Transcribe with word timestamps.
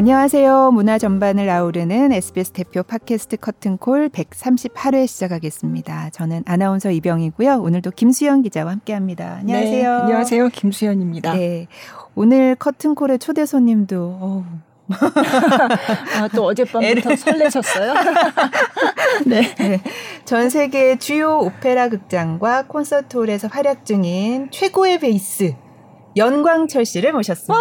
안녕하세요. 0.00 0.70
문화 0.70 0.96
전반을 0.96 1.50
아우르는 1.50 2.10
SBS 2.10 2.52
대표 2.52 2.82
팟캐스트 2.82 3.36
커튼콜 3.36 4.08
138회 4.08 5.06
시작하겠습니다. 5.06 6.08
저는 6.08 6.42
아나운서 6.46 6.90
이병이고요. 6.90 7.60
오늘도 7.60 7.90
김수현 7.90 8.40
기자와 8.40 8.70
함께합니다. 8.70 9.36
안녕하세요. 9.40 9.82
네, 9.82 9.86
안녕하세요. 9.86 10.48
김수현입니다. 10.48 11.34
네, 11.34 11.66
오늘 12.14 12.54
커튼콜의 12.54 13.18
초대 13.18 13.44
손님도 13.44 14.18
어우, 14.22 14.44
아, 16.16 16.28
또 16.34 16.46
어젯밤부터 16.46 17.16
설레셨어요? 17.16 17.92
네. 19.28 19.54
네. 19.56 19.82
전 20.24 20.48
세계 20.48 20.96
주요 20.96 21.40
오페라 21.40 21.90
극장과 21.90 22.68
콘서트홀에서 22.68 23.48
활약 23.48 23.84
중인 23.84 24.48
최고의 24.50 24.98
베이스 24.98 25.54
연광철 26.16 26.86
씨를 26.86 27.12
모셨습니다. 27.12 27.60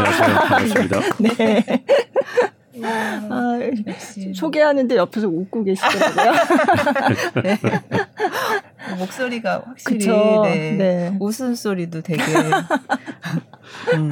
안녕하세요. 0.00 0.34
반갑습니다. 0.36 1.00
네. 1.20 1.84
아, 2.82 3.58
소개하는데 4.34 4.96
옆에서 4.96 5.28
웃고 5.28 5.64
계시더라고요. 5.64 6.32
네. 7.42 7.58
목소리가 8.98 9.62
확실히 9.66 10.06
네. 10.06 10.72
네. 10.72 11.16
웃음 11.20 11.54
소리도 11.54 12.00
되게 12.00 12.22
음. 13.94 14.10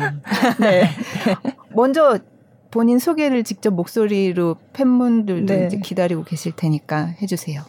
네. 0.60 0.91
먼저 1.74 2.18
본인 2.70 2.98
소개를 2.98 3.45
직접 3.45 3.70
목소리로 3.70 4.57
팬분들도 4.74 5.55
네. 5.55 5.66
이제 5.66 5.79
기다리고 5.79 6.24
계실 6.24 6.52
테니까 6.55 7.15
해주세요. 7.23 7.62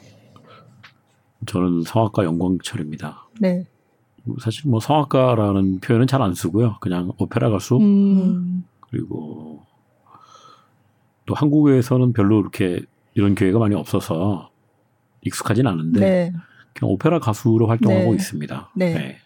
저는 1.46 1.84
성악가 1.84 2.26
영광철입니다. 2.26 3.30
네. 3.40 3.66
사실 4.42 4.70
뭐 4.70 4.80
성악가라는 4.80 5.80
표현은 5.80 6.08
잘 6.08 6.22
안 6.22 6.34
쓰고요. 6.34 6.78
그냥 6.82 7.12
오페라 7.18 7.50
가수 7.50 7.78
음. 7.78 8.64
그리고 8.90 9.62
또 11.26 11.34
한국에서는 11.36 12.14
별로 12.14 12.40
이렇게 12.42 12.82
이런 13.14 13.36
기회가 13.36 13.60
많이 13.60 13.76
없어서 13.76 14.50
익숙하진 15.22 15.68
않은데 15.68 16.00
네. 16.00 16.34
그냥 16.74 16.92
오페라 16.92 17.20
가수로 17.20 17.68
활동하고 17.68 18.10
네. 18.12 18.16
있습니다. 18.16 18.72
네. 18.76 18.94
네. 18.94 19.18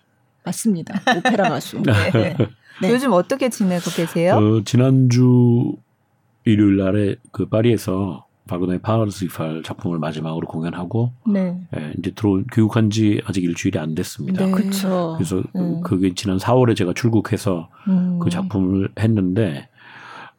맞습니다. 0.44 1.00
오페라 1.18 1.50
가수. 1.50 1.82
네. 1.82 2.36
네. 2.82 2.92
요즘 2.92 3.14
어떻게 3.14 3.50
지내고 3.50 3.90
계세요? 3.96 4.36
어, 4.36 4.64
지난주 4.66 5.74
일요일 6.46 6.78
날에 6.78 7.16
그 7.32 7.48
파리에서 7.48 8.23
바그너의 8.48 8.80
파르시팔 8.80 9.64
작품을 9.64 10.00
마지막으로 10.00 10.48
공연하고 10.48 11.12
네. 11.28 11.58
예, 11.78 11.94
이제 11.98 12.12
들어온 12.12 12.46
교육한 12.52 12.90
지 12.90 13.22
아직 13.26 13.44
일주일이 13.44 13.80
안 13.80 13.96
됐습니다. 13.96 14.46
네. 14.46 14.52
그렇죠. 14.52 15.16
그래서 15.18 15.42
음. 15.56 15.82
그게 15.82 16.14
지난 16.14 16.38
4월에 16.38 16.76
제가 16.76 16.94
출국해서 16.94 17.70
음. 17.88 18.20
그 18.20 18.30
작품을 18.30 18.90
했는데 19.00 19.70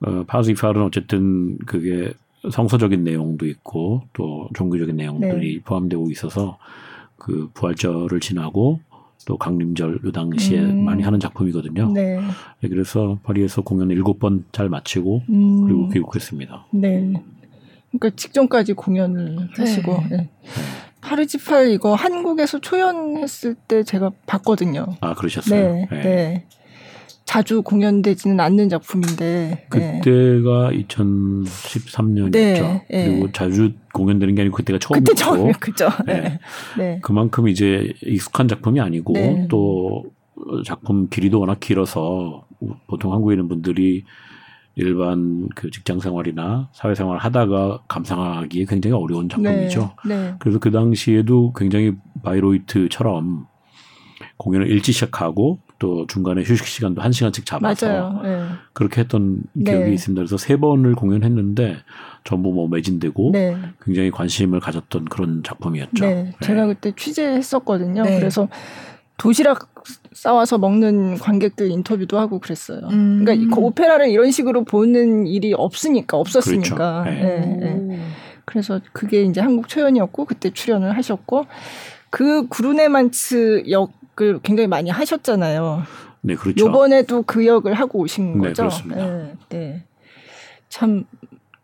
어, 0.00 0.24
파르시팔은 0.26 0.82
어쨌든 0.82 1.56
그게 1.66 2.12
성서적인 2.50 3.04
내용도 3.04 3.46
있고 3.46 4.02
또 4.12 4.48
종교적인 4.54 4.96
내용들이 4.96 5.54
네. 5.54 5.60
포함되고 5.64 6.10
있어서 6.10 6.58
그 7.16 7.48
부활절을 7.54 8.20
지나고 8.20 8.80
또 9.26 9.38
강림절 9.38 10.00
요 10.04 10.12
당시에 10.12 10.60
음. 10.60 10.84
많이 10.84 11.02
하는 11.02 11.18
작품이거든요. 11.18 11.90
네. 11.92 12.20
네, 12.60 12.68
그래서 12.68 13.18
파리에서 13.22 13.62
공연 13.62 13.90
일곱 13.90 14.18
번 14.18 14.44
잘 14.52 14.68
마치고 14.68 15.22
음. 15.30 15.64
그리고 15.64 15.88
귀국했습니다. 15.88 16.66
네. 16.72 17.12
그러니까 17.98 18.16
직전까지 18.16 18.72
공연을 18.74 19.50
하시고 19.56 20.02
네. 20.10 20.16
네. 20.16 20.30
파리지팔 21.00 21.70
이거 21.70 21.94
한국에서 21.94 22.60
초연했을 22.60 23.54
때 23.54 23.82
제가 23.82 24.10
봤거든요. 24.26 24.86
아 25.00 25.14
그러셨어요? 25.14 25.72
네. 25.74 25.88
네. 25.90 26.02
네. 26.02 26.46
자주 27.24 27.62
공연되지는 27.62 28.38
않는 28.38 28.68
작품인데 28.68 29.66
네. 29.70 30.00
그때가 30.00 30.70
2013년이었죠. 30.72 32.32
네, 32.32 32.86
네. 32.90 33.08
그리고 33.08 33.32
자주 33.32 33.72
공연되는 33.92 34.34
게 34.34 34.42
아니고 34.42 34.56
그때가 34.56 34.78
처음이었고 34.78 35.04
그때 35.04 35.14
처음 35.14 35.52
그죠. 35.52 35.88
네. 36.06 36.38
네. 36.78 36.98
그만큼 37.02 37.48
이제 37.48 37.92
익숙한 38.02 38.48
작품이 38.48 38.80
아니고 38.80 39.12
네. 39.14 39.46
또 39.48 40.04
작품 40.66 41.08
길이도 41.08 41.40
워낙 41.40 41.60
길어서 41.60 42.46
보통 42.86 43.12
한국에 43.12 43.34
있는 43.34 43.48
분들이 43.48 44.04
일반 44.76 45.48
그 45.54 45.70
직장 45.70 46.00
생활이나 46.00 46.68
사회 46.72 46.94
생활 46.94 47.18
하다가 47.18 47.82
감상하기에 47.88 48.64
굉장히 48.66 48.96
어려운 48.96 49.28
작품이죠. 49.28 49.94
그래서 50.38 50.58
그 50.58 50.70
당시에도 50.70 51.52
굉장히 51.54 51.94
바이로이트처럼 52.22 53.46
공연을 54.36 54.68
일찍 54.68 54.92
시작하고 54.92 55.60
또 55.78 56.06
중간에 56.06 56.42
휴식 56.42 56.66
시간도 56.66 57.02
한 57.02 57.12
시간씩 57.12 57.44
잡아서 57.44 58.20
네. 58.22 58.46
그렇게 58.72 59.00
했던 59.00 59.42
기억이 59.54 59.84
네. 59.84 59.92
있습니다. 59.92 60.18
그래서 60.20 60.36
세 60.36 60.56
번을 60.56 60.94
공연했는데 60.94 61.76
전부 62.24 62.52
뭐 62.52 62.68
매진되고 62.68 63.30
네. 63.32 63.56
굉장히 63.82 64.10
관심을 64.10 64.60
가졌던 64.60 65.06
그런 65.06 65.42
작품이었죠. 65.42 66.04
네. 66.04 66.14
네. 66.24 66.32
제가 66.40 66.66
그때 66.66 66.92
취재했었거든요. 66.96 68.02
네. 68.02 68.18
그래서 68.18 68.48
도시락 69.18 69.73
싸와서 70.12 70.58
먹는 70.58 71.18
관객들 71.18 71.70
인터뷰도 71.70 72.18
하고 72.18 72.38
그랬어요. 72.38 72.80
음. 72.90 73.24
그러니까 73.24 73.54
그 73.54 73.60
오페라를 73.60 74.08
이런 74.10 74.30
식으로 74.30 74.64
보는 74.64 75.26
일이 75.26 75.52
없으니까 75.52 76.16
없었으니까. 76.16 77.04
그렇죠. 77.04 77.20
네. 77.20 78.00
그래서 78.44 78.80
그게 78.92 79.22
이제 79.22 79.40
한국 79.40 79.68
초연이었고 79.68 80.24
그때 80.24 80.50
출연을 80.50 80.96
하셨고 80.96 81.46
그 82.10 82.46
구르네만츠 82.48 83.64
역 83.70 84.04
역을 84.14 84.40
굉장히 84.42 84.66
많이 84.68 84.90
하셨잖아요. 84.90 85.82
네, 86.22 86.34
그렇죠. 86.34 86.64
요번에도 86.64 87.22
그 87.22 87.46
역을 87.46 87.74
하고 87.74 88.00
오신 88.00 88.40
네, 88.40 88.48
거죠. 88.48 88.62
그렇습니다. 88.62 89.06
네, 89.06 89.34
네. 89.50 89.84
참, 90.68 91.04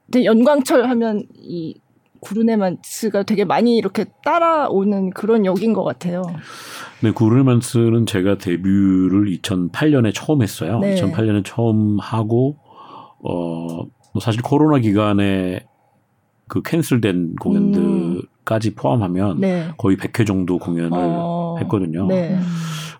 근데 0.06 0.24
연광철 0.24 0.88
하면 0.88 1.24
이 1.34 1.80
구르네만스가 2.20 3.22
되게 3.22 3.44
많이 3.44 3.76
이렇게 3.76 4.04
따라오는 4.24 5.10
그런 5.10 5.46
역인 5.46 5.72
것 5.72 5.84
같아요. 5.84 6.22
네, 7.02 7.10
구르네만스는 7.12 8.06
제가 8.06 8.38
데뷔를 8.38 9.26
2008년에 9.26 10.12
처음 10.14 10.42
했어요. 10.42 10.78
네. 10.80 10.94
2008년에 10.94 11.44
처음 11.44 11.98
하고, 11.98 12.56
어, 13.20 13.86
뭐 14.12 14.20
사실 14.20 14.42
코로나 14.42 14.78
기간에 14.78 15.66
그 16.48 16.62
캔슬된 16.62 17.36
공연들까지 17.36 18.70
음. 18.70 18.74
포함하면 18.74 19.40
네. 19.40 19.68
거의 19.78 19.96
100회 19.96 20.26
정도 20.26 20.58
공연을 20.58 20.90
어. 20.92 21.56
했거든요. 21.60 22.06
네. 22.06 22.38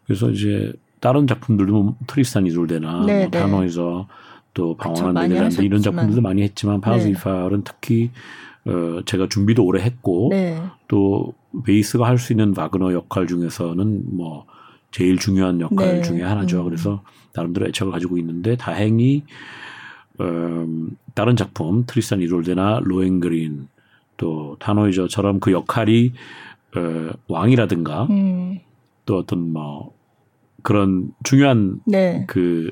그래서 0.06 0.30
이제 0.30 0.72
다른 1.00 1.26
작품들도 1.26 1.72
뭐 1.72 1.96
트리스탄 2.06 2.46
이솔데나 2.46 3.04
네, 3.06 3.18
뭐 3.20 3.30
네. 3.30 3.38
또 4.54 4.76
방황한 4.76 5.14
네덜란드 5.14 5.62
이런 5.62 5.80
작품들도 5.80 6.20
많이 6.20 6.42
했지만 6.42 6.80
네. 6.80 6.82
특히 7.64 8.10
어 8.66 9.00
제가 9.04 9.28
준비도 9.28 9.64
오래 9.64 9.82
했고 9.82 10.28
네. 10.30 10.60
또 10.88 11.32
베이스가 11.64 12.06
할 12.06 12.18
수 12.18 12.32
있는 12.32 12.54
바그너 12.54 12.92
역할 12.92 13.26
중에서는 13.26 14.16
뭐 14.16 14.46
제일 14.90 15.18
중요한 15.18 15.60
역할 15.60 15.96
네. 15.96 16.02
중에 16.02 16.22
하나죠. 16.22 16.60
음. 16.60 16.64
그래서 16.64 17.02
나름대로 17.34 17.66
애착을 17.68 17.92
가지고 17.92 18.18
있는데 18.18 18.56
다행히 18.56 19.24
음, 20.20 20.96
다른 21.14 21.36
작품 21.36 21.84
트리스탄 21.86 22.20
이졸데나 22.20 22.80
로엔그린 22.82 23.68
또 24.16 24.56
탄호이저처럼 24.58 25.40
그 25.40 25.52
역할이 25.52 26.12
어, 26.76 27.10
왕이라든가 27.28 28.04
음. 28.10 28.58
또 29.06 29.16
어떤 29.18 29.52
뭐 29.52 29.94
그런 30.62 31.12
중요한 31.24 31.80
네. 31.86 32.24
그 32.28 32.70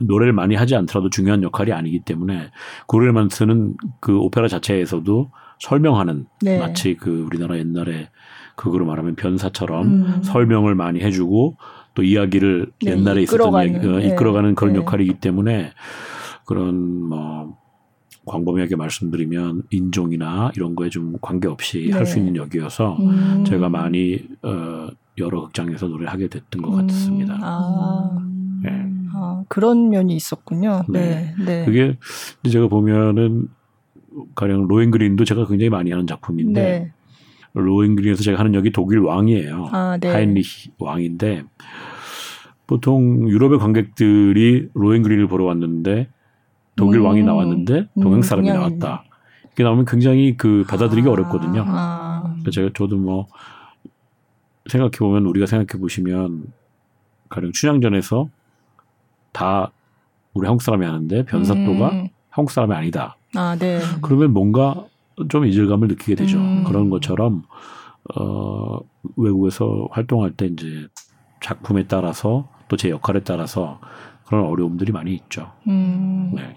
노래를 0.00 0.32
많이 0.32 0.54
하지 0.54 0.74
않더라도 0.74 1.10
중요한 1.10 1.42
역할이 1.42 1.72
아니기 1.72 2.00
때문에 2.00 2.50
구르네만츠는 2.86 3.76
그 4.00 4.18
오페라 4.18 4.48
자체에서도 4.48 5.30
설명하는 5.60 6.26
네. 6.42 6.58
마치 6.58 6.94
그 6.94 7.22
우리나라 7.22 7.58
옛날에 7.58 8.08
그거로 8.56 8.86
말하면 8.86 9.14
변사처럼 9.16 9.86
음. 9.86 10.22
설명을 10.22 10.74
많이 10.74 11.00
해주고 11.00 11.56
또 11.94 12.02
이야기를 12.02 12.72
네, 12.84 12.92
옛날에 12.92 13.22
이끌어가는, 13.22 13.70
있었던 13.70 13.90
이야기, 13.92 14.06
어, 14.08 14.12
이끌어가는 14.14 14.54
그런 14.54 14.72
네. 14.74 14.80
역할이기 14.80 15.14
때문에 15.14 15.72
그런 16.44 17.08
뭐 17.08 17.56
광범위하게 18.26 18.76
말씀드리면 18.76 19.64
인종이나 19.70 20.50
이런 20.56 20.74
거에 20.74 20.88
좀 20.88 21.16
관계없이 21.20 21.88
네. 21.90 21.92
할수 21.92 22.18
있는 22.18 22.36
역이어서 22.36 22.96
음. 22.98 23.44
제가 23.46 23.68
많이 23.68 24.26
어 24.42 24.88
여러 25.18 25.42
극장에서 25.42 25.86
노래하게 25.88 26.28
됐던 26.28 26.62
것 26.62 26.72
음. 26.72 26.86
같습니다. 26.86 27.38
아. 27.40 28.18
네. 29.14 29.20
아, 29.20 29.44
그런 29.48 29.90
면이 29.90 30.14
있었군요. 30.14 30.82
네. 30.88 31.34
네. 31.38 31.44
네. 31.44 31.64
그게 31.64 31.96
제가 32.50 32.68
보면은 32.68 33.48
가령 34.34 34.66
로엔그린도 34.68 35.24
제가 35.24 35.46
굉장히 35.46 35.70
많이 35.70 35.90
하는 35.90 36.06
작품인데 36.06 36.62
네. 36.62 36.92
로엔그린에서 37.54 38.22
제가 38.22 38.38
하는 38.38 38.54
역이 38.54 38.72
독일 38.72 39.00
왕이에요. 39.00 39.68
아, 39.72 39.98
네. 40.00 40.08
하인리히 40.08 40.72
왕인데 40.78 41.44
보통 42.66 43.28
유럽의 43.28 43.58
관객들이 43.58 44.68
로엔그린을 44.74 45.28
보러 45.28 45.44
왔는데 45.44 46.08
독일 46.76 47.00
음. 47.00 47.06
왕이 47.06 47.22
나왔는데 47.22 47.88
동양 48.00 48.22
사람이 48.22 48.50
음, 48.50 48.54
나왔다. 48.54 49.04
이게 49.52 49.62
나오면 49.62 49.84
굉장히 49.84 50.36
그 50.36 50.64
받아들이기 50.68 51.08
아. 51.08 51.12
어렵거든요. 51.12 51.64
아. 51.66 52.36
제가 52.50 52.70
저도 52.74 52.96
뭐 52.96 53.26
생각해 54.66 54.90
보면 54.98 55.26
우리가 55.26 55.46
생각해 55.46 55.80
보시면 55.80 56.46
가령 57.28 57.52
춘향전에서 57.52 58.28
다 59.34 59.70
우리 60.32 60.46
한국 60.46 60.62
사람이 60.62 60.86
하는데 60.86 61.24
변사또가 61.26 61.90
음. 61.90 62.08
한국 62.30 62.50
사람이 62.50 62.74
아니다. 62.74 63.16
아, 63.36 63.54
네. 63.58 63.80
그러면 64.00 64.32
뭔가 64.32 64.86
좀 65.28 65.44
이질감을 65.44 65.88
느끼게 65.88 66.14
되죠. 66.14 66.38
음. 66.38 66.64
그런 66.64 66.88
것처럼 66.88 67.42
어 68.16 68.78
외국에서 69.16 69.88
활동할 69.90 70.30
때 70.32 70.46
이제 70.46 70.86
작품에 71.42 71.86
따라서 71.86 72.48
또 72.68 72.76
제 72.76 72.88
역할에 72.90 73.20
따라서 73.20 73.78
그런 74.26 74.46
어려움들이 74.46 74.90
많이 74.92 75.12
있죠. 75.14 75.52
음. 75.68 76.32
네. 76.34 76.56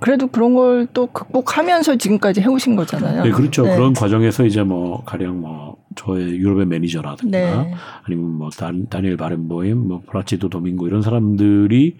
그래도 0.00 0.26
그런 0.28 0.54
걸 0.54 0.88
또 0.92 1.06
극복하면서 1.06 1.96
지금까지 1.96 2.40
해오신 2.40 2.76
거잖아요. 2.76 3.24
네, 3.24 3.30
그렇죠. 3.30 3.62
네. 3.62 3.76
그런 3.76 3.92
과정에서 3.92 4.44
이제 4.44 4.62
뭐 4.62 5.02
가령 5.04 5.40
뭐 5.40 5.76
저의 5.94 6.38
유럽의 6.38 6.66
매니저라든가 6.66 7.38
네. 7.38 7.74
아니면 8.04 8.30
뭐 8.38 8.50
다니엘 8.50 9.16
바렌보임, 9.16 9.88
뭐 9.88 10.02
프라치도 10.08 10.48
도밍고 10.48 10.86
이런 10.86 11.02
사람들이 11.02 11.96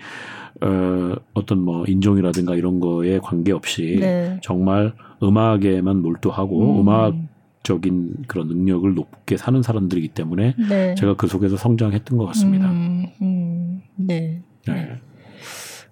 어, 0.60 1.14
어떤 1.34 1.60
뭐 1.60 1.84
인종이라든가 1.86 2.54
이런 2.54 2.80
거에 2.80 3.18
관계없이 3.18 3.98
네. 4.00 4.38
정말 4.42 4.92
음악에만 5.22 6.02
몰두하고 6.02 6.80
음. 6.80 6.88
악 6.88 7.14
적인 7.62 8.14
그런 8.26 8.48
능력을 8.48 8.94
높게 8.94 9.36
사는 9.36 9.60
사람들이기 9.62 10.08
때문에 10.08 10.54
네. 10.68 10.94
제가 10.94 11.14
그 11.14 11.26
속에서 11.26 11.56
성장했던 11.56 12.16
것 12.16 12.24
같습니다. 12.26 12.70
음, 12.70 13.06
음, 13.20 13.82
네. 13.96 14.40
네. 14.66 14.96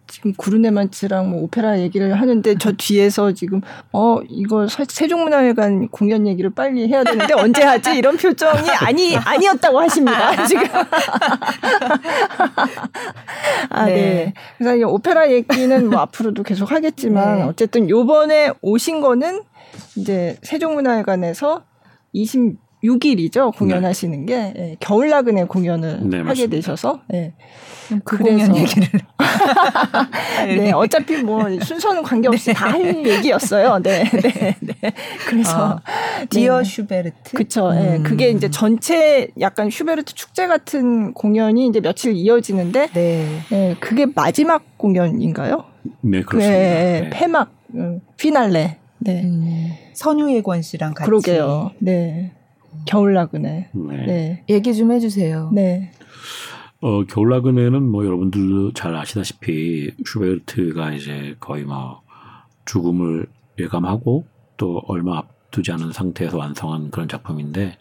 지금 0.07 0.33
구르네만츠랑 0.35 1.31
뭐 1.31 1.43
오페라 1.43 1.79
얘기를 1.81 2.19
하는데 2.21 2.55
저 2.59 2.73
뒤에서 2.79 3.33
지금 3.33 3.61
어 3.93 4.21
이거 4.29 4.67
세종문화회관 4.69 5.89
공연 5.89 6.27
얘기를 6.27 6.51
빨리 6.51 6.89
해야 6.89 7.05
되는데 7.05 7.35
언제 7.35 7.63
하지 7.63 7.97
이런 7.97 8.17
표정이 8.17 8.69
아니 8.81 9.17
아니었다고 9.17 9.81
하십니다 9.81 10.47
지금 10.47 10.67
아 13.71 13.87
네. 13.87 13.95
네. 13.95 14.35
그래서 14.59 14.77
이 14.77 14.85
오페라 14.85 15.31
얘기는 15.31 15.91
뭐 15.91 16.01
앞으로도 16.01 16.43
계속 16.43 16.71
하겠지만 16.71 17.39
네. 17.39 17.43
어쨌든 17.45 17.89
요번에 17.91 18.53
오신 18.63 19.01
거는 19.01 19.43
이제 19.97 20.37
세종문화회관에서 20.43 21.65
20 22.13 22.66
6일이죠 22.85 23.57
공연하시는 23.57 24.27
게 24.27 24.53
네, 24.55 24.77
겨울 24.81 25.09
나그네 25.09 25.45
공연을 25.45 26.01
네, 26.11 26.19
하게 26.19 26.23
맞습니다. 26.23 26.57
되셔서 26.57 27.01
네. 27.09 27.35
그 28.05 28.19
공연 28.19 28.57
얘기를 28.57 28.89
네 30.47 30.73
어차피 30.73 31.23
뭐 31.23 31.49
순서는 31.61 32.03
관계없이 32.03 32.47
네. 32.47 32.53
다할 32.53 33.07
얘기였어요. 33.07 33.81
네, 33.83 34.05
네, 34.05 34.57
네. 34.61 34.93
그래서 35.27 35.81
아, 35.85 36.25
Dear 36.29 36.63
슈베르트 36.65 37.33
그렇죠. 37.33 37.71
음. 37.71 37.75
네, 37.75 37.99
그게 38.03 38.31
이제 38.31 38.51
전체 38.51 39.29
약간 39.41 39.71
슈베르트 39.71 40.15
축제 40.15 40.47
같은 40.47 41.15
공연이 41.15 41.67
이제 41.67 41.81
며칠 41.81 42.15
이어지는데 42.15 42.89
네, 42.93 43.27
네 43.51 43.77
그게 43.81 44.07
마지막 44.15 44.63
공연인가요? 44.77 45.65
네 46.01 46.23
그렇습니다. 46.23 46.59
네, 46.59 47.01
네. 47.03 47.11
폐막 47.11 47.51
음, 47.75 48.01
피날레. 48.17 48.79
네. 48.99 49.23
음, 49.23 49.73
선유예권 49.95 50.63
씨랑 50.63 50.95
같이. 50.95 51.07
그러게요. 51.07 51.73
네. 51.79 52.33
겨울 52.87 53.15
나그네. 53.15 53.71
네. 53.73 54.07
네. 54.07 54.45
얘기 54.49 54.75
좀 54.75 54.93
해주세요. 54.93 55.51
네. 55.53 55.91
어, 56.81 57.05
겨울 57.05 57.31
나그네는 57.31 57.83
뭐 57.83 58.05
여러분들도 58.05 58.73
잘 58.73 58.95
아시다시피 58.95 59.93
슈베르트가 60.05 60.93
이제 60.93 61.35
거의 61.41 61.65
뭐 61.65 62.03
죽음을 62.65 63.27
예감하고 63.59 64.27
또 64.57 64.83
얼마 64.87 65.19
앞두지 65.19 65.73
않은 65.73 65.93
상태에서 65.93 66.39
완성한 66.39 66.91
그런 66.91 67.09
작품인데 67.09 67.79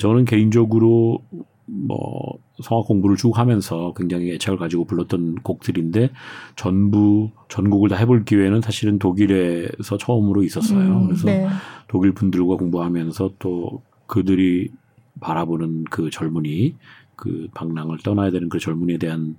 저는 0.00 0.24
개인적으로 0.24 1.20
뭐 1.66 2.38
성악 2.62 2.86
공부를 2.86 3.16
쭉 3.16 3.36
하면서 3.38 3.92
굉장히 3.96 4.32
애착을 4.34 4.58
가지고 4.58 4.84
불렀던 4.84 5.36
곡들인데 5.42 6.10
전부 6.54 7.30
전곡을 7.48 7.88
다 7.88 7.96
해볼 7.96 8.24
기회는 8.24 8.60
사실은 8.60 8.98
독일에서 8.98 9.98
처음으로 9.98 10.42
있었어요. 10.44 10.78
음, 10.78 11.06
그래서 11.06 11.26
네. 11.26 11.46
독일 11.88 12.12
분들과 12.12 12.56
공부하면서 12.56 13.32
또 13.38 13.82
그들이 14.06 14.70
바라보는 15.20 15.84
그 15.84 16.10
젊은이 16.10 16.76
그 17.16 17.48
방랑을 17.54 17.98
떠나야 18.04 18.30
되는 18.30 18.48
그 18.48 18.58
젊은이에 18.58 18.98
대한 18.98 19.36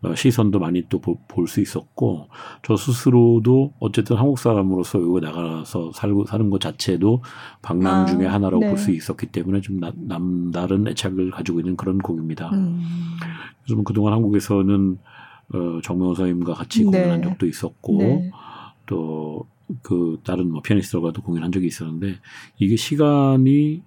어, 0.00 0.14
시선도 0.14 0.58
많이 0.58 0.88
또 0.88 1.00
볼 1.00 1.46
수 1.46 1.60
있었고 1.60 2.28
저 2.62 2.76
스스로도 2.76 3.74
어쨌든 3.80 4.16
한국 4.16 4.38
사람으로서 4.38 4.98
외국에 4.98 5.26
나가서 5.26 5.92
살고 5.92 6.26
사는 6.26 6.50
것 6.50 6.60
자체도 6.60 7.22
방랑 7.62 8.02
아, 8.02 8.06
중에 8.06 8.26
하나라고 8.26 8.60
네. 8.60 8.68
볼수 8.68 8.90
있었기 8.90 9.26
때문에 9.26 9.60
좀 9.60 9.78
나, 9.80 9.92
남다른 9.96 10.86
애착을 10.88 11.30
가지고 11.30 11.60
있는 11.60 11.76
그런 11.76 11.98
곡입니다. 11.98 12.50
음. 12.50 12.80
그래서 13.62 13.74
뭐 13.76 13.84
그동안 13.84 14.12
한국에서는 14.14 14.98
어, 15.54 15.80
정명호 15.82 16.14
선생님과 16.14 16.54
같이 16.54 16.84
네. 16.84 16.90
공연한 16.90 17.22
적도 17.22 17.46
있었고 17.46 17.98
네. 17.98 18.30
또그 18.86 20.20
다른 20.24 20.50
뭐 20.50 20.62
피아니스트들과도 20.62 21.22
공연한 21.22 21.52
적이 21.52 21.66
있었는데 21.66 22.16
이게 22.58 22.76
시간이 22.76 23.82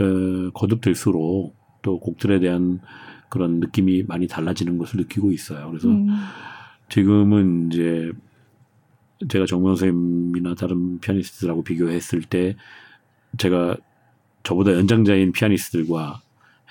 어, 0.00 0.50
거듭될수록 0.52 1.54
또 1.82 2.00
곡들에 2.00 2.40
대한 2.40 2.80
그런 3.28 3.60
느낌이 3.60 4.04
많이 4.04 4.26
달라지는 4.26 4.78
것을 4.78 4.98
느끼고 5.00 5.32
있어요. 5.32 5.68
그래서 5.68 5.88
음. 5.88 6.08
지금은 6.88 7.68
이제 7.70 8.12
제가 9.28 9.46
정문 9.46 9.76
선생님이나 9.76 10.54
다른 10.54 10.98
피아니스트들하고 10.98 11.62
비교했을 11.62 12.22
때 12.22 12.56
제가 13.38 13.76
저보다 14.42 14.72
연장자인 14.72 15.32
피아니스트들과 15.32 16.22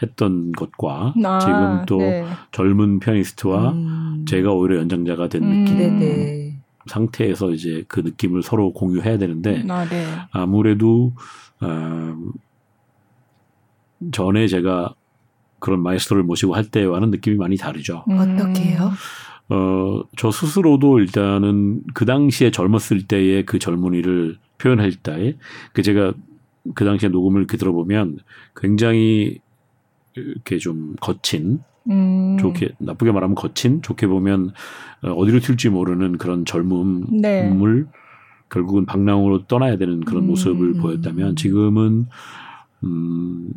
했던 0.02 0.52
것과 0.54 1.14
아, 1.24 1.40
지금 1.40 1.86
또 1.86 1.98
네. 2.00 2.26
젊은 2.52 3.00
피아니스트와 3.00 3.72
음. 3.72 4.26
제가 4.28 4.52
오히려 4.52 4.78
연장자가 4.78 5.28
된 5.30 5.44
음. 5.44 5.64
느낌 5.66 5.78
네네. 5.78 6.60
상태에서 6.88 7.52
이제 7.52 7.84
그 7.88 8.00
느낌을 8.00 8.42
서로 8.42 8.74
공유해야 8.74 9.18
되는데 9.18 9.64
아, 9.70 9.86
네. 9.88 10.06
아무래도 10.32 11.14
어, 11.62 12.16
전에 14.12 14.48
제가 14.48 14.94
그런 15.60 15.82
마이스터를 15.82 16.24
모시고 16.24 16.56
할 16.56 16.66
때와는 16.66 17.12
느낌이 17.12 17.36
많이 17.36 17.58
다르죠. 17.58 18.06
음. 18.10 18.18
어떻게요? 18.18 18.92
어, 19.50 20.02
저 20.16 20.32
스스로도 20.32 21.00
일단은 21.00 21.82
그 21.94 22.06
당시에 22.06 22.52
젊었을 22.52 23.08
때의 23.08 23.46
그 23.46 23.60
젊은이를 23.60 24.38
표현할 24.58 24.94
때, 24.94 25.38
그 25.74 25.82
제가 25.82 26.14
그 26.76 26.86
당시에 26.86 27.10
녹음을 27.10 27.42
이렇게 27.42 27.58
들어보면 27.58 28.20
굉장히 28.56 29.40
이렇게 30.16 30.58
좀 30.58 30.96
거친, 31.00 31.62
음. 31.90 32.38
좋게, 32.40 32.76
나쁘게 32.80 33.12
말하면 33.12 33.36
거친, 33.36 33.82
좋게 33.82 34.08
보면 34.08 34.52
어, 35.02 35.12
어디로 35.12 35.40
튈지 35.40 35.70
모르는 35.70 36.18
그런 36.18 36.46
젊음을 36.46 37.06
네. 37.22 37.52
결국은 38.50 38.86
방랑으로 38.86 39.46
떠나야 39.48 39.78
되는 39.78 40.02
그런 40.02 40.24
음. 40.24 40.28
모습을 40.28 40.74
보였다면 40.76 41.36
지금은, 41.36 42.08
음, 42.84 43.50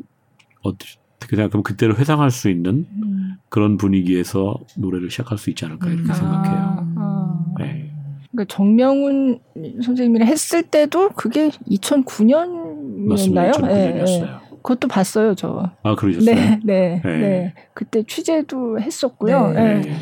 어떻게 0.62 1.37
생각하면 1.37 1.62
그때를 1.62 1.99
회상할 1.99 2.31
수 2.31 2.49
있는 2.50 2.87
음. 2.90 3.37
그런 3.49 3.76
분위기에서 3.76 4.57
노래를 4.76 5.11
시작할 5.11 5.38
수 5.38 5.50
있지 5.50 5.64
않을까 5.64 5.88
이렇게 5.88 6.09
음. 6.09 6.14
생각해요. 6.14 6.57
아, 6.57 6.87
아. 6.97 7.45
네. 7.59 7.90
그러니까 8.31 8.54
정명훈 8.54 9.40
선생님이랑 9.83 10.26
했을 10.26 10.62
때도 10.62 11.11
그게 11.11 11.50
2009년이었나요? 11.69 13.52
2009년이었어요. 13.52 13.66
네, 13.66 14.02
네. 14.04 14.26
그것도 14.62 14.88
봤어요, 14.88 15.35
저. 15.35 15.71
아, 15.83 15.95
그러셨어요? 15.95 16.35
네, 16.35 16.61
네, 16.64 17.00
네. 17.04 17.19
네. 17.19 17.54
그때 17.75 18.04
취재도 18.04 18.81
했었고요. 18.81 19.52
네. 19.52 19.81
네. 19.81 19.97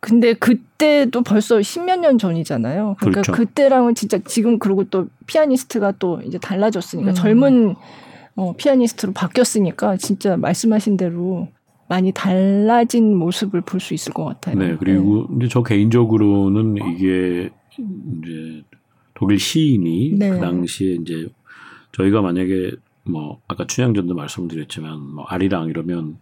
근데 0.00 0.34
그때도 0.34 1.22
벌써 1.22 1.62
십몇 1.62 1.98
년 1.98 2.18
전이잖아요. 2.18 2.96
그러니까 2.98 3.22
그렇죠. 3.22 3.32
그때랑은 3.32 3.94
진짜 3.94 4.18
지금 4.26 4.58
그리고 4.58 4.84
또 4.84 5.08
피아니스트가 5.26 5.94
또 5.98 6.20
이제 6.22 6.38
달라졌으니까 6.38 7.12
음. 7.12 7.14
젊은 7.14 7.74
어, 8.36 8.54
피아니스트로 8.56 9.12
바뀌었으니까 9.12 9.96
진짜 9.96 10.36
말씀하신 10.36 10.96
대로 10.96 11.48
많이 11.88 12.12
달라진 12.12 13.14
모습을 13.16 13.60
볼 13.60 13.80
수 13.80 13.94
있을 13.94 14.12
것 14.12 14.24
같아요. 14.24 14.56
네, 14.56 14.76
그리고 14.78 15.26
네. 15.30 15.36
이제 15.36 15.48
저 15.48 15.62
개인적으로는 15.62 16.76
이게 16.76 17.50
이제 17.78 18.62
독일 19.14 19.38
시인이 19.38 20.14
네. 20.18 20.30
그 20.30 20.40
당시에 20.40 20.94
이제 20.94 21.28
저희가 21.92 22.22
만약에 22.22 22.72
뭐 23.04 23.40
아까 23.46 23.66
춘향전도 23.66 24.14
말씀드렸지만 24.14 24.98
뭐 25.14 25.24
아리랑 25.24 25.68
이러면 25.68 26.16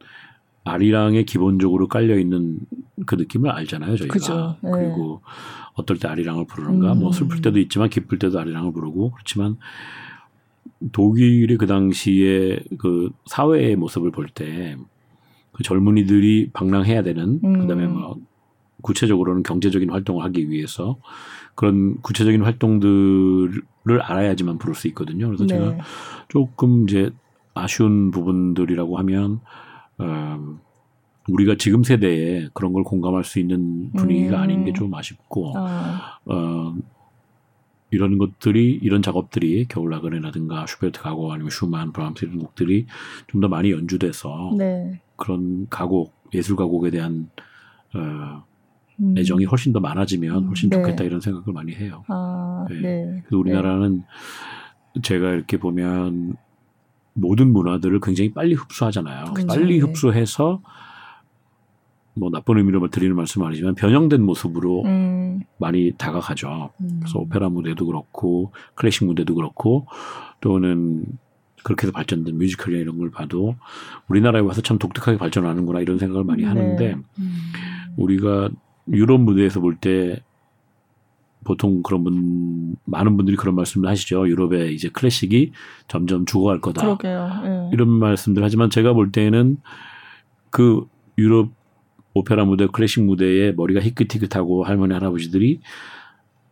아리랑에 0.64 1.23
기본적으로 1.25 1.88
깔려 1.88 2.19
있는 2.19 2.59
그 3.07 3.14
느낌을 3.14 3.50
알잖아요, 3.50 3.97
저희가. 3.97 4.12
그죠. 4.12 4.57
네. 4.62 4.71
그리고 4.73 5.23
어떨 5.75 5.99
때 5.99 6.09
아리랑을 6.09 6.47
부르는가, 6.47 6.88
뭐 6.88 6.95
음. 6.95 7.00
뭐 7.00 7.12
슬플 7.12 7.40
때도 7.40 7.59
있지만 7.61 7.88
기쁠 7.88 8.19
때도 8.19 8.38
아리랑을 8.38 8.73
부르고 8.73 9.12
그렇지만 9.12 9.57
독일이 10.91 11.57
그 11.57 11.67
당시에 11.67 12.59
그 12.79 13.11
사회의 13.27 13.77
모습을 13.77 14.11
볼 14.11 14.27
때 14.35 14.77
그 15.53 15.62
젊은이들이 15.62 16.51
방랑해야 16.55 17.03
되는 17.03 17.39
음. 17.45 17.61
그다음에 17.61 17.87
뭐 17.87 18.17
구체적으로는 18.81 19.43
경제적인 19.43 19.91
활동을 19.91 20.25
하기 20.25 20.49
위해서 20.51 20.97
그런 21.55 22.01
구체적인 22.01 22.43
활동들을 22.43 24.01
알아야지만 24.01 24.57
부를 24.59 24.75
수 24.75 24.89
있거든요. 24.89 25.27
그래서 25.27 25.45
네. 25.45 25.55
제가 25.55 25.77
조금 26.29 26.85
이제 26.89 27.11
아쉬운 27.55 28.11
부분들이라고 28.11 28.97
하면 28.99 29.41
음, 30.01 30.59
우리가 31.29 31.57
지금 31.59 31.85
세대에 31.85 32.49
그런 32.55 32.73
걸 32.73 32.83
공감할 32.83 33.23
수 33.23 33.39
있는 33.39 33.93
분위기가 33.93 34.39
음. 34.39 34.43
아닌 34.43 34.65
게 34.65 34.73
좀 34.73 34.93
아쉽고 34.95 35.53
아. 35.55 36.19
어, 36.25 36.75
이런 37.93 38.19
것들이 38.19 38.81
이런 38.83 39.03
작업들이 39.03 39.67
겨울나그네라든가 39.69 40.67
슈베르트 40.67 41.01
가곡 41.01 41.31
아니면 41.31 41.51
슈만 41.51 41.93
브람스 41.93 42.25
이런 42.25 42.39
곡들이 42.39 42.87
좀 43.29 43.43
더 43.43 43.49
많이 43.49 43.71
연주돼서 43.71 44.55
네. 44.57 45.01
그런 45.17 45.67
가곡 45.69 46.15
예술 46.33 46.57
가곡에 46.57 46.91
대한 46.91 47.29
어, 47.95 48.45
음. 49.01 49.15
애정이 49.19 49.45
훨씬 49.45 49.73
더 49.73 49.81
많아지면 49.81 50.47
훨씬 50.47 50.71
네. 50.71 50.77
좋겠다 50.77 51.05
이런 51.05 51.21
생각을 51.21 51.53
많이 51.53 51.75
해요. 51.75 52.05
아, 52.09 52.65
네. 52.71 52.81
네. 52.81 53.23
그래서 53.27 53.39
우리나라는 53.39 54.05
제가 55.03 55.31
이렇게 55.31 55.59
보면 55.59 56.37
모든 57.15 57.53
문화들을 57.53 58.01
굉장히 58.01 58.33
빨리 58.33 58.55
흡수하잖아요. 58.55 59.35
그렇죠. 59.35 59.47
빨리 59.47 59.79
네. 59.79 59.81
흡수해서 59.81 60.63
뭐 62.14 62.31
나쁜 62.31 62.59
의미로 62.59 62.87
드리는 62.88 63.16
말씀은 63.16 63.47
아니지만 63.47 63.75
변형된 63.75 64.23
모습으로 64.23 64.83
음. 64.85 65.40
많이 65.59 65.92
다가가죠. 65.92 66.71
음. 66.81 67.00
그래서 67.00 67.19
오페라 67.19 67.49
무대도 67.49 67.87
그렇고 67.87 68.52
클래식 68.75 69.07
무대도 69.07 69.35
그렇고 69.35 69.87
또는 70.40 71.04
그렇게 71.64 71.87
해서 71.87 71.92
발전된 71.92 72.37
뮤지컬이나 72.37 72.81
이런 72.81 72.99
걸 72.99 73.11
봐도 73.11 73.54
우리나라에 74.09 74.42
와서 74.42 74.61
참 74.61 74.78
독특하게 74.78 75.16
발전하는구나 75.16 75.81
이런 75.81 75.99
생각을 75.99 76.25
많이 76.25 76.42
네. 76.42 76.49
하는데 76.49 76.95
음. 77.19 77.37
우리가 77.97 78.50
유럽 78.92 79.21
무대에서 79.21 79.61
볼 79.61 79.76
때 79.81 80.21
보통 81.45 81.83
그런 81.83 82.04
분 82.04 82.76
많은 82.85 83.16
분들이 83.16 83.37
그런 83.37 83.54
말씀을 83.54 83.88
하시죠. 83.88 84.28
유럽의 84.28 84.75
이제 84.75 84.88
클래식이 84.88 85.52
점점 85.88 86.25
죽어갈 86.25 86.61
거다. 86.61 86.83
네. 87.42 87.71
이런 87.73 87.88
말씀들 87.88 88.45
하지만 88.45 88.71
제가 88.71 88.92
볼 88.92 89.11
때는 89.11 89.57
그 90.50 90.87
유럽 91.19 91.50
오페라 92.14 92.45
무대, 92.45 92.66
클래식 92.66 93.02
무대에 93.04 93.52
머리가 93.52 93.81
희끗희끗하고 93.81 94.64
할머니 94.64 94.95
할아버지들이 94.95 95.61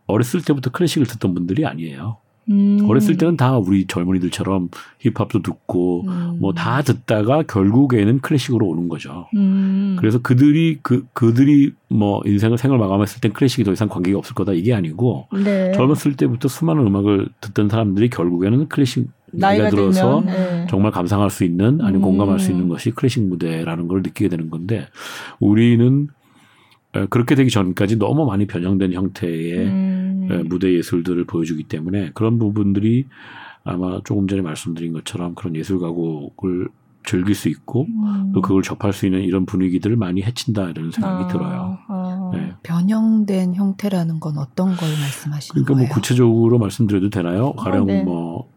어렸을 0.07 0.43
때부터 0.43 0.71
클래식을 0.71 1.07
듣던 1.07 1.35
분들이 1.35 1.67
아니에요. 1.67 2.19
음. 2.51 2.79
어렸을 2.89 3.17
때는 3.17 3.37
다 3.37 3.59
우리 3.59 3.87
젊은이들처럼 3.87 4.71
힙합도 4.99 5.43
듣고 5.43 6.05
음. 6.09 6.39
뭐다 6.41 6.83
듣다가 6.83 7.43
결국에는 7.43 8.21
클래식으로 8.21 8.67
오는 8.67 8.89
거죠. 8.89 9.29
음. 9.37 9.97
그래서 9.99 10.21
그들이 10.21 10.79
그 10.83 11.07
그들이 11.13 11.73
뭐 11.89 12.23
인생을 12.25 12.59
생을 12.59 12.79
마감했을 12.79 13.21
땐 13.21 13.33
클래식이 13.33 13.65
더 13.65 13.73
이상 13.73 13.89
관계가 13.89 14.19
없을 14.19 14.35
거다 14.35 14.53
이게 14.53 14.75
아니고 14.75 15.29
네. 15.45 15.73
젊었을 15.73 16.17
때부터 16.17 16.49
수많은 16.49 16.87
음악을 16.87 17.29
듣던 17.41 17.69
사람들이 17.69 18.11
결국에는 18.11 18.69
클래식 18.69 19.09
나이가 19.33 19.71
들어서 19.71 20.23
네. 20.25 20.67
정말 20.69 20.93
감상할 20.93 21.31
수 21.31 21.45
있는 21.45 21.81
아니면 21.81 22.03
공감할 22.03 22.39
수 22.39 22.51
있는 22.51 22.65
음. 22.67 22.69
것이 22.69 22.91
클래식 22.91 23.23
무대라는 23.25 23.89
걸 23.89 24.03
느끼게 24.03 24.29
되는 24.29 24.51
건데 24.51 24.87
우리는 25.39 26.09
그렇게 27.09 27.35
되기 27.35 27.51
전까지 27.51 27.99
너무 27.99 28.27
많이 28.27 28.47
변형된 28.47 28.93
형태의 28.93 29.67
음. 29.67 30.45
무대 30.47 30.75
예술들을 30.75 31.25
보여주기 31.25 31.65
때문에 31.65 32.11
그런 32.15 32.39
부분들이 32.39 33.07
아마 33.65 34.01
조금 34.05 34.27
전에 34.27 34.43
말씀드린 34.43 34.93
것처럼 34.93 35.35
그런 35.35 35.55
예술 35.55 35.79
가곡을 35.79 36.69
즐길 37.05 37.35
수 37.35 37.49
있고 37.49 37.87
음. 37.89 38.33
또 38.35 38.41
그걸 38.41 38.63
접할 38.63 38.93
수 38.93 39.07
있는 39.07 39.23
이런 39.23 39.47
분위기들을 39.47 39.97
많이 39.97 40.23
해친다 40.23 40.69
이런 40.69 40.91
생각이 40.91 41.25
아, 41.25 41.29
들어요. 41.29 41.79
아. 41.89 42.31
네. 42.33 42.53
변형된 42.63 43.55
형태라는 43.55 44.21
건 44.21 44.39
어떤 44.39 44.77
걸 44.77 44.89
말씀하시는 44.89 45.65
그러니까 45.65 45.75
거예요? 45.75 45.89
뭐 45.89 45.95
구체적으로 45.95 46.59
말씀드려도 46.59 47.11
되나요? 47.11 47.53
가령 47.55 47.83
아, 47.83 47.85
네. 47.87 48.03
뭐 48.05 48.49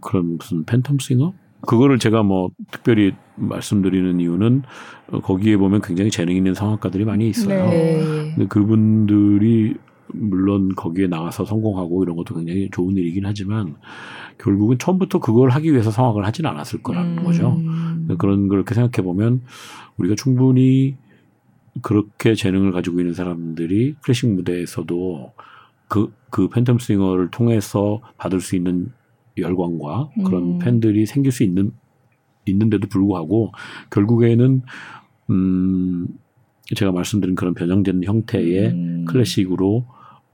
그런 0.00 0.36
무슨 0.38 0.64
팬텀 0.64 1.00
싱어? 1.00 1.32
그거를 1.66 1.98
제가 1.98 2.22
뭐 2.22 2.50
특별히 2.70 3.14
말씀드리는 3.36 4.20
이유는 4.20 4.62
거기에 5.22 5.56
보면 5.56 5.80
굉장히 5.82 6.10
재능 6.10 6.36
있는 6.36 6.54
성악가들이 6.54 7.04
많이 7.04 7.28
있어요. 7.28 7.66
네. 7.70 8.32
근데 8.34 8.46
그분들이 8.46 9.74
물론 10.08 10.74
거기에 10.74 11.06
나가서 11.06 11.44
성공하고 11.44 12.04
이런 12.04 12.16
것도 12.16 12.34
굉장히 12.34 12.68
좋은 12.70 12.96
일이긴 12.96 13.24
하지만 13.26 13.74
결국은 14.38 14.78
처음부터 14.78 15.20
그걸 15.20 15.50
하기 15.50 15.72
위해서 15.72 15.90
성악을 15.90 16.26
하진 16.26 16.46
않았을 16.46 16.82
거라는 16.82 17.18
음. 17.18 17.24
거죠. 17.24 17.58
그런 18.18 18.48
그렇게 18.48 18.74
생각해 18.74 19.04
보면 19.04 19.42
우리가 19.96 20.14
충분히 20.16 20.96
그렇게 21.82 22.34
재능을 22.34 22.72
가지고 22.72 23.00
있는 23.00 23.14
사람들이 23.14 23.96
클래식 24.02 24.30
무대에서도 24.30 25.32
그, 25.88 26.12
그 26.30 26.48
팬텀 26.48 26.80
싱어를 26.80 27.30
통해서 27.30 28.00
받을 28.16 28.40
수 28.40 28.56
있는 28.56 28.92
열광과 29.36 30.10
그런 30.24 30.42
음. 30.42 30.58
팬들이 30.58 31.06
생길 31.06 31.32
수 31.32 31.42
있는 31.42 31.72
있는데도 32.46 32.88
불구하고 32.88 33.52
결국에는 33.90 34.62
음 35.30 36.08
제가 36.74 36.92
말씀드린 36.92 37.34
그런 37.34 37.54
변형된 37.54 38.04
형태의 38.04 38.70
음. 38.70 39.04
클래식으로 39.06 39.86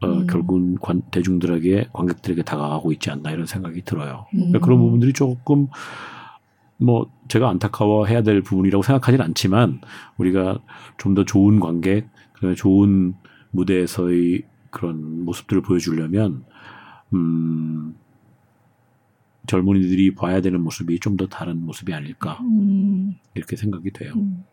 어, 0.02 0.07
음. 0.07 0.26
결국은 0.26 0.76
관, 0.76 1.02
대중들에게 1.11 1.88
관객들에게 1.92 2.42
다가가고 2.42 2.92
있지 2.92 3.11
않나 3.11 3.30
이런 3.30 3.47
생각이 3.47 3.83
들어요. 3.83 4.26
음. 4.35 4.52
그런 4.61 4.78
부분들이 4.78 5.12
조금 5.12 5.69
뭐 6.78 7.11
제가 7.28 7.49
안타까워해야 7.50 8.23
될 8.23 8.42
부분이라고 8.42 8.83
생각하진 8.83 9.21
않지만 9.21 9.80
우리가 10.16 10.61
좀 10.97 11.14
더 11.14 11.25
좋은 11.25 11.61
관객, 11.61 12.09
좋은 12.57 13.14
무대에서의 13.50 14.42
그런 14.71 15.25
모습들을 15.25 15.62
보여주려면 15.62 16.45
음 17.12 17.95
젊은이들이 19.50 20.14
봐야 20.14 20.40
되는 20.40 20.61
모습이 20.61 20.99
좀 21.00 21.16
더 21.16 21.26
다른 21.26 21.64
모습이 21.66 21.92
아닐까 21.92 22.38
음. 22.42 23.14
이렇게 23.35 23.57
생각이 23.57 23.90
돼요. 23.92 24.12
음. 24.16 24.45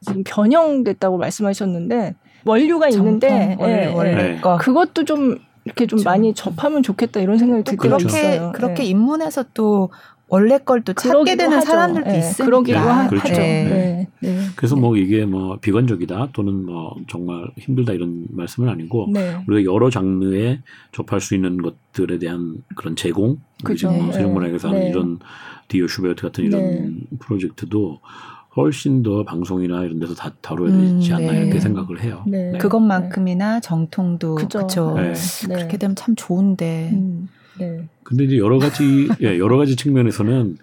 지금 0.00 0.24
변형됐다고 0.24 1.18
말씀하셨는데 1.18 2.14
원류가 2.44 2.88
있는데 2.88 3.56
예, 3.60 3.92
예. 3.94 4.14
네. 4.14 4.40
그것도 4.40 5.04
좀 5.04 5.38
이렇게 5.64 5.86
좀 5.86 5.98
그렇죠. 5.98 6.08
많이 6.08 6.32
접하면 6.34 6.82
좋겠다 6.82 7.20
이런 7.20 7.38
생각이 7.38 7.64
들 7.64 7.76
때가 7.76 7.96
있어요. 7.98 8.52
그렇게 8.54 8.82
네. 8.82 8.88
입문해서 8.88 9.44
또 9.52 9.90
원래 10.28 10.58
걸 10.58 10.82
또 10.82 10.92
찾게 10.92 11.36
되는 11.36 11.56
하죠. 11.58 11.66
사람들도 11.66 12.10
네, 12.10 12.18
있으니까. 12.18 12.44
그러기도 12.44 12.78
하죠. 12.78 13.10
그렇죠. 13.10 13.32
네. 13.34 13.64
네. 13.64 14.08
네. 14.20 14.38
그래서 14.56 14.74
뭐 14.76 14.96
이게 14.96 15.24
뭐 15.24 15.58
비관적이다 15.60 16.30
또는 16.32 16.64
뭐 16.66 16.96
정말 17.08 17.46
힘들다 17.58 17.92
이런 17.92 18.26
말씀은 18.30 18.68
아니고 18.68 19.08
네. 19.12 19.36
우리가 19.46 19.72
여러 19.72 19.88
장르에 19.88 20.60
접할 20.92 21.20
수 21.20 21.34
있는 21.34 21.58
것들에 21.62 22.18
대한 22.18 22.56
그런 22.74 22.96
제공, 22.96 23.38
그렇죠. 23.62 23.90
뭐 23.90 24.12
세종문학에서 24.12 24.68
하는 24.68 24.88
이런 24.88 25.18
디오 25.68 25.86
슈베르트 25.86 26.22
같은 26.22 26.44
이런 26.44 27.00
프로젝트도 27.20 28.00
훨씬 28.56 29.02
더 29.02 29.22
방송이나 29.22 29.84
이런 29.84 30.00
데서 30.00 30.14
다 30.14 30.32
다뤄야 30.40 30.72
되지 30.72 31.12
않나 31.12 31.30
음, 31.32 31.36
이렇게 31.36 31.60
생각을 31.60 32.02
해요. 32.02 32.24
그것만큼이나 32.58 33.60
정통도 33.60 34.36
그렇죠. 34.36 34.96
그렇게 35.46 35.76
되면 35.76 35.94
참 35.94 36.16
좋은데. 36.16 36.90
음. 36.94 37.28
네. 37.58 37.88
근데 38.02 38.24
이제 38.24 38.38
여러 38.38 38.58
가지 38.58 39.08
예, 39.20 39.38
여러 39.38 39.56
가지 39.56 39.76
측면에서는 39.76 40.58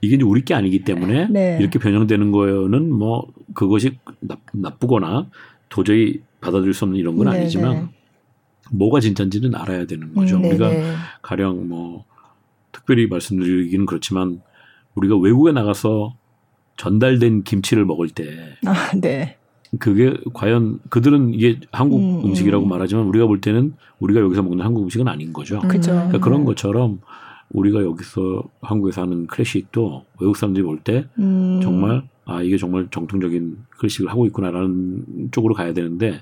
이게 0.00 0.16
이제 0.16 0.24
우리 0.24 0.44
게 0.44 0.54
아니기 0.54 0.84
때문에 0.84 1.28
네. 1.30 1.58
이렇게 1.60 1.78
변형되는 1.78 2.30
거는 2.30 2.92
뭐 2.92 3.26
그것이 3.54 3.98
나, 4.20 4.36
나쁘거나 4.52 5.28
도저히 5.68 6.20
받아들일 6.40 6.74
수 6.74 6.84
없는 6.84 6.98
이런 6.98 7.16
건 7.16 7.30
네, 7.30 7.38
아니지만 7.38 7.72
네. 7.74 7.88
뭐가 8.70 9.00
진짜인지는 9.00 9.54
알아야 9.54 9.86
되는 9.86 10.12
거죠. 10.14 10.36
음, 10.36 10.44
우리가 10.44 10.70
가령 11.22 11.68
뭐 11.68 12.04
특별히 12.72 13.06
말씀드리기는 13.06 13.86
그렇지만 13.86 14.40
우리가 14.94 15.16
외국에 15.16 15.52
나가서 15.52 16.14
전달된 16.76 17.44
김치를 17.44 17.84
먹을 17.84 18.08
때 18.10 18.56
아, 18.66 18.90
네. 19.00 19.36
그게 19.78 20.16
과연 20.32 20.80
그들은 20.88 21.34
이게 21.34 21.60
한국 21.72 22.24
음, 22.24 22.34
식이라고 22.34 22.64
음. 22.64 22.68
말하지만 22.68 23.06
우리가 23.06 23.26
볼 23.26 23.40
때는 23.40 23.74
우리가 23.98 24.20
여기서 24.20 24.42
먹는 24.42 24.64
한국 24.64 24.82
음식은 24.82 25.08
아닌 25.08 25.32
거죠. 25.32 25.60
그렇죠. 25.60 25.92
그러니까 25.92 26.18
그런 26.18 26.44
것처럼 26.44 27.00
우리가 27.50 27.82
여기서 27.82 28.42
한국에서 28.60 29.02
하는 29.02 29.26
클래식도 29.26 30.04
외국 30.20 30.36
사람들이 30.36 30.64
볼때 30.64 31.06
음. 31.18 31.60
정말 31.62 32.02
아 32.24 32.42
이게 32.42 32.56
정말 32.56 32.88
정통적인 32.90 33.58
클래식을 33.70 34.10
하고 34.10 34.26
있구나라는 34.26 35.30
쪽으로 35.30 35.54
가야 35.54 35.72
되는데 35.72 36.20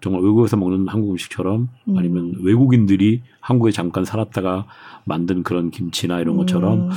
정말 0.00 0.22
외국에서 0.22 0.56
먹는 0.56 0.88
한국 0.88 1.12
음식처럼 1.12 1.68
음. 1.88 1.98
아니면 1.98 2.34
외국인들이 2.40 3.22
한국에 3.40 3.72
잠깐 3.72 4.04
살았다가 4.04 4.66
만든 5.04 5.42
그런 5.42 5.70
김치나 5.70 6.20
이런 6.20 6.36
것처럼 6.36 6.88
음. 6.88 6.90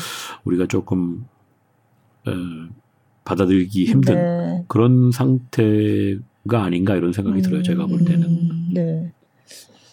우리가 0.43 0.65
조금 0.67 1.25
어, 2.25 2.31
받아들이기 3.27 3.85
힘든 3.85 4.15
네. 4.15 4.63
그런 4.67 5.11
상태가 5.11 6.63
아닌가 6.63 6.95
이런 6.95 7.11
생각이 7.13 7.39
음, 7.39 7.41
들어요. 7.41 7.63
제가 7.63 7.85
볼 7.85 8.03
때는. 8.05 8.23
음, 8.23 8.69
네. 8.73 9.11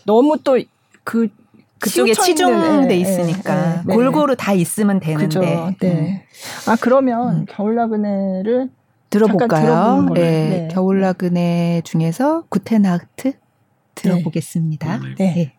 너무 0.06 0.38
또 0.44 0.58
그 1.04 1.28
그쪽에 1.78 2.14
치중돼 2.14 2.88
네, 2.88 2.96
있으니까 2.96 3.74
네, 3.76 3.82
네, 3.86 3.94
골고루 3.94 4.36
다 4.36 4.54
있으면 4.54 5.00
되는데. 5.00 5.26
그죠, 5.26 5.40
네. 5.40 6.24
음. 6.66 6.70
아 6.70 6.76
그러면 6.80 7.40
음. 7.40 7.46
겨울 7.46 7.74
나그네를 7.74 8.70
들어볼까요? 9.10 10.08
네. 10.14 10.20
네. 10.20 10.68
겨울 10.72 11.00
나그네 11.02 11.82
중에서 11.84 12.44
구테나트 12.48 13.34
들어보겠습니다. 13.94 15.00
네. 15.18 15.54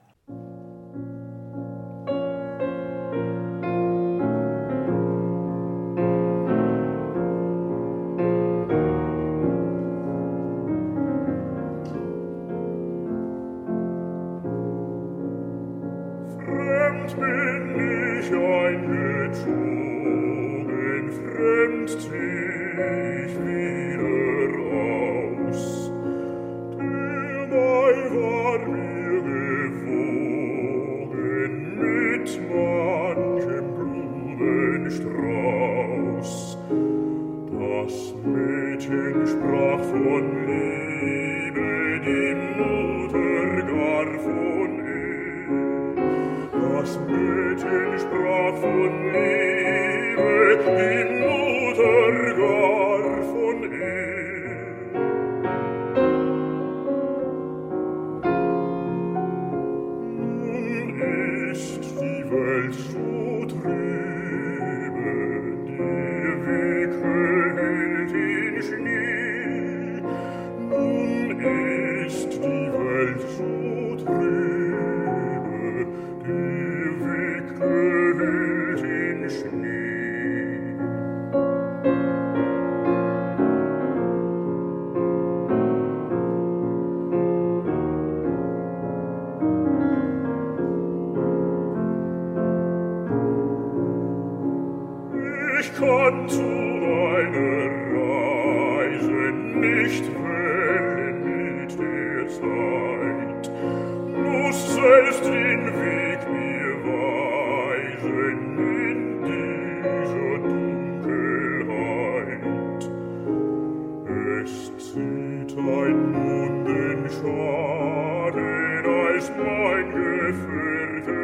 Süd 114.78 115.58
ein 115.58 116.12
Munden 116.12 117.10
schaden, 117.10 118.86
als 118.86 119.32
mein 119.38 119.92
Gefürchtet. 119.92 121.16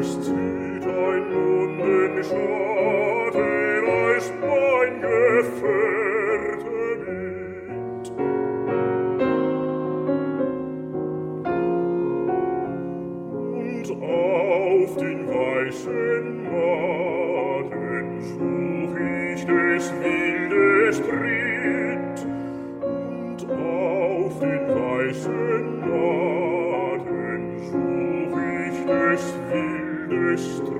Es 0.00 0.20
zieht 0.22 0.84
ein 0.84 1.24
Munden 1.32 2.24
schaden, 2.24 3.84
als 3.88 4.32
mein 4.40 5.00
Gefürchtet. 5.00 6.02
auf 14.02 14.96
den 14.96 15.28
weißen 15.28 16.42
Maden 16.44 18.06
such 18.20 18.96
ich 19.34 19.44
des 19.44 19.92
Weges. 20.00 20.11
gestritt 20.92 22.26
und 22.82 23.50
auf 23.50 24.38
den 24.40 24.68
weißen 24.68 25.80
Laden 25.88 27.44
ich 27.58 28.76
des 28.84 29.24
wildes 29.50 30.71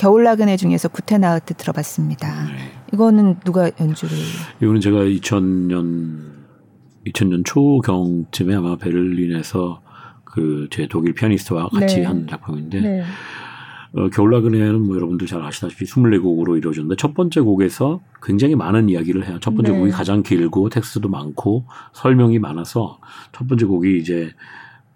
겨울 0.00 0.24
나그네 0.24 0.56
중에서 0.56 0.88
구테나우트 0.88 1.52
들어봤습니다. 1.54 2.46
네. 2.46 2.72
이거는 2.94 3.36
누가 3.44 3.70
연주를? 3.78 4.16
이거는 4.62 4.80
제가 4.80 5.00
2000년 5.00 6.30
2000년 7.06 7.44
초경쯤에 7.44 8.54
아마 8.54 8.76
베를린에서 8.76 9.82
그 10.24 10.68
제 10.70 10.86
독일 10.88 11.12
피아니스트와 11.12 11.68
같이 11.68 11.96
네. 12.00 12.04
한 12.06 12.26
작품인데 12.26 12.80
네. 12.80 13.02
어, 13.92 14.08
겨울 14.08 14.30
나그네는 14.30 14.80
뭐 14.80 14.96
여러분들 14.96 15.26
잘 15.26 15.42
아시다시피 15.42 15.84
24곡으로 15.84 16.56
이루어졌는데 16.56 16.96
첫 16.96 17.12
번째 17.12 17.40
곡에서 17.40 18.00
굉장히 18.22 18.54
많은 18.54 18.88
이야기를 18.88 19.26
해요. 19.26 19.38
첫 19.42 19.54
번째 19.54 19.72
네. 19.72 19.78
곡이 19.78 19.90
가장 19.90 20.22
길고 20.22 20.70
텍스트도 20.70 21.10
많고 21.10 21.66
설명이 21.92 22.38
많아서 22.38 23.00
첫 23.32 23.46
번째 23.48 23.66
곡이 23.66 23.98
이제 23.98 24.32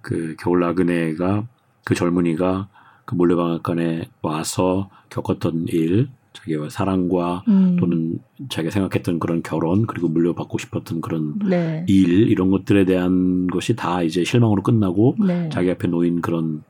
그 0.00 0.34
겨울 0.38 0.60
나그네가 0.60 1.46
그 1.84 1.94
젊은이가 1.94 2.68
그 3.04 3.14
몰래방앗간에 3.14 4.08
와서 4.22 4.90
겪었던 5.10 5.66
일, 5.68 6.08
자기와 6.34 6.68
사랑과 6.68 7.44
음. 7.48 7.76
또는 7.78 8.18
자기가 8.48 8.70
생각했던 8.70 9.18
그런 9.18 9.42
결혼 9.42 9.86
그리고 9.86 10.08
물려받고 10.08 10.58
싶었던 10.58 11.00
그런 11.00 11.38
네. 11.38 11.84
일 11.88 12.28
이런 12.28 12.50
것들에 12.50 12.84
대한 12.84 13.46
것이 13.46 13.76
다 13.76 14.02
이제 14.02 14.24
실망으로 14.24 14.62
끝나고 14.62 15.16
네. 15.26 15.48
자기 15.50 15.70
앞에 15.70 15.88
놓인 15.88 16.20
그런 16.20 16.62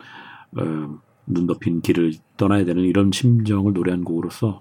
어, 0.57 0.99
눈 1.27 1.47
덮인 1.47 1.81
길을 1.81 2.13
떠나야 2.37 2.65
되는 2.67 2.85
이런 2.85 3.11
심정을 3.11 3.73
노래한 3.73 4.05
곡으로서 4.05 4.61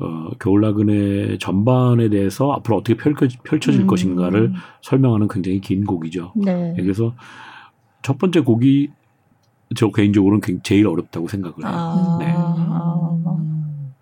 어, 0.00 0.30
겨울 0.38 0.60
나그네 0.60 1.38
전반에 1.38 2.08
대해서 2.08 2.52
앞으로 2.52 2.76
어떻게 2.76 2.96
펼쳐, 2.96 3.26
펼쳐질 3.42 3.82
음. 3.82 3.86
것인가를 3.86 4.52
설명하는 4.82 5.26
굉장히 5.28 5.60
긴 5.60 5.84
곡이죠. 5.84 6.32
네. 6.36 6.74
그래서 6.76 7.14
첫 8.02 8.18
번째 8.18 8.40
곡이 8.40 8.90
저 9.74 9.90
개인적으로는 9.90 10.40
제일 10.62 10.86
어렵다고 10.86 11.28
생각을 11.28 11.56
해요. 11.58 11.66
아. 11.66 12.16
네. 12.20 12.34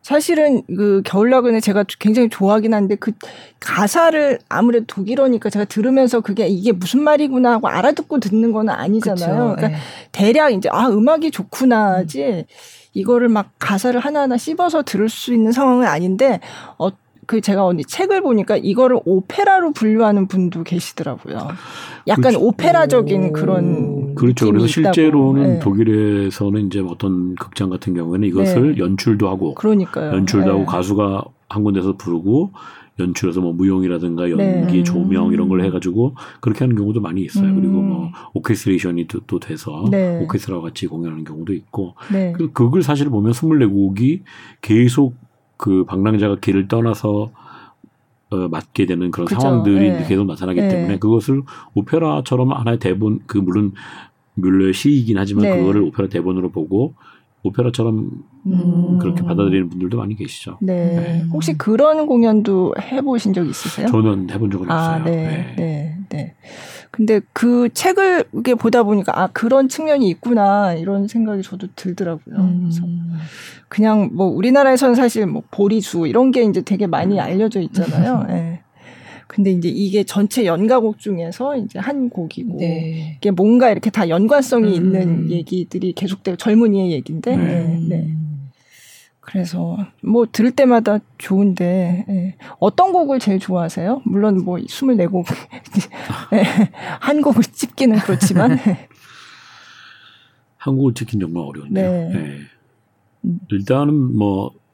사실은 0.04 0.62
그 0.66 1.00
겨울나그네 1.02 1.60
제가 1.60 1.86
굉장히 1.98 2.28
좋아하긴 2.28 2.74
한데 2.74 2.94
그 2.94 3.12
가사를 3.58 4.38
아무래도 4.50 4.84
독일어니까 4.86 5.48
제가 5.48 5.64
들으면서 5.64 6.20
그게 6.20 6.46
이게 6.46 6.72
무슨 6.72 7.02
말이구나 7.02 7.52
하고 7.52 7.68
알아듣고 7.68 8.20
듣는 8.20 8.52
건 8.52 8.68
아니잖아요. 8.68 9.16
그쵸, 9.16 9.56
그러니까 9.56 9.68
네. 9.68 9.76
대략 10.12 10.52
이제 10.52 10.68
아 10.70 10.88
음악이 10.88 11.30
좋구나지 11.30 12.44
이거를 12.92 13.28
막 13.28 13.52
가사를 13.58 13.98
하나하나 13.98 14.36
씹어서 14.36 14.82
들을 14.82 15.08
수 15.08 15.32
있는 15.32 15.52
상황은 15.52 15.86
아닌데 15.86 16.40
어, 16.76 16.90
그 17.26 17.40
제가 17.40 17.64
어디 17.66 17.84
책을 17.84 18.22
보니까 18.22 18.56
이거를 18.56 18.98
오페라로 19.04 19.72
분류하는 19.72 20.26
분도 20.28 20.62
계시더라고요. 20.62 21.36
약간 22.06 22.32
그렇죠. 22.32 22.46
오페라적인 22.46 23.32
그런 23.32 24.14
그렇죠. 24.14 24.46
그래서 24.46 24.66
실제로는 24.66 25.42
네. 25.42 25.58
독일에서는 25.58 26.66
이제 26.66 26.80
어떤 26.80 27.34
극장 27.36 27.70
같은 27.70 27.94
경우에는 27.94 28.28
이것을 28.28 28.74
네. 28.74 28.78
연출도 28.78 29.28
하고 29.28 29.54
그러니까요. 29.54 30.12
연출도 30.12 30.46
네. 30.46 30.52
하고 30.52 30.66
가수가 30.66 31.24
한 31.48 31.64
군데서 31.64 31.96
부르고 31.96 32.52
연출해서 32.98 33.40
뭐 33.40 33.52
무용이라든가 33.52 34.30
연기, 34.30 34.76
네. 34.76 34.82
조명 34.84 35.32
이런 35.32 35.48
걸 35.48 35.62
해가지고 35.64 36.14
그렇게 36.40 36.60
하는 36.60 36.76
경우도 36.76 37.00
많이 37.00 37.22
있어요. 37.22 37.48
음. 37.48 37.56
그리고 37.56 37.82
뭐 37.82 38.10
오케스트레이션이 38.34 39.08
또, 39.08 39.20
또 39.26 39.40
돼서 39.40 39.84
네. 39.90 40.20
오케스트라와 40.22 40.62
같이 40.62 40.86
공연하는 40.86 41.24
경우도 41.24 41.52
있고 41.54 41.94
네. 42.12 42.32
그 42.36 42.52
그걸 42.52 42.82
사실 42.82 43.08
보면 43.08 43.32
24곡이 43.32 44.20
계속 44.60 45.14
그 45.64 45.86
방랑자가 45.86 46.36
길을 46.42 46.68
떠나서 46.68 47.30
어, 48.28 48.36
맞게 48.36 48.84
되는 48.84 49.10
그런 49.10 49.26
그쵸. 49.26 49.40
상황들이 49.40 49.92
네. 49.92 50.04
계속 50.06 50.26
나타나기 50.26 50.60
네. 50.60 50.68
때문에 50.68 50.98
그것을 50.98 51.40
오페라처럼 51.72 52.52
하나의 52.52 52.78
대본 52.78 53.20
그 53.24 53.38
물론 53.38 53.72
뮬러의 54.34 54.74
시이긴 54.74 55.16
하지만 55.16 55.44
네. 55.44 55.56
그거를 55.56 55.80
오페라 55.80 56.10
대본으로 56.10 56.50
보고 56.50 56.92
오페라처럼 57.44 58.10
음. 58.44 58.98
그렇게 59.00 59.22
받아들이는 59.22 59.70
분들도 59.70 59.96
많이 59.96 60.16
계시죠. 60.16 60.58
네. 60.60 60.96
네. 60.96 61.24
혹시 61.32 61.56
그런 61.56 62.04
공연도 62.04 62.74
해보신 62.78 63.32
적 63.32 63.48
있으세요? 63.48 63.86
저는 63.86 64.28
해본 64.28 64.50
적은 64.50 64.70
아, 64.70 64.96
없어요. 64.96 65.04
네. 65.04 65.54
네. 65.56 65.96
네. 66.10 66.34
네. 66.94 66.96
근데 66.96 67.20
그 67.32 67.68
책을 67.72 68.24
이게 68.38 68.54
보다 68.54 68.84
보니까 68.84 69.20
아 69.20 69.28
그런 69.32 69.68
측면이 69.68 70.08
있구나 70.10 70.74
이런 70.74 71.08
생각이 71.08 71.42
저도 71.42 71.66
들더라고요. 71.74 72.36
음. 72.36 72.60
그래서 72.62 72.82
그냥 73.68 74.10
뭐 74.12 74.26
우리나라에서는 74.28 74.94
사실 74.94 75.26
뭐 75.26 75.42
보리수 75.50 76.06
이런 76.06 76.30
게 76.30 76.44
이제 76.44 76.62
되게 76.62 76.86
많이 76.86 77.18
알려져 77.18 77.60
있잖아요. 77.60 78.26
예. 78.28 78.32
네. 78.32 78.60
근데 79.26 79.50
이제 79.50 79.68
이게 79.68 80.04
전체 80.04 80.46
연가곡 80.46 81.00
중에서 81.00 81.56
이제 81.56 81.80
한 81.80 82.08
곡이고 82.08 82.58
네. 82.58 83.16
이게 83.18 83.32
뭔가 83.32 83.70
이렇게 83.70 83.90
다 83.90 84.08
연관성이 84.08 84.68
음. 84.68 84.74
있는 84.74 85.30
얘기들이 85.30 85.94
계속되고 85.94 86.36
젊은이의 86.36 86.92
얘기인데 86.92 87.36
네. 87.36 87.78
네. 87.88 88.16
그래서 89.24 89.78
뭐 90.02 90.26
들을 90.30 90.50
때마다 90.50 90.98
좋은데 91.18 92.04
예. 92.08 92.34
어떤 92.60 92.92
곡을 92.92 93.18
제일 93.18 93.40
좋아하세요? 93.40 94.02
물론 94.04 94.44
뭐 94.44 94.58
24곡 94.58 95.24
예. 95.52 95.60
한 97.00 97.20
곡을 97.20 97.42
찝기는 97.42 97.98
그렇지만 97.98 98.58
한 100.56 100.76
곡을 100.76 100.94
찍긴 100.94 101.20
정말 101.20 101.44
어려운데요. 101.44 101.90
네. 101.90 102.14
예. 102.14 102.38
일단은 103.50 104.16
뭐 104.16 104.64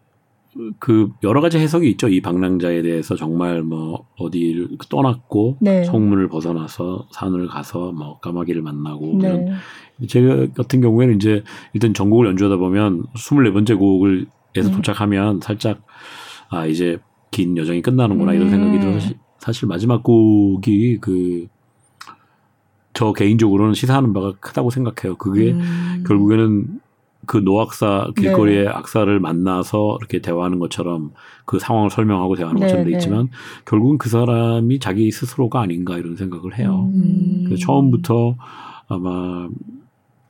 그 0.78 1.10
여러 1.22 1.40
가지 1.40 1.58
해석이 1.58 1.88
있죠. 1.92 2.08
이 2.08 2.20
방랑자에 2.20 2.82
대해서 2.82 3.14
정말 3.14 3.62
뭐 3.62 4.06
어디를 4.18 4.68
떠났고 4.88 5.58
네. 5.60 5.84
성문을 5.84 6.28
벗어나서 6.28 7.06
산을 7.12 7.46
가서 7.46 7.92
뭐 7.92 8.18
까마귀를 8.18 8.62
만나고 8.62 9.18
네. 9.20 9.28
이런 9.28 9.58
제가 10.08 10.52
같은 10.54 10.80
경우에는 10.80 11.16
이제 11.16 11.44
일단 11.72 11.94
전곡을 11.94 12.26
연주하다 12.26 12.56
보면 12.56 13.04
24번째 13.14 13.78
곡을 13.78 14.26
에서 14.56 14.68
음. 14.68 14.74
도착하면 14.74 15.40
살짝 15.40 15.82
아 16.48 16.66
이제 16.66 16.98
긴 17.30 17.56
여정이 17.56 17.82
끝나는구나 17.82 18.34
이런 18.34 18.50
생각이 18.50 18.78
음. 18.78 18.80
들어서 18.80 19.14
사실 19.40 19.66
마지막 19.66 20.02
곡이 20.02 20.98
그 20.98 21.48
저 23.00 23.12
개인적으로는 23.12 23.74
시사하는 23.74 24.12
바가 24.12 24.34
크다고 24.40 24.70
생각해요. 24.70 25.16
그게 25.16 25.52
음. 25.52 26.04
결국에는 26.06 26.80
그 27.26 27.36
노악사 27.36 28.10
길거리의 28.16 28.64
네. 28.64 28.68
악사를 28.68 29.20
만나서 29.20 29.96
이렇게 30.00 30.20
대화하는 30.20 30.58
것처럼 30.58 31.12
그 31.44 31.58
상황을 31.58 31.90
설명하고 31.90 32.34
대화하는 32.34 32.60
네, 32.60 32.66
것처럼 32.66 32.84
돼 32.84 32.90
네. 32.90 32.96
있지만 32.96 33.24
네. 33.24 33.30
결국은 33.64 33.98
그 33.98 34.08
사람이 34.08 34.80
자기 34.80 35.10
스스로가 35.10 35.60
아닌가 35.60 35.96
이런 35.96 36.16
생각을 36.16 36.58
해요. 36.58 36.90
음. 36.92 37.44
그래서 37.46 37.64
처음부터 37.64 38.36
아마 38.88 39.48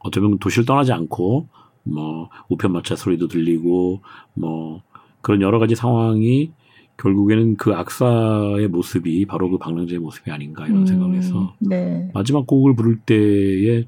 어쩌면 0.01 0.39
도시를 0.39 0.67
떠나지 0.67 0.93
않고 0.93 1.49
뭐 1.85 2.29
우편마차 2.51 2.95
소리도 2.97 3.29
들리고 3.29 4.01
뭐 4.35 4.83
그런 5.23 5.41
여러 5.41 5.59
가지 5.59 5.75
상황이 5.75 6.53
결국에는 7.01 7.57
그 7.57 7.73
악사의 7.75 8.69
모습이 8.69 9.25
바로 9.27 9.51
그 9.51 9.59
방랑자의 9.59 9.99
모습이 9.99 10.31
아닌가 10.31 10.67
이런 10.67 10.81
음, 10.81 10.87
생각을 10.87 11.17
해서 11.17 11.55
네. 11.59 12.11
마지막 12.13 12.47
곡을 12.47 12.77
부를 12.77 12.99
때에 13.01 13.87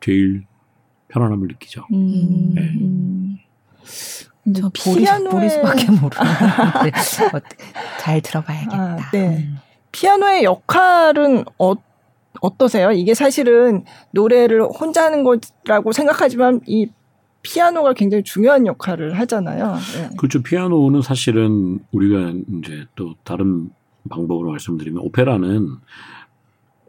제일 0.00 0.44
편안함을 1.08 1.48
느끼죠. 1.48 1.84
음, 1.92 2.52
네. 2.54 2.62
음. 2.62 3.38
저 4.54 4.70
피아노의... 4.72 5.30
보리수밖에 5.30 5.86
모르는데 5.92 6.90
잘 8.00 8.20
들어봐야겠다. 8.22 8.76
아, 8.76 8.96
네. 9.12 9.36
음. 9.36 9.56
피아노의 9.92 10.44
역할은 10.44 11.44
어, 11.58 11.74
어떠세요? 12.40 12.92
이게 12.92 13.14
사실은 13.14 13.84
노래를 14.12 14.62
혼자 14.62 15.04
하는 15.04 15.22
거라고 15.22 15.92
생각하지만 15.92 16.60
이 16.66 16.88
피아노가 17.42 17.92
굉장히 17.92 18.22
중요한 18.22 18.66
역할을 18.66 19.18
하잖아요. 19.18 19.74
네. 19.96 20.10
그렇죠. 20.16 20.42
피아노는 20.42 21.02
사실은 21.02 21.80
우리가 21.90 22.32
이제 22.58 22.86
또 22.94 23.14
다른 23.24 23.70
방법으로 24.08 24.50
말씀드리면 24.50 25.02
오페라는 25.02 25.68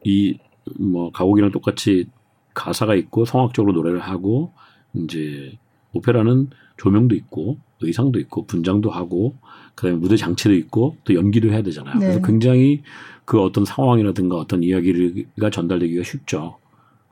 이 0.06 0.38
뭐 0.80 1.12
가곡이랑 1.12 1.52
똑같이 1.52 2.06
가사가 2.54 2.96
있고 2.96 3.26
성악적으로 3.26 3.74
노래를 3.74 4.00
하고 4.00 4.54
이제 4.94 5.58
오페라는 5.94 6.50
조명도 6.78 7.16
있고 7.16 7.58
의상도 7.82 8.20
있고 8.20 8.46
분장도 8.46 8.90
하고 8.90 9.36
그다음에 9.76 9.98
무대 9.98 10.16
장치도 10.16 10.54
있고 10.56 10.98
또 11.04 11.14
연기도 11.16 11.50
해야 11.50 11.62
되잖아요. 11.62 11.96
네. 11.96 12.08
그래서 12.08 12.22
굉장히 12.26 12.82
그 13.26 13.42
어떤 13.42 13.66
상황이라든가 13.66 14.36
어떤 14.38 14.64
이야기가 14.64 15.50
전달되기가 15.50 16.04
쉽죠. 16.04 16.58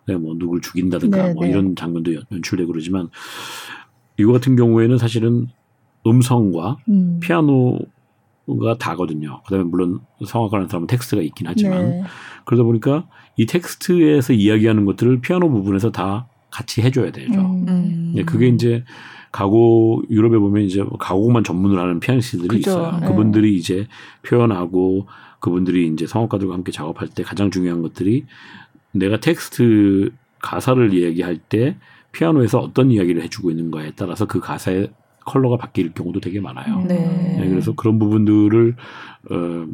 네, 0.07 0.15
뭐 0.15 0.35
누굴 0.37 0.61
죽인다든가 0.61 1.27
네, 1.27 1.33
뭐 1.33 1.43
네. 1.43 1.51
이런 1.51 1.75
장면도 1.75 2.13
연출되고 2.31 2.71
그러지만 2.71 3.09
이거 4.17 4.31
같은 4.31 4.55
경우에는 4.55 4.97
사실은 4.97 5.47
음성과 6.05 6.77
음. 6.89 7.19
피아노가 7.21 8.77
다거든요. 8.79 9.41
그다음에 9.43 9.63
물론 9.63 9.99
성악을 10.25 10.57
하는 10.57 10.69
사람은 10.69 10.87
텍스트가 10.87 11.21
있긴 11.21 11.47
하지만 11.47 11.89
네. 11.89 12.03
그러다 12.45 12.63
보니까 12.63 13.07
이 13.37 13.45
텍스트에서 13.45 14.33
이야기하는 14.33 14.85
것들을 14.85 15.21
피아노 15.21 15.49
부분에서 15.49 15.91
다 15.91 16.27
같이 16.49 16.81
해줘야 16.81 17.11
되죠. 17.11 17.39
음. 17.39 18.13
네, 18.15 18.23
그게 18.23 18.47
이제 18.47 18.83
가곡 19.31 20.09
유럽에 20.09 20.37
보면 20.37 20.63
이제 20.63 20.83
가곡만 20.99 21.43
전문을 21.43 21.79
하는 21.79 21.99
피아니스트들이 21.99 22.47
그죠. 22.47 22.71
있어요. 22.71 22.99
네. 22.99 23.07
그분들이 23.07 23.55
이제 23.55 23.87
표현하고 24.23 25.07
그분들이 25.39 25.87
이제 25.87 26.05
성악가들과 26.05 26.53
함께 26.53 26.71
작업할 26.71 27.07
때 27.09 27.23
가장 27.23 27.49
중요한 27.49 27.81
것들이 27.81 28.25
내가 28.91 29.19
텍스트 29.19 30.12
가사를 30.39 30.93
이야기할 30.93 31.38
때 31.38 31.77
피아노에서 32.12 32.60
어떤 32.60 32.91
이야기를 32.91 33.21
해주고 33.23 33.51
있는가에 33.51 33.93
따라서 33.95 34.25
그 34.25 34.39
가사의 34.39 34.91
컬러가 35.25 35.58
바뀔 35.58 35.93
경우도 35.93 36.19
되게 36.19 36.39
많아요. 36.39 36.80
네. 36.82 37.38
네 37.39 37.49
그래서 37.49 37.73
그런 37.73 37.99
부분들을 37.99 38.75
어, 39.32 39.67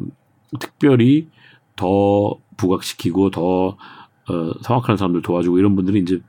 특별히 0.60 1.28
더 1.74 2.36
부각시키고 2.56 3.30
더 3.30 3.68
어, 3.68 4.52
성악하는 4.62 4.96
사람들 4.96 5.22
도와주고 5.22 5.58
이런 5.58 5.74
분들이 5.74 6.00
이제 6.00 6.20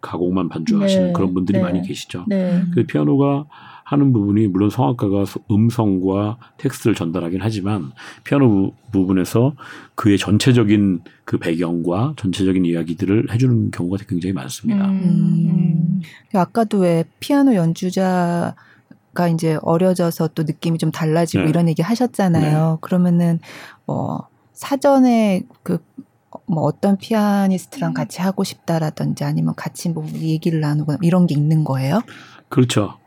가곡만 0.00 0.48
반주하시는 0.48 1.06
네. 1.08 1.12
그런 1.12 1.34
분들이 1.34 1.58
네. 1.58 1.64
많이 1.64 1.82
계시죠. 1.82 2.24
네. 2.26 2.62
그 2.74 2.84
피아노가 2.84 3.46
하는 3.88 4.12
부분이 4.12 4.48
물론 4.48 4.68
성악가가 4.68 5.24
음성과 5.50 6.36
텍스트를 6.58 6.94
전달하긴 6.94 7.40
하지만 7.40 7.90
피아노 8.22 8.74
부, 8.92 9.06
분에서 9.06 9.54
그의 9.94 10.18
전체적인 10.18 11.00
그 11.24 11.38
배경과 11.38 12.12
전체적인 12.18 12.66
이야기들을 12.66 13.32
해주는 13.32 13.70
경우가 13.70 13.96
굉장히 14.06 14.34
많습니다. 14.34 14.88
음. 14.88 15.00
음. 15.02 16.02
아까도 16.34 16.80
왜 16.80 17.04
피아노 17.18 17.54
연주자 17.54 18.54
가 19.14 19.26
이제 19.26 19.58
어려져서 19.62 20.28
또 20.34 20.42
느낌이 20.42 20.76
좀 20.76 20.92
달라지고 20.92 21.44
네. 21.44 21.48
이런 21.48 21.66
얘기 21.66 21.80
하셨잖아요. 21.80 22.70
네. 22.72 22.78
그러면은 22.82 23.40
뭐 23.86 24.28
사전에 24.52 25.44
그뭐 25.62 26.60
어떤 26.60 26.98
피아니스트랑 26.98 27.94
같이 27.94 28.20
하고 28.20 28.44
싶다라든지 28.44 29.24
아니면 29.24 29.54
같이 29.56 29.88
뭐 29.88 30.06
얘기를 30.12 30.60
나누거나 30.60 30.98
이런 31.00 31.26
게 31.26 31.34
있는 31.34 31.64
거예요? 31.64 32.02
그렇죠. 32.50 32.98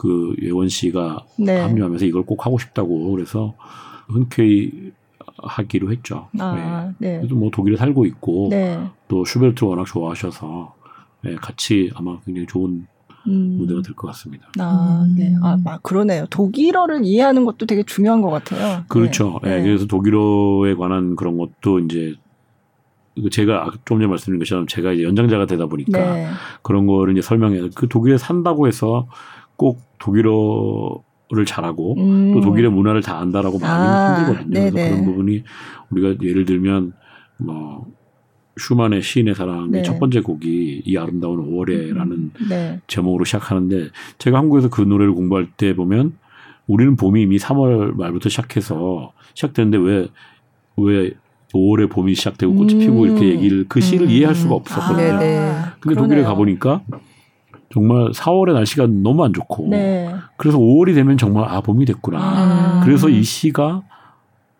그 0.00 0.34
예원 0.40 0.70
씨가 0.70 1.26
네. 1.36 1.60
합류하면서 1.60 2.06
이걸 2.06 2.22
꼭 2.22 2.46
하고 2.46 2.58
싶다고 2.58 3.10
그래서 3.10 3.54
흔쾌히 4.08 4.92
하기로 5.36 5.92
했죠. 5.92 6.28
아, 6.38 6.90
네. 6.98 7.10
네. 7.10 7.18
그래도 7.18 7.36
뭐 7.36 7.50
독일에 7.50 7.76
살고 7.76 8.06
있고 8.06 8.48
네. 8.48 8.82
또 9.08 9.26
슈베르트 9.26 9.62
워낙 9.62 9.84
좋아하셔서 9.84 10.74
네, 11.22 11.34
같이 11.34 11.90
아마 11.94 12.18
굉장히 12.24 12.46
좋은 12.46 12.86
음. 13.26 13.56
무대가 13.58 13.82
될 13.82 13.94
것 13.94 14.06
같습니다. 14.06 14.46
아, 14.58 15.04
음. 15.06 15.14
네. 15.18 15.34
아, 15.42 15.58
막 15.62 15.82
그러네요. 15.82 16.24
독일어를 16.30 17.04
이해하는 17.04 17.44
것도 17.44 17.66
되게 17.66 17.82
중요한 17.82 18.22
것 18.22 18.30
같아요. 18.30 18.84
그렇죠. 18.88 19.38
네. 19.42 19.56
네. 19.56 19.62
그래서 19.64 19.84
독일어에 19.84 20.76
관한 20.76 21.14
그런 21.14 21.36
것도 21.36 21.80
이제 21.80 22.14
제가 23.30 23.70
좀 23.84 23.98
전에 23.98 24.06
말씀드린 24.06 24.38
것처럼 24.38 24.66
제가 24.66 24.92
이제 24.92 25.02
연장자가 25.02 25.44
되다 25.44 25.66
보니까 25.66 26.14
네. 26.14 26.26
그런 26.62 26.86
거를 26.86 27.12
이제 27.12 27.20
설명해서 27.20 27.68
그 27.74 27.86
독일에 27.86 28.16
산다고 28.16 28.66
해서 28.66 29.08
꼭 29.60 29.82
독일어를 29.98 31.44
잘하고 31.44 31.94
음. 31.98 32.32
또 32.32 32.40
독일의 32.40 32.70
문화를 32.70 33.02
다 33.02 33.18
안다라고 33.18 33.58
말하기 33.58 33.82
아, 33.84 34.16
힘들거든요. 34.16 34.54
네네. 34.54 34.70
그래서 34.70 34.90
그런 34.90 35.04
부분이 35.04 35.42
우리가 35.90 36.14
예를 36.22 36.46
들면 36.46 36.94
뭐 37.38 37.86
슈만의 38.56 39.02
시인의 39.02 39.34
사랑의 39.34 39.70
네. 39.70 39.82
첫 39.82 39.98
번째 39.98 40.20
곡이 40.20 40.82
이 40.86 40.96
아름다운 40.96 41.38
5월에라는 41.46 42.10
음, 42.10 42.32
네. 42.48 42.80
제목으로 42.86 43.24
시작하는데 43.26 43.88
제가 44.16 44.38
한국에서 44.38 44.70
그 44.70 44.80
노래를 44.80 45.12
공부할 45.12 45.50
때 45.58 45.74
보면 45.74 46.14
우리는 46.66 46.96
봄이 46.96 47.20
이미 47.20 47.36
3월 47.36 47.94
말부터 47.96 48.30
시작해서 48.30 49.12
시작되는데 49.34 49.76
왜 49.76 50.08
왜 50.76 51.10
5월에 51.54 51.90
봄이 51.90 52.14
시작되고 52.14 52.54
꽃이 52.54 52.74
음. 52.74 52.78
피고 52.78 53.06
이렇게 53.06 53.28
얘기를 53.28 53.66
그 53.68 53.80
시를 53.80 54.06
음. 54.06 54.10
이해할 54.10 54.34
수가 54.34 54.54
없었거든요. 54.54 55.14
아, 55.14 55.74
근데 55.80 55.94
그러네요. 55.94 56.02
독일에 56.02 56.22
가 56.22 56.34
보니까 56.34 56.82
정말 57.72 58.10
4월에 58.10 58.52
날씨가 58.52 58.86
너무 58.88 59.24
안 59.24 59.32
좋고 59.32 59.68
네. 59.68 60.12
그래서 60.36 60.58
5월이 60.58 60.94
되면 60.94 61.16
정말 61.16 61.48
아 61.48 61.60
봄이 61.60 61.84
됐구나. 61.84 62.18
아. 62.20 62.80
그래서 62.84 63.08
이 63.08 63.22
시가 63.22 63.82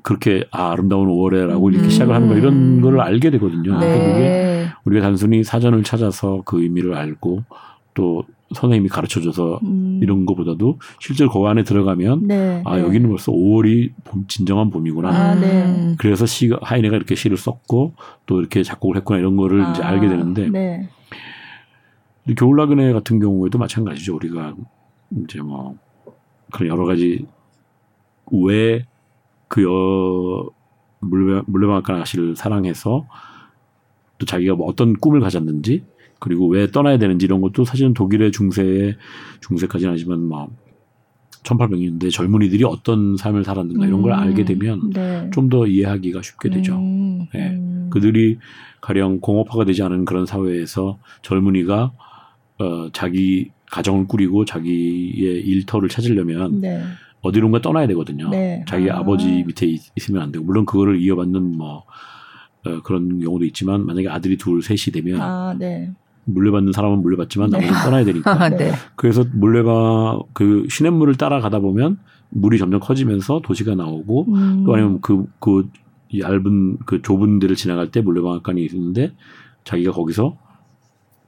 그렇게 0.03 0.45
아, 0.51 0.71
아름다운 0.71 1.09
5월에라고 1.09 1.73
이렇게 1.73 1.87
음. 1.87 1.91
시작을 1.91 2.15
하는 2.15 2.29
거 2.29 2.37
이런 2.37 2.81
거를 2.81 3.01
알게 3.01 3.31
되거든요. 3.31 3.79
네. 3.79 3.87
그게 3.93 4.67
우리가 4.85 5.03
단순히 5.03 5.43
사전을 5.43 5.83
찾아서 5.83 6.43
그 6.45 6.63
의미를 6.63 6.95
알고 6.95 7.43
또 7.95 8.25
선생님이 8.53 8.89
가르쳐줘서 8.89 9.61
음. 9.63 10.01
이런 10.03 10.27
거보다도 10.27 10.79
실제로 10.99 11.31
그 11.31 11.41
안에 11.47 11.63
들어가면 11.63 12.27
네, 12.27 12.63
아 12.65 12.77
네. 12.77 12.83
여기는 12.83 13.09
벌써 13.09 13.31
5월이 13.31 13.91
봄, 14.05 14.25
진정한 14.27 14.71
봄이구나. 14.71 15.09
아, 15.09 15.35
네. 15.35 15.95
그래서 15.99 16.27
시 16.27 16.51
하이네가 16.61 16.97
이렇게 16.97 17.15
시를 17.15 17.37
썼고 17.37 17.95
또 18.27 18.41
이렇게 18.41 18.63
작곡을 18.63 18.97
했구나 18.97 19.19
이런 19.19 19.37
거를 19.37 19.63
아, 19.63 19.71
이제 19.71 19.83
알게 19.83 20.09
되는데 20.09 20.49
네. 20.49 20.89
겨울나그네 22.35 22.93
같은 22.93 23.19
경우에도 23.21 23.59
마찬가지죠. 23.59 24.17
우리가 24.17 24.55
이제 25.25 25.41
뭐 25.41 25.77
그런 26.53 26.69
여러 26.69 26.85
가지 26.85 27.27
왜 28.31 28.85
그 29.51 29.65
여, 29.65 30.49
물레, 31.01 31.43
물레방앗간 31.47 32.01
아씨를 32.01 32.37
사랑해서 32.37 33.05
또 34.17 34.27
자기가 34.27 34.55
뭐 34.55 34.69
어떤 34.69 34.95
꿈을 34.95 35.21
가졌는지 35.21 35.83
그리고 36.21 36.47
왜 36.47 36.71
떠나야 36.71 36.99
되는지 36.99 37.27
이런 37.27 37.41
것도 37.41 37.65
사실은 37.65 37.93
독일의 37.93 38.31
중세에 38.31 38.97
중세까지는 39.41 39.91
아니지만 39.93 40.23
뭐 40.23 40.49
1800년대 41.43 42.13
젊은이들이 42.13 42.63
어떤 42.65 43.17
삶을 43.17 43.43
살았는가 43.43 43.87
이런 43.87 44.03
걸 44.03 44.13
음, 44.13 44.19
알게 44.19 44.45
되면 44.45 44.91
네. 44.91 45.29
좀더 45.33 45.67
이해하기가 45.67 46.23
쉽게 46.23 46.51
되죠. 46.51 46.77
음, 46.77 47.27
네. 47.33 47.51
음. 47.51 47.89
그들이 47.91 48.39
가령 48.81 49.19
공업화가 49.21 49.65
되지 49.65 49.83
않은 49.83 50.05
그런 50.05 50.27
사회에서 50.27 50.99
젊은이가 51.23 51.93
어, 52.61 52.91
자기 52.93 53.51
가정을 53.71 54.07
꾸리고 54.07 54.45
자기의 54.45 55.41
일터를 55.41 55.89
찾으려면 55.89 56.61
네. 56.61 56.83
어디론가 57.23 57.63
떠나야 57.63 57.87
되거든요. 57.89 58.29
네. 58.29 58.65
자기 58.69 58.91
아. 58.91 59.03
버지 59.03 59.45
밑에 59.47 59.67
있, 59.67 59.81
으면안 60.09 60.33
되고 60.33 60.45
물론 60.45 60.67
그거를 60.67 61.01
이어받는 61.01 61.57
뭐 61.57 61.85
어, 62.67 62.83
그런 62.83 63.21
경우도 63.21 63.45
있지만 63.47 63.87
만약에 63.87 64.09
아들이 64.09 64.37
둘 64.37 64.63
셋이 64.63 64.93
되면 64.93 65.21
아, 65.21 65.55
네. 65.59 65.91
물려받는 66.25 66.73
사람은 66.73 67.01
물려받지만 67.03 67.51
나머지는 67.51 67.79
네. 67.79 67.85
떠나야 67.85 68.05
되니까. 68.05 68.31
아, 68.45 68.49
네. 68.51 68.73
그래서 68.95 69.25
물레가 69.33 70.19
그 70.35 70.67
시냇물을 70.69 71.15
따라가다 71.17 71.61
보면 71.61 71.99
물이 72.31 72.59
점점 72.59 72.81
커지면서 72.81 73.41
도시가 73.43 73.75
나오고 73.75 74.27
음. 74.29 74.65
또 74.65 74.75
아니면 74.75 75.01
그, 75.01 75.25
그 75.41 75.69
얇은 76.17 76.79
그 76.85 77.03
좁은 77.03 77.39
데를 77.39 77.57
지나갈 77.57 77.91
때 77.91 78.01
물레방앗간이 78.01 78.65
있는데 78.67 79.13
자기가 79.65 79.93
거기서 79.93 80.37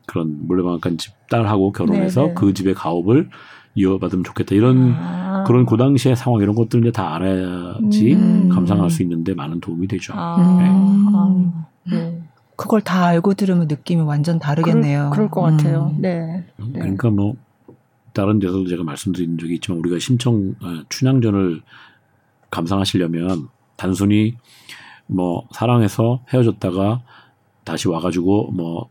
그런 0.06 0.46
물레방앗간 0.46 0.98
집 0.98 1.12
딸하고 1.28 1.72
결혼해서 1.72 2.20
네네. 2.22 2.28
네. 2.28 2.34
그 2.34 2.54
집의 2.54 2.74
가업을 2.74 3.30
이어받으면 3.74 4.24
좋겠다 4.24 4.54
이런 4.54 4.92
아. 4.96 5.44
그런 5.46 5.64
그 5.64 5.76
당시의 5.76 6.16
상황 6.16 6.42
이런 6.42 6.54
것들 6.54 6.80
이제 6.80 6.92
다 6.92 7.14
알아야지 7.14 8.14
음. 8.14 8.48
감상할 8.50 8.90
수 8.90 9.02
있는데 9.02 9.34
많은 9.34 9.60
도움이 9.60 9.88
되죠. 9.88 10.12
아. 10.14 10.36
네. 10.60 10.68
아. 10.68 11.66
네. 11.90 12.22
그걸 12.56 12.80
다 12.82 13.06
알고 13.06 13.34
들으면 13.34 13.66
느낌이 13.66 14.02
완전 14.02 14.38
다르겠네요. 14.38 15.10
그럴, 15.10 15.28
그럴 15.28 15.30
것 15.30 15.48
음. 15.48 15.56
같아요. 15.56 15.94
네. 15.98 16.44
네. 16.58 16.72
그러니까 16.72 17.10
뭐 17.10 17.34
다른 18.12 18.38
데서도 18.38 18.66
제가 18.68 18.84
말씀드린 18.84 19.38
적이 19.38 19.54
있지만 19.54 19.78
우리가 19.80 19.98
심청 19.98 20.54
어, 20.60 20.84
춘향전을 20.88 21.62
감상하시려면 22.50 23.48
단순히 23.76 24.36
뭐 25.06 25.46
사랑해서 25.50 26.20
헤어졌다가 26.32 27.02
다시 27.64 27.88
와가지고 27.88 28.52
뭐 28.52 28.88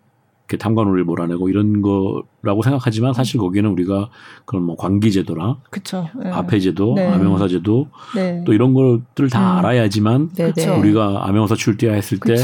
이렇게 0.51 0.57
탐관오를 0.57 1.05
몰아내고 1.05 1.47
이런 1.47 1.81
거라고 1.81 2.61
생각하지만 2.61 3.13
사실 3.13 3.39
거기에는 3.39 3.69
우리가 3.71 4.09
그런 4.45 4.63
뭐 4.63 4.75
관기제도나 4.75 5.57
그쵸. 5.69 6.09
네. 6.21 6.29
화폐제도, 6.29 6.93
네. 6.95 7.07
암행어사제도 7.07 7.87
네. 8.15 8.43
또 8.45 8.53
이런 8.53 8.73
것들을 8.73 9.29
다 9.29 9.53
음. 9.53 9.57
알아야지만 9.59 10.31
네, 10.35 10.51
네. 10.51 10.67
우리가 10.67 11.25
암행어사 11.27 11.55
출제하 11.55 11.95
했을 11.95 12.19
때 12.19 12.35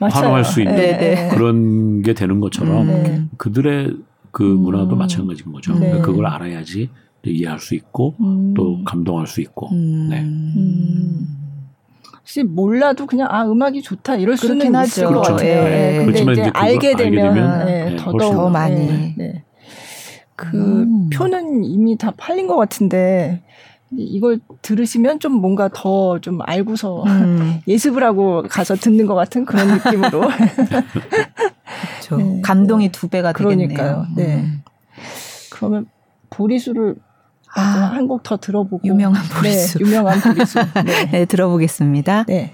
활용할 0.00 0.44
수 0.44 0.60
있는 0.60 0.76
네, 0.76 1.30
그런 1.32 2.02
게 2.02 2.12
되는 2.12 2.40
것처럼 2.40 2.88
음. 2.88 3.30
그들의 3.38 3.96
그 4.30 4.42
문화도 4.42 4.96
음. 4.96 4.98
마찬가지인 4.98 5.52
거죠. 5.52 5.74
그러니까 5.74 6.02
그걸 6.02 6.26
알아야지 6.26 6.90
이해할 7.24 7.58
수 7.58 7.74
있고 7.74 8.14
음. 8.20 8.52
또 8.54 8.84
감동할 8.84 9.26
수 9.26 9.40
있고. 9.40 9.70
음. 9.72 10.08
네. 10.10 11.47
음. 12.28 12.30
혹시 12.30 12.42
몰라도 12.42 13.06
그냥 13.06 13.28
아 13.30 13.44
음악이 13.46 13.80
좋다 13.82 14.16
이럴 14.16 14.36
수는. 14.36 14.58
있을 14.84 15.04
것 15.06 15.10
그렇죠. 15.12 15.32
같아요. 15.32 15.64
네. 15.64 15.98
네. 15.98 16.04
근데 16.04 16.20
이제, 16.20 16.32
이제 16.32 16.50
알게 16.52 16.94
되면, 16.94 17.34
되면 17.34 17.66
네, 17.66 17.96
더더욱 17.96 18.34
더 18.34 18.48
많이. 18.50 18.86
네. 18.86 19.14
네. 19.16 19.44
그 20.36 20.56
음. 20.56 21.08
표는 21.10 21.64
이미 21.64 21.96
다 21.96 22.12
팔린 22.16 22.46
것 22.46 22.56
같은데 22.56 23.42
이걸 23.96 24.38
들으시면 24.60 25.18
좀 25.20 25.32
뭔가 25.32 25.68
더 25.72 26.18
좀 26.20 26.40
알고서 26.42 27.02
음. 27.04 27.60
예습을 27.66 28.04
하고 28.04 28.44
가서 28.48 28.74
듣는 28.76 29.06
것 29.06 29.14
같은 29.14 29.46
그런 29.46 29.68
느낌으로. 29.68 30.20
그렇죠. 30.20 32.16
네. 32.18 32.40
감동이 32.42 32.90
두 32.92 33.08
배가 33.08 33.32
되겠네요. 33.32 33.68
그러니까요. 33.68 34.06
네. 34.16 34.34
음. 34.36 34.62
그러면 35.50 35.86
보리수를 36.30 36.96
아, 37.54 37.60
한곡 37.94 38.22
더 38.22 38.36
들어보고 38.36 38.80
유명한 38.84 39.22
보리수. 39.28 39.78
네, 39.78 39.84
유명한 39.84 40.20
보리수. 40.20 40.58
네. 40.84 41.10
네, 41.10 41.24
들어보겠습니다. 41.24 42.24
네. 42.28 42.52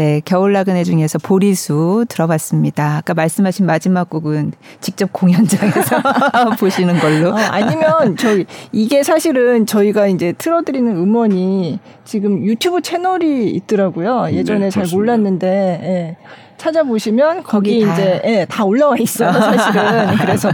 네, 0.00 0.22
겨울 0.24 0.54
나그네 0.54 0.84
중에서 0.84 1.18
보리수 1.18 2.06
들어봤습니다. 2.08 2.96
아까 2.96 3.12
말씀하신 3.12 3.66
마지막 3.66 4.08
곡은 4.08 4.52
직접 4.80 5.12
공연장에서 5.12 6.00
보시는 6.58 6.98
걸로. 7.00 7.28
어, 7.28 7.34
아니면 7.36 8.16
저희 8.16 8.46
이게 8.72 9.02
사실은 9.02 9.66
저희가 9.66 10.06
이제 10.06 10.32
틀어드리는 10.32 10.90
음원이 10.96 11.80
지금 12.06 12.42
유튜브 12.46 12.80
채널이 12.80 13.50
있더라고요. 13.50 14.24
네, 14.28 14.36
예전에 14.36 14.60
네, 14.60 14.70
잘 14.70 14.86
몰랐는데 14.90 15.46
예. 15.82 16.16
찾아보시면 16.56 17.42
거기, 17.42 17.84
거기 17.84 17.92
이제 17.92 18.22
예, 18.24 18.46
다 18.48 18.64
올라와 18.64 18.96
있어요. 18.96 19.32
사실은 19.32 20.16
그래서 20.16 20.50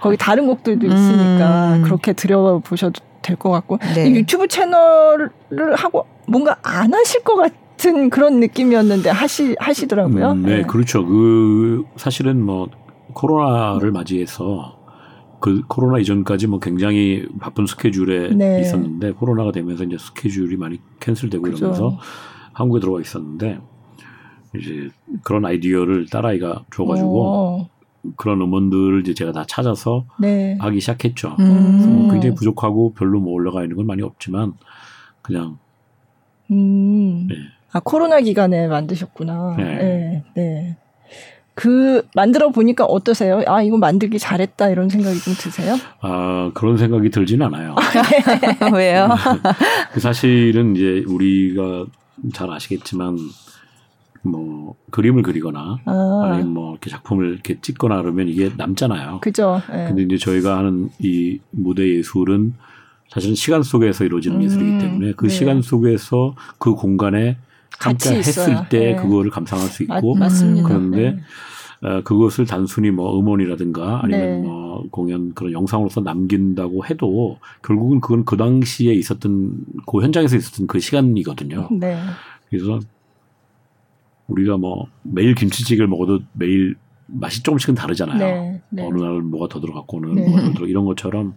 거기 0.00 0.16
다른 0.16 0.46
곡들도 0.46 0.86
있으니까 0.86 1.74
음. 1.74 1.82
그렇게 1.82 2.14
들여보셔도 2.14 3.02
될 3.20 3.36
것 3.36 3.50
같고 3.50 3.78
네. 3.94 4.08
유튜브 4.12 4.48
채널을 4.48 5.28
하고 5.74 6.06
뭔가 6.26 6.56
안 6.62 6.94
하실 6.94 7.22
것 7.24 7.36
같아요. 7.36 7.65
같은 7.86 8.10
그런 8.10 8.40
느낌이었는데 8.40 9.10
하시 9.10 9.54
하시더라고요. 9.58 10.32
음, 10.32 10.42
네, 10.42 10.56
네, 10.56 10.62
그렇죠. 10.62 11.06
그 11.06 11.84
사실은 11.96 12.44
뭐 12.44 12.68
코로나를 13.14 13.92
맞이해서 13.92 14.76
그 15.40 15.62
코로나 15.68 15.98
이전까지 16.00 16.48
뭐 16.48 16.58
굉장히 16.58 17.26
바쁜 17.38 17.66
스케줄에 17.66 18.30
네. 18.34 18.60
있었는데 18.60 19.12
코로나가 19.12 19.52
되면서 19.52 19.84
이제 19.84 19.96
스케줄이 19.98 20.56
많이 20.56 20.80
캔슬되고 21.00 21.42
그렇죠. 21.42 21.66
이러면서 21.66 21.98
한국에 22.52 22.80
들어와 22.80 23.00
있었는데 23.00 23.60
이제 24.56 24.88
그런 25.22 25.44
아이디어를 25.44 26.06
딸아이가 26.06 26.64
줘가지고 26.74 27.20
오. 27.22 27.68
그런 28.16 28.40
음원들을 28.40 29.00
이제 29.00 29.14
제가 29.14 29.32
다 29.32 29.44
찾아서 29.46 30.06
네. 30.18 30.56
하기 30.60 30.80
시작했죠. 30.80 31.36
음. 31.38 32.08
굉장히 32.10 32.34
부족하고 32.34 32.94
별로 32.94 33.20
뭐 33.20 33.32
올라가 33.32 33.62
있는 33.62 33.76
건 33.76 33.86
많이 33.86 34.02
없지만 34.02 34.54
그냥 35.22 35.58
음. 36.50 37.26
네. 37.28 37.34
아 37.76 37.80
코로나 37.84 38.20
기간에 38.20 38.68
만드셨구나. 38.68 39.54
네. 39.58 39.64
네. 39.64 40.24
네. 40.34 40.76
그 41.54 42.06
만들어 42.14 42.50
보니까 42.50 42.84
어떠세요? 42.84 43.42
아 43.46 43.62
이거 43.62 43.76
만들기 43.76 44.18
잘했다 44.18 44.70
이런 44.70 44.88
생각이 44.88 45.18
좀 45.20 45.34
드세요? 45.34 45.74
아 46.00 46.50
그런 46.54 46.78
생각이 46.78 47.10
들진 47.10 47.42
않아요. 47.42 47.74
아, 47.76 47.80
네. 47.92 48.70
왜요? 48.72 49.08
그 49.92 50.00
사실은 50.00 50.74
이제 50.74 51.04
우리가 51.06 51.84
잘 52.32 52.50
아시겠지만 52.50 53.18
뭐 54.22 54.74
그림을 54.90 55.22
그리거나 55.22 55.78
아. 55.84 56.30
니면 56.32 56.48
뭐 56.54 56.72
이렇게 56.72 56.88
작품을 56.90 57.32
이렇게 57.32 57.60
찍거나 57.60 58.00
그러면 58.00 58.28
이게 58.28 58.50
남잖아요. 58.56 59.20
그죠. 59.20 59.60
네. 59.70 59.86
근데 59.88 60.02
이제 60.02 60.16
저희가 60.16 60.58
하는 60.58 60.88
이 60.98 61.40
무대 61.50 61.86
예술은 61.86 62.54
사실은 63.10 63.34
시간 63.34 63.62
속에서 63.62 64.04
이루어지는 64.04 64.38
음. 64.38 64.42
예술이기 64.42 64.78
때문에 64.78 65.12
그 65.16 65.26
네. 65.26 65.30
시간 65.30 65.62
속에서 65.62 66.34
그 66.58 66.74
공간에 66.74 67.36
함께 67.78 68.16
했을 68.16 68.68
때 68.68 68.78
네. 68.78 68.96
그거를 68.96 69.30
감상할 69.30 69.66
수 69.68 69.82
있고 69.82 70.14
맞, 70.14 70.30
습니다 70.30 70.68
그런데 70.68 71.12
네. 71.12 71.20
어, 71.82 72.02
그것을 72.02 72.46
단순히 72.46 72.90
뭐 72.90 73.18
음원이라든가 73.18 74.00
아니면 74.02 74.20
네. 74.20 74.48
뭐 74.48 74.84
공연 74.90 75.34
그런 75.34 75.52
영상으로서 75.52 76.00
남긴다고 76.00 76.86
해도 76.86 77.38
결국은 77.62 78.00
그건 78.00 78.24
그 78.24 78.36
당시에 78.36 78.94
있었던 78.94 79.64
그 79.86 80.02
현장에서 80.02 80.36
있었던 80.36 80.66
그 80.66 80.80
시간이거든요. 80.80 81.68
네. 81.72 81.98
그래서 82.48 82.80
우리가 84.28 84.56
뭐 84.56 84.88
매일 85.02 85.34
김치찌개를 85.34 85.86
먹어도 85.86 86.20
매일 86.32 86.76
맛이 87.06 87.42
조금씩은 87.42 87.74
다르잖아요. 87.74 88.18
네. 88.18 88.62
네. 88.70 88.86
어느 88.86 89.00
날 89.00 89.20
뭐가 89.20 89.48
더 89.48 89.60
들어갔고 89.60 89.98
어느 89.98 90.06
날 90.06 90.14
네. 90.16 90.28
뭐가 90.28 90.42
더 90.42 90.52
들어 90.54 90.66
이런 90.66 90.84
것처럼 90.86 91.36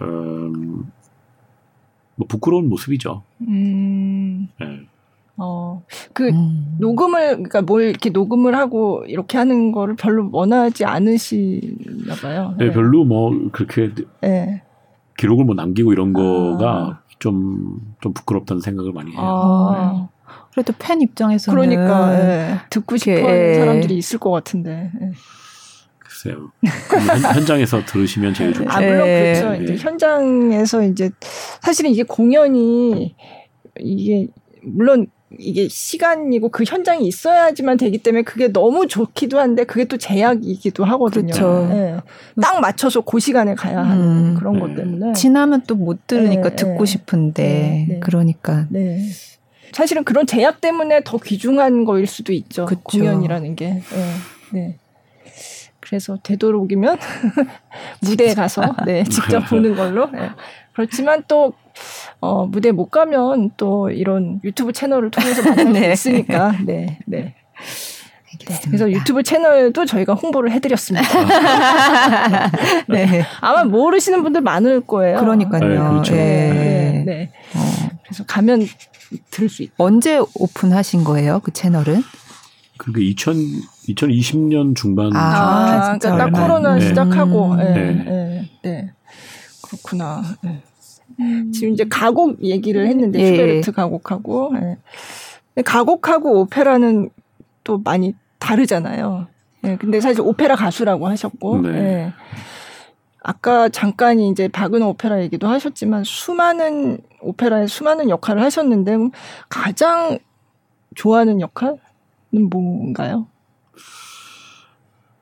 음, 0.00 0.84
뭐 2.14 2.26
부끄러운 2.28 2.68
모습이죠. 2.68 3.22
음. 3.48 4.48
네. 4.60 4.80
어, 5.40 5.84
그 6.12 6.28
음. 6.28 6.76
녹음을 6.78 7.28
그러니까 7.36 7.62
뭘 7.62 7.84
이렇게 7.84 8.10
녹음을 8.10 8.56
하고 8.56 9.04
이렇게 9.06 9.38
하는 9.38 9.70
거를 9.70 9.94
별로 9.94 10.28
원하지 10.32 10.84
않으시나 10.84 12.14
봐요. 12.20 12.54
네, 12.58 12.66
네. 12.66 12.72
별로 12.72 13.04
뭐 13.04 13.32
그렇게 13.52 13.92
네. 14.20 14.62
기록을 15.16 15.44
뭐 15.44 15.54
남기고 15.54 15.92
이런 15.92 16.12
거가 16.12 17.02
좀좀 17.18 17.80
아. 17.80 17.96
좀 18.00 18.12
부끄럽다는 18.14 18.60
생각을 18.60 18.92
많이 18.92 19.12
해요. 19.12 19.20
아. 19.20 19.92
네. 19.92 20.08
그래도 20.52 20.72
팬 20.76 21.00
입장에서는 21.00 21.56
그러니까 21.56 22.10
네. 22.10 22.56
듣고 22.70 22.96
싶어 22.96 23.12
하는 23.12 23.54
사람들이 23.54 23.96
있을 23.96 24.18
것 24.18 24.30
같은데. 24.30 24.90
네. 25.00 25.12
글쎄요. 25.98 26.50
현, 27.34 27.46
장에서 27.46 27.84
들으시면 27.84 28.34
제일 28.34 28.52
좋죠. 28.52 28.68
아 28.68 28.80
물론 28.80 29.04
그렇죠. 29.04 29.54
이제 29.62 29.76
현장에서 29.76 30.82
이제 30.82 31.10
사실은 31.60 31.92
이게 31.92 32.02
공연이 32.02 33.14
이게 33.78 34.26
물론 34.62 35.06
이게 35.38 35.68
시간이고 35.68 36.48
그 36.48 36.64
현장이 36.66 37.06
있어야지만 37.06 37.76
되기 37.76 37.98
때문에 37.98 38.22
그게 38.22 38.48
너무 38.48 38.86
좋기도 38.86 39.38
한데 39.38 39.64
그게 39.64 39.84
또 39.84 39.98
제약이기도 39.98 40.84
하거든요. 40.84 41.32
그렇죠. 41.32 41.66
네. 41.68 41.96
딱 42.40 42.60
맞춰서 42.60 43.02
그 43.02 43.20
시간에 43.20 43.54
가야 43.54 43.80
하는 43.80 44.04
음. 44.04 44.34
그런 44.38 44.54
네. 44.54 44.60
것 44.60 44.74
때문에 44.74 45.12
지나면 45.12 45.62
또 45.66 45.74
못 45.74 46.06
들으니까 46.06 46.50
네. 46.50 46.56
듣고 46.56 46.84
싶은데 46.86 47.42
네. 47.42 47.86
네. 47.88 48.00
그러니까 48.00 48.66
네. 48.70 49.00
사실은 49.72 50.02
그런 50.02 50.26
제약 50.26 50.60
때문에 50.62 51.02
더 51.04 51.18
귀중한 51.18 51.84
거일 51.84 52.06
수도 52.06 52.32
있죠. 52.32 52.64
그쵸. 52.64 52.80
공연이라는 52.84 53.54
게. 53.54 53.68
네. 53.74 53.82
네. 54.52 54.76
그래서 55.80 56.18
되도록이면 56.22 56.98
무대에 58.02 58.34
가서 58.34 58.74
네, 58.86 59.04
직접 59.04 59.40
보는 59.48 59.74
걸로. 59.76 60.10
네. 60.10 60.30
그렇지만 60.78 61.24
또 61.26 61.54
어, 62.20 62.46
무대 62.46 62.70
못 62.70 62.88
가면 62.88 63.50
또 63.56 63.90
이런 63.90 64.40
유튜브 64.44 64.72
채널을 64.72 65.10
통해서 65.10 65.42
만날 65.42 65.72
네. 65.74 65.96
수 65.96 66.08
있으니까. 66.10 66.52
네, 66.64 67.00
네. 67.04 67.34
네, 68.46 68.60
그래서 68.66 68.88
유튜브 68.88 69.24
채널도 69.24 69.86
저희가 69.86 70.14
홍보를 70.14 70.52
해드렸습니다. 70.52 71.04
네. 72.86 73.24
아마 73.40 73.64
모르시는 73.64 74.22
분들 74.22 74.40
많을 74.42 74.82
거예요. 74.82 75.18
그러니까요. 75.18 75.68
네, 75.68 75.76
그렇죠. 75.76 76.14
네. 76.14 76.52
네. 76.52 77.04
네. 77.04 77.32
어. 77.56 77.88
그래서 78.04 78.24
가면 78.24 78.64
들을 79.32 79.48
수 79.48 79.64
있. 79.64 79.72
언제 79.78 80.20
오픈하신 80.36 81.02
거예요? 81.02 81.40
그 81.42 81.52
채널은? 81.52 82.04
그게 82.76 83.02
2000 83.02 83.34
2020년 83.88 84.76
중반. 84.76 85.10
아, 85.16 85.98
그러니까 85.98 86.30
딱 86.30 86.40
코로나 86.40 86.76
네. 86.76 86.86
시작하고. 86.86 87.56
네. 87.56 87.74
네. 87.74 88.50
네. 88.62 88.90
그렇구나. 89.62 90.22
네. 90.42 90.62
음. 91.20 91.52
지금 91.52 91.72
이제 91.72 91.84
가곡 91.84 92.42
얘기를 92.42 92.86
했는데 92.86 93.20
예. 93.20 93.26
슈베르트 93.26 93.72
가곡하고 93.72 94.52
예. 94.56 95.62
가곡하고 95.62 96.40
오페라는 96.40 97.10
또 97.64 97.78
많이 97.78 98.14
다르잖아요. 98.38 99.26
예. 99.64 99.76
근데 99.76 100.00
사실 100.00 100.20
오페라 100.20 100.54
가수라고 100.56 101.08
하셨고 101.08 101.62
네. 101.62 101.68
예. 101.70 102.12
아까 103.22 103.68
잠깐 103.68 104.20
이제 104.20 104.48
박은호 104.48 104.88
오페라 104.90 105.20
얘기도 105.20 105.48
하셨지만 105.48 106.04
수많은 106.04 106.98
오페라에 107.20 107.66
수많은 107.66 108.08
역할을 108.08 108.42
하셨는데 108.42 108.96
가장 109.48 110.18
좋아하는 110.94 111.40
역할은 111.40 111.78
뭔가요? 112.50 113.26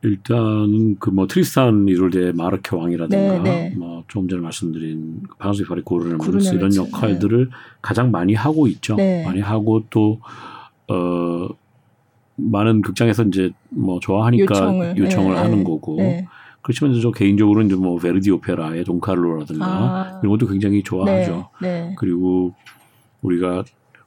일단은 0.06 0.96
그 0.98 1.10
뭐 1.10 1.26
트리스탄 1.26 1.86
이졸데 1.88 2.32
마르케 2.32 2.76
왕이라든가 2.76 3.42
네, 3.42 3.70
네. 3.70 3.74
뭐 3.76 4.04
조금 4.08 4.28
전에 4.28 4.40
말씀드린 4.42 5.22
파르지팔 5.38 5.82
구르네만츠 5.82 6.54
이런 6.54 6.74
역할들을 6.74 7.46
네. 7.46 7.50
가장 7.82 8.10
많이 8.10 8.34
하고 8.34 8.66
있죠. 8.68 8.96
네. 8.96 9.24
많이 9.24 9.40
하고 9.40 9.82
또 9.90 10.18
어 10.88 11.48
많은 12.36 12.82
극장에서 12.82 13.24
이제 13.24 13.50
뭐 13.70 13.98
좋아하니까 13.98 14.54
요청을, 14.54 14.98
요청을 14.98 15.34
네, 15.34 15.40
하는 15.40 15.64
거고. 15.64 15.96
네. 15.96 16.26
그렇지만 16.60 17.00
저 17.00 17.10
개인적으로는 17.12 17.66
이제 17.68 17.76
뭐 17.76 17.98
베르디 17.98 18.30
오페라의 18.30 18.84
돈카를로라든가 18.84 19.66
아. 19.66 20.20
이런 20.22 20.36
것도 20.36 20.46
굉장히 20.48 20.82
좋아하죠. 20.82 21.48
그리고 21.96 22.54
우리가 23.22 23.64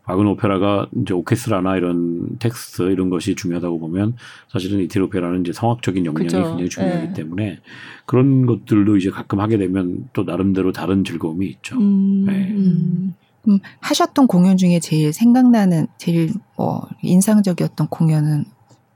박은 0.10 0.26
오페라가 0.26 0.88
이제 1.04 1.14
오케스트라나 1.14 1.78
이런 1.78 2.40
텍스트 2.40 2.82
이런 2.90 3.12
것이 3.12 3.36
중요하다고 3.36 3.80
보면 3.80 4.16
사실은 4.52 4.80
이태리 4.80 5.06
오페라는 5.06 5.42
이제 5.42 5.54
성악적인 5.54 6.04
역량이 6.04 6.26
그죠. 6.26 6.44
굉장히 6.44 6.68
중요하기 6.70 7.08
네. 7.10 7.14
때문에 7.14 7.60
그런 8.08 8.48
것들도 8.48 8.98
이제 8.98 9.12
가끔 9.12 9.40
하게 9.40 9.60
되면 9.60 10.10
또 10.14 10.24
나름대로 10.24 10.72
다른 10.72 11.04
즐거움이 11.04 11.46
있죠. 11.48 11.78
음, 11.78 12.26
네. 12.26 12.50
음. 12.50 13.14
음, 13.48 13.60
하셨던 13.82 14.26
공연 14.26 14.58
중에 14.58 14.80
제일 14.80 15.14
생각나는 15.14 15.86
제일 15.98 16.34
뭐 16.58 16.88
인상적이었던 17.04 17.88
공연은 17.90 18.46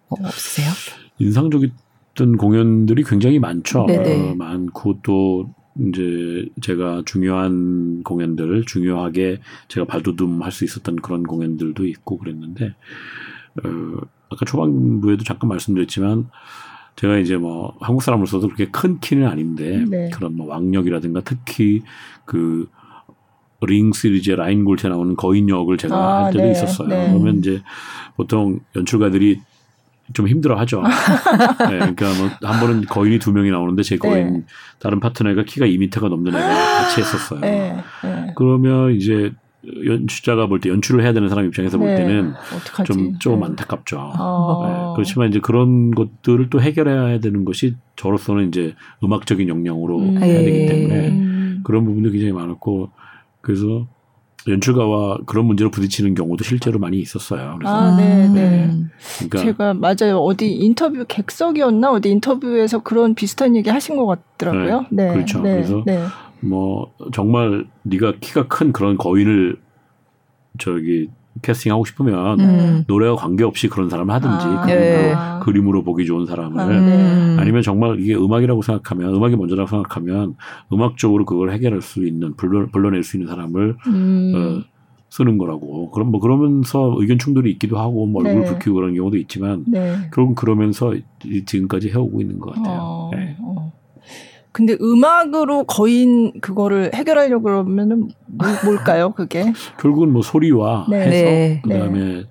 뭐 0.09 0.19
없으세요? 0.23 0.71
인상적이었던 1.19 2.37
공연들이 2.39 3.03
굉장히 3.03 3.37
많죠. 3.37 3.81
어, 3.81 4.35
많고 4.35 5.01
또 5.03 5.47
이제 5.79 6.47
제가 6.61 7.03
중요한 7.05 8.03
공연들, 8.03 8.65
중요하게 8.65 9.41
제가 9.67 9.85
발돋움 9.85 10.41
할 10.43 10.51
수 10.51 10.65
있었던 10.65 10.97
그런 10.97 11.23
공연들도 11.23 11.85
있고 11.87 12.17
그랬는데, 12.17 12.75
어, 13.63 13.97
아까 14.29 14.45
초반부에도 14.45 15.23
잠깐 15.23 15.49
말씀드렸지만, 15.49 16.29
제가 16.95 17.17
이제 17.17 17.37
뭐 17.37 17.75
한국 17.79 18.03
사람으로서도 18.03 18.47
그렇게 18.47 18.69
큰 18.69 18.99
키는 18.99 19.27
아닌데, 19.27 19.83
네. 19.89 20.09
그런 20.13 20.35
뭐 20.35 20.47
왕력이라든가 20.47 21.21
특히 21.21 21.81
그, 22.25 22.67
링 23.65 23.93
시리즈의 23.93 24.35
라인 24.35 24.65
골트에 24.65 24.89
나오는 24.89 25.15
거인 25.15 25.47
역을 25.47 25.77
제가 25.77 25.95
아, 25.95 26.25
할 26.25 26.33
때도 26.33 26.43
네. 26.43 26.51
있었어요. 26.51 26.87
네. 26.89 27.07
그러면 27.13 27.37
이제 27.37 27.61
보통 28.17 28.59
연출가들이 28.75 29.39
좀 30.13 30.27
힘들어 30.27 30.57
하죠. 30.59 30.81
네, 31.69 31.79
그러니까 31.79 32.05
뭐 32.17 32.29
한 32.51 32.59
번은 32.59 32.85
거인이 32.85 33.19
두 33.19 33.31
명이 33.31 33.49
나오는데 33.51 33.83
제 33.83 33.97
거인 33.97 34.33
네. 34.33 34.43
다른 34.79 34.99
파트너가 34.99 35.43
키가 35.43 35.65
2미터가 35.65 36.09
넘는 36.09 36.35
애가 36.35 36.47
같이 36.47 36.99
했었어요. 37.01 37.39
네, 37.39 37.77
네. 38.03 38.33
그러면 38.35 38.93
이제 38.95 39.31
연출자가 39.85 40.47
볼 40.47 40.59
때 40.59 40.69
연출을 40.69 41.03
해야 41.05 41.13
되는 41.13 41.29
사람 41.29 41.45
입장에서 41.45 41.77
볼 41.77 41.87
네. 41.87 41.95
때는 41.95 42.33
좀, 42.85 43.17
좀 43.19 43.39
네. 43.39 43.45
안타깝죠. 43.45 43.97
아. 44.13 44.91
그렇지만 44.95 45.29
이제 45.29 45.39
그런 45.39 45.91
것들을 45.91 46.49
또 46.49 46.61
해결해야 46.61 47.19
되는 47.19 47.45
것이 47.45 47.75
저로서는 47.95 48.49
이제 48.49 48.75
음악적인 49.05 49.47
역량으로 49.47 49.99
음. 49.99 50.17
해야 50.21 50.39
되기 50.39 50.65
때문에 50.67 51.07
음. 51.09 51.61
그런 51.63 51.85
부분도 51.85 52.11
굉장히 52.11 52.33
많았고 52.33 52.89
그래서 53.39 53.87
연출가와 54.47 55.19
그런 55.25 55.45
문제로 55.45 55.71
부딪히는 55.71 56.15
경우도 56.15 56.43
실제로 56.43 56.79
많이 56.79 56.99
있었어요. 56.99 57.55
그래서 57.57 57.73
아, 57.73 57.95
네, 57.95 58.27
네. 58.27 58.65
음. 58.65 58.89
그러니까 59.19 59.37
제가 59.39 59.73
맞아요. 59.73 60.19
어디 60.19 60.51
인터뷰 60.51 61.05
객석이었나 61.07 61.91
어디 61.91 62.09
인터뷰에서 62.09 62.83
그런 62.83 63.15
비슷한 63.15 63.55
얘기 63.55 63.69
하신 63.69 63.95
것 63.95 64.05
같더라고요. 64.05 64.85
네, 64.89 65.07
네 65.07 65.13
그렇죠. 65.13 65.41
네, 65.41 65.53
그래서 65.53 65.83
네. 65.85 66.03
뭐 66.41 66.93
정말 67.13 67.65
네가 67.83 68.15
키가 68.19 68.47
큰 68.47 68.73
그런 68.73 68.97
거인을 68.97 69.57
저기 70.59 71.09
캐스팅하고 71.41 71.85
싶으면 71.85 72.39
음. 72.39 72.83
노래와 72.87 73.15
관계없이 73.15 73.67
그런 73.67 73.89
사람을 73.89 74.13
하든지 74.13 74.45
아, 74.45 74.61
그림으로, 74.61 74.97
네. 74.97 75.15
그림으로 75.41 75.83
보기 75.83 76.05
좋은 76.05 76.25
사람을 76.25 76.59
아, 76.59 76.79
네. 76.79 77.35
아니면 77.39 77.61
정말 77.61 77.99
이게 77.99 78.15
음악이라고 78.15 78.61
생각하면 78.61 79.15
음악이 79.15 79.35
먼저라고 79.35 79.69
생각하면 79.69 80.35
음악적으로 80.71 81.25
그걸 81.25 81.51
해결할 81.51 81.81
수 81.81 82.05
있는 82.05 82.35
불러, 82.35 82.67
불러낼 82.67 83.03
수 83.03 83.17
있는 83.17 83.29
사람을 83.29 83.77
음. 83.87 84.33
어, 84.35 84.73
쓰는 85.09 85.37
거라고. 85.37 85.91
그럼 85.91 86.09
뭐 86.09 86.19
그러면서 86.19 86.95
의견 86.97 87.19
충돌이 87.19 87.51
있기도 87.51 87.77
하고 87.79 88.05
뭐 88.05 88.23
얼굴 88.23 88.43
네. 88.43 88.47
붉히고 88.47 88.73
그런 88.75 88.95
경우도 88.95 89.17
있지만 89.17 89.63
네. 89.67 89.95
결국은 90.13 90.35
그러면서 90.35 90.93
지금까지 91.45 91.89
해오고 91.89 92.21
있는 92.21 92.39
것 92.39 92.53
같아요. 92.55 92.79
어, 92.81 93.11
네. 93.13 93.37
어. 93.41 93.71
근데 94.53 94.77
음악으로 94.79 95.65
거인 95.65 96.39
그거를 96.39 96.91
해결하려고 96.93 97.43
그러면은 97.43 98.09
뭘까요, 98.63 99.11
그게? 99.11 99.51
결국은 99.81 100.13
뭐 100.13 100.21
소리와 100.21 100.85
네. 100.89 100.97
해석 101.01 101.11
네. 101.11 101.61
그다음에 101.63 101.99
네. 101.99 102.23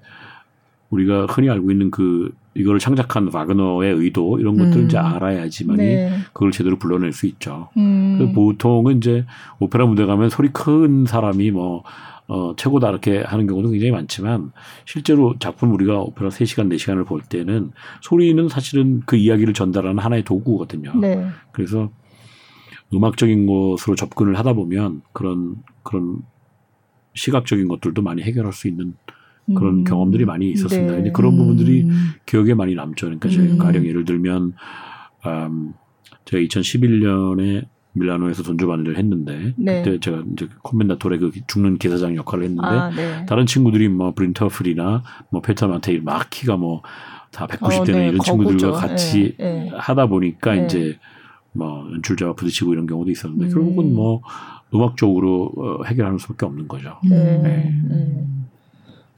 우리가 0.90 1.26
흔히 1.26 1.50
알고 1.50 1.70
있는 1.70 1.90
그 1.90 2.32
이거를 2.54 2.78
창작한 2.78 3.30
와그너의 3.32 3.94
의도 3.94 4.38
이런 4.38 4.56
것들을 4.56 4.82
음. 4.82 4.86
이제 4.86 4.98
알아야지만이 4.98 5.78
네. 5.78 6.12
그걸 6.32 6.52
제대로 6.52 6.78
불러낼 6.78 7.12
수 7.12 7.26
있죠. 7.26 7.70
음. 7.76 8.32
보통은 8.34 8.98
이제 8.98 9.24
오페라 9.58 9.86
무대 9.86 10.04
가면 10.04 10.30
소리 10.30 10.48
큰 10.50 11.06
사람이 11.06 11.50
뭐 11.50 11.82
어, 12.28 12.54
최고다 12.56 12.90
이렇게 12.90 13.22
하는 13.22 13.46
경우도 13.46 13.70
굉장히 13.70 13.90
많지만 13.90 14.52
실제로 14.84 15.34
작품 15.38 15.72
우리가 15.72 15.98
오페라 16.00 16.30
3시간, 16.30 16.72
4시간을 16.72 17.04
볼 17.06 17.20
때는 17.20 17.72
소리는 18.00 18.48
사실은 18.48 19.02
그 19.06 19.16
이야기를 19.16 19.54
전달하는 19.54 19.98
하나의 19.98 20.22
도구거든요. 20.22 20.92
네. 21.00 21.26
그래서 21.50 21.90
음악적인 22.95 23.47
것으로 23.47 23.97
접근을 23.97 24.38
하다 24.38 24.53
보면 24.55 25.03
그런 25.12 25.57
그런 25.82 26.18
시각적인 27.14 27.68
것들도 27.68 28.03
많이 28.03 28.22
해결할 28.22 28.53
수 28.53 28.68
있는 28.68 28.95
그런 29.55 29.78
음. 29.78 29.84
경험들이 29.84 30.24
많이 30.24 30.51
있었습니다. 30.51 30.93
네. 30.93 30.97
근데 30.99 31.12
그런 31.12 31.36
부분들이 31.36 31.82
음. 31.82 32.11
기억에 32.26 32.55
많이 32.55 32.74
남죠. 32.74 33.07
그러니까 33.07 33.28
음. 33.28 33.59
가령 33.59 33.86
예를 33.86 34.05
들면 34.05 34.55
음, 35.26 35.74
제가 36.24 36.43
2011년에 36.43 37.66
밀라노에서 37.95 38.43
돈조반을 38.45 38.97
했는데 38.97 39.53
네. 39.57 39.82
그때 39.82 40.01
제가 40.01 40.22
이제 40.32 40.49
콤멘다토레 40.62 41.18
그 41.18 41.30
죽는 41.47 41.76
기사장 41.76 42.16
역할을 42.16 42.45
했는데 42.45 42.66
아, 42.66 42.90
네. 42.90 43.26
다른 43.26 43.45
친구들이 43.45 43.88
뭐 43.88 44.14
브린터플이나 44.14 45.03
뭐 45.30 45.43
페터 45.43 45.68
마테일 45.68 46.03
막 46.03 46.30
키가 46.30 46.57
뭐 46.57 46.82
다 47.32 47.47
190대는 47.47 47.95
어, 47.95 47.99
네. 47.99 48.09
이런 48.09 48.20
친구들과 48.20 48.72
같이 48.72 49.34
네. 49.38 49.64
네. 49.64 49.70
하다 49.74 50.07
보니까 50.07 50.55
네. 50.55 50.64
이제 50.66 50.99
뭐 51.53 51.86
연출자와 51.92 52.34
부딪히고 52.34 52.72
이런 52.72 52.86
경우도 52.86 53.11
있었는데 53.11 53.46
음. 53.46 53.53
결국은 53.53 53.94
뭐 53.94 54.22
음악적으로 54.74 55.53
어, 55.57 55.84
해결하는 55.84 56.18
수밖에 56.18 56.46
없는 56.46 56.68
거죠. 56.68 56.98
네. 57.09 57.38
네. 57.38 58.26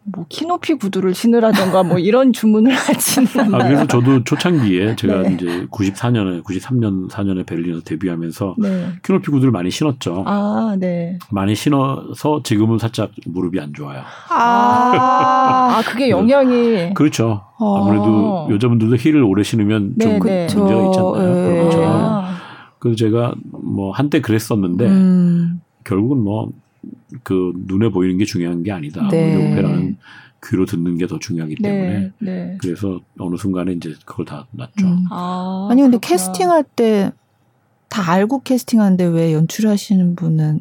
음. 0.07 0.13
뭐 0.15 0.27
키높이 0.29 0.75
구두를 0.75 1.15
신으라던가 1.15 1.83
뭐 1.83 1.99
이런 1.99 2.33
주문을 2.33 2.73
하지는 2.75 3.29
않아요. 3.37 3.63
아, 3.63 3.67
그래서 3.67 3.87
저도 3.87 4.25
초창기에 4.25 4.97
제가 4.97 5.23
네. 5.23 5.35
이제 5.35 5.67
94년에 5.71 6.43
93년 6.43 7.09
4년에 7.09 7.47
베를린에서 7.47 7.83
데뷔하면서 7.83 8.57
네. 8.59 8.89
키높이 9.03 9.31
구두를 9.31 9.51
많이 9.51 9.71
신었죠. 9.71 10.25
아, 10.27 10.77
네. 10.79 11.19
많이 11.31 11.55
신어서 11.55 12.43
지금은 12.43 12.79
살짝 12.79 13.11
무릎이 13.27 13.59
안 13.61 13.73
좋아요. 13.73 14.03
아, 14.29 15.79
아 15.79 15.83
그게 15.87 16.11
영향이 16.11 16.95
그렇죠. 16.95 17.43
아무래도 17.59 18.47
아. 18.49 18.53
여자분들도 18.53 18.97
힐을 18.97 19.23
오래 19.23 19.43
신으면 19.43 19.95
좀 20.01 20.13
네, 20.13 20.19
네. 20.19 20.19
문제가 20.19 20.85
있잖아요. 20.87 21.15
네. 21.17 21.33
그런 21.33 21.65
것처럼. 21.65 22.25
그래서 22.79 22.97
제가 22.97 23.35
뭐 23.51 23.93
한때 23.93 24.21
그랬었는데 24.21 24.87
음. 24.87 25.61
결국은 25.85 26.19
뭐 26.19 26.51
그 27.23 27.53
눈에 27.67 27.89
보이는 27.91 28.19
게 28.19 28.25
중요한 28.25 28.63
게 28.63 28.73
아니다. 28.73 29.09
네. 29.11 29.37
오페라는 29.37 29.97
귀로 30.47 30.67
듣는 30.67 30.99
게 30.99 31.07
더 31.07 31.19
중요하기 31.19 31.57
네. 31.61 31.69
때문에 31.71 32.11
네. 32.19 32.59
그래서 32.61 33.01
어느 33.19 33.37
순간에 33.37 33.73
이제 33.73 33.95
그걸 34.05 34.27
다 34.27 34.47
놨죠. 34.51 34.87
음. 34.87 35.05
아, 35.11 35.71
니 35.75 35.83
근데 35.83 35.99
캐스팅할 36.01 36.65
때 36.77 37.13
다 37.89 38.11
알고 38.11 38.41
캐스팅하는데 38.43 39.05
왜 39.05 39.33
연출하시는 39.35 40.17
분은 40.17 40.59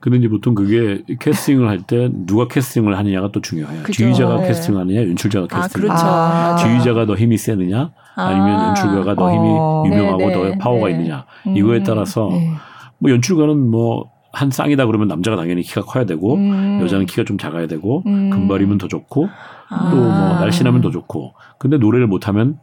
근데 0.00 0.18
이제 0.18 0.28
보통 0.28 0.54
그게 0.56 1.04
캐스팅을 1.20 1.68
할 1.68 1.82
때 1.82 2.10
누가 2.12 2.48
캐스팅을 2.48 2.98
하느냐가 2.98 3.30
또 3.30 3.40
중요해요. 3.40 3.82
그죠. 3.84 3.92
지휘자가 3.92 4.40
네. 4.40 4.48
캐스팅하느냐, 4.48 5.00
연출자가 5.02 5.46
캐스팅을 5.46 5.90
아, 5.90 5.94
그렇죠. 5.94 6.06
하느냐. 6.06 6.56
지휘자가 6.56 7.06
더 7.06 7.14
힘이 7.14 7.36
세느냐, 7.38 7.92
아니면 8.16 8.48
아. 8.60 8.68
연출가가 8.68 9.14
더 9.14 9.32
힘이 9.32 9.48
어. 9.50 9.84
유명하고 9.86 10.18
네네. 10.18 10.32
더 10.32 10.58
파워가 10.58 10.88
네. 10.88 10.94
있느냐. 10.94 11.26
이거에 11.54 11.78
음. 11.78 11.84
따라서 11.84 12.28
네. 12.32 12.50
뭐 12.98 13.10
연출가는 13.12 13.70
뭐 13.70 14.10
한 14.34 14.50
쌍이다 14.50 14.86
그러면 14.86 15.08
남자가 15.08 15.36
당연히 15.36 15.62
키가 15.62 15.82
커야 15.82 16.04
되고 16.04 16.34
음. 16.34 16.80
여자는 16.82 17.06
키가 17.06 17.24
좀 17.24 17.38
작아야 17.38 17.66
되고 17.66 18.02
음. 18.06 18.30
금발이면 18.30 18.78
더 18.78 18.88
좋고 18.88 19.28
아. 19.70 19.90
또 19.90 19.98
뭐 19.98 20.08
날씬하면 20.40 20.80
더 20.80 20.90
좋고 20.90 21.34
근데 21.58 21.78
노래를 21.78 22.06
못하면 22.06 22.58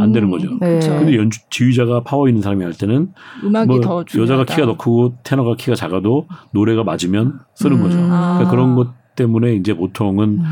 안 0.00 0.12
되는 0.12 0.30
거죠. 0.30 0.48
음. 0.50 0.58
네. 0.60 0.80
근데 0.80 1.16
연주 1.16 1.40
지휘자가 1.50 2.04
파워 2.04 2.28
있는 2.28 2.42
사람이 2.42 2.64
할 2.64 2.72
때는 2.72 3.12
음악이 3.44 3.66
뭐 3.66 4.04
여자가 4.16 4.44
키가 4.44 4.66
더 4.66 4.76
크고 4.76 5.16
테너가 5.24 5.56
키가 5.56 5.74
작아도 5.74 6.26
노래가 6.52 6.84
맞으면 6.84 7.40
쓰는 7.54 7.82
거죠. 7.82 7.98
음. 7.98 8.08
그러니까 8.08 8.50
그런 8.50 8.74
것 8.76 8.94
때문에 9.14 9.54
이제 9.54 9.74
보통은 9.74 10.28
음. 10.38 10.44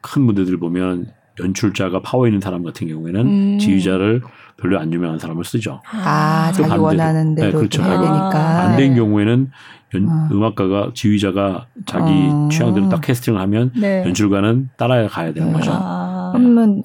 큰 0.00 0.22
무대들 0.22 0.58
보면 0.58 1.06
연출자가 1.40 2.02
파워 2.02 2.26
있는 2.26 2.40
사람 2.40 2.62
같은 2.62 2.88
경우에는 2.88 3.20
음. 3.20 3.58
지휘자를 3.58 4.22
별로 4.60 4.78
안 4.78 4.92
유명한 4.92 5.18
사람을 5.18 5.44
쓰죠. 5.44 5.80
아, 5.90 6.52
자기 6.52 6.76
원하는 6.76 7.34
대로 7.34 7.50
네, 7.50 7.56
그렇죠. 7.56 7.82
해야 7.82 7.96
되니까. 7.98 8.60
안된 8.62 8.90
네. 8.90 8.96
경우에는 8.96 9.50
연, 9.94 10.08
어. 10.08 10.28
음악가가 10.32 10.90
지휘자가 10.94 11.66
자기 11.86 12.28
어. 12.30 12.48
취향대로 12.50 12.88
딱 12.88 13.00
캐스팅을 13.00 13.40
하면 13.40 13.72
네. 13.76 14.04
연출가는 14.04 14.70
따라가야 14.76 15.32
되는 15.32 15.52
거죠. 15.52 15.70
아. 15.72 16.32
그러면 16.34 16.82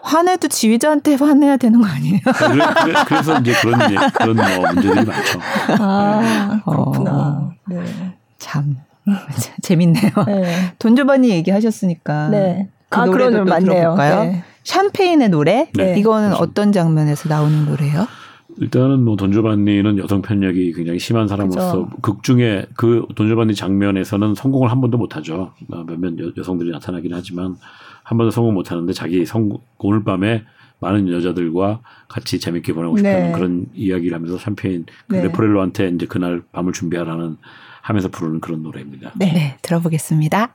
화내도 0.00 0.46
지휘자한테 0.48 1.16
화내야 1.16 1.56
되는 1.56 1.80
거 1.80 1.86
아니에요? 1.88 2.20
그래, 3.06 3.22
서 3.22 3.38
이제 3.40 3.52
그런 3.60 3.80
이제 3.90 3.96
그런 4.14 4.36
뭐 4.36 4.72
문제들이 4.72 5.04
많죠. 5.04 5.40
아 5.80 6.60
그렇구나. 6.64 7.10
어. 7.12 7.52
네. 7.66 7.82
참 8.38 8.76
재밌네요. 9.62 10.12
네. 10.26 10.74
돈조반이 10.78 11.28
얘기하셨으니까. 11.30 12.28
네. 12.28 12.68
그 12.88 13.00
아, 13.00 13.04
노래도 13.06 13.38
또 13.38 13.44
맞네요. 13.44 13.66
들어볼까요? 13.80 14.24
네. 14.24 14.44
샴페인의 14.66 15.28
노래? 15.28 15.70
네. 15.74 15.98
이거는 15.98 16.30
그렇죠. 16.30 16.42
어떤 16.42 16.72
장면에서 16.72 17.28
나오는 17.28 17.66
노래예요? 17.66 18.06
일단은 18.58 19.04
뭐 19.04 19.16
돈조반니는 19.16 19.98
여성 19.98 20.22
편력이 20.22 20.72
굉장히 20.72 20.98
심한 20.98 21.28
사람으로서 21.28 21.72
그렇죠. 21.72 21.96
극 22.00 22.22
중에 22.22 22.66
그 22.74 23.06
돈조반니 23.14 23.54
장면에서는 23.54 24.34
성공을 24.34 24.70
한 24.70 24.80
번도 24.80 24.98
못하죠. 24.98 25.52
어, 25.70 25.84
몇몇 25.84 26.14
여성들이 26.36 26.70
나타나긴 26.70 27.12
하지만 27.14 27.56
한 28.02 28.18
번도 28.18 28.30
성공 28.30 28.54
못하는데 28.54 28.92
자기 28.92 29.24
성 29.24 29.50
오늘 29.78 30.02
밤에 30.02 30.44
많은 30.80 31.12
여자들과 31.12 31.80
같이 32.08 32.40
재밌게 32.40 32.72
보내고 32.72 32.96
싶다는 32.96 33.26
네. 33.26 33.32
그런 33.32 33.66
이야기를 33.74 34.14
하면서 34.14 34.36
샴페인 34.36 34.86
그 35.06 35.16
네. 35.16 35.22
레포렐로한테 35.24 35.88
이제 35.88 36.06
그날 36.06 36.42
밤을 36.52 36.72
준비하라는 36.72 37.36
하면서 37.82 38.08
부르는 38.08 38.40
그런 38.40 38.62
노래입니다. 38.62 39.12
네, 39.16 39.32
네 39.32 39.56
들어보겠습니다. 39.62 40.54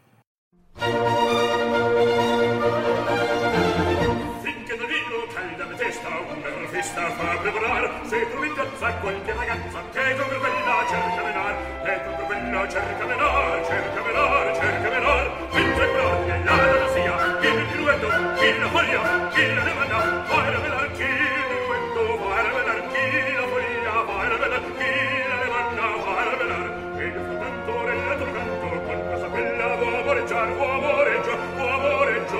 ragazza, 8.81 8.99
qualche 8.99 9.33
ragazza, 9.33 9.79
Pietro 9.91 10.25
per 10.25 10.39
quella 10.39 10.85
cerca 10.89 11.21
venar, 11.21 11.55
Pietro 11.83 12.11
per 12.15 12.25
quella 12.25 12.67
cerca 12.67 13.05
venar, 13.05 13.65
cerca 13.65 14.01
venar, 14.01 14.55
cerca 14.55 14.89
venar, 14.89 15.31
mentre 15.53 15.91
gloria 15.91 16.35
e 16.35 16.43
l'anasia, 16.43 17.15
il 17.41 17.65
piruetto, 17.71 18.07
il 18.07 18.59
la 18.59 18.67
foglia, 18.69 19.01
il 19.35 19.55
la 19.55 19.61
demanda, 19.61 19.97
a 19.97 20.59
velar 20.59 20.91
chi 20.93 21.03
il 21.03 21.69
vai 21.69 22.41
a 22.41 22.51
velar 22.57 22.81
chi 22.89 23.05
la 23.33 23.45
foglia, 23.51 23.93
a 23.93 24.37
velar 24.37 24.65
chi 24.77 24.93
la 25.29 25.37
demanda, 25.43 25.83
a 25.83 26.35
velar, 26.37 26.65
e 26.97 27.05
il 27.05 27.13
suo 27.13 27.77
e 27.85 27.93
il 27.93 28.01
tuo 28.17 28.29
canto, 28.33 28.65
con 28.65 28.99
cosa 29.11 29.27
bella 29.27 29.65
può 29.77 29.87
amoreggiar, 29.99 30.47
può 30.55 30.69
amoreggiar, 30.71 31.39
può 31.55 31.67
amoreggiar, 31.69 32.39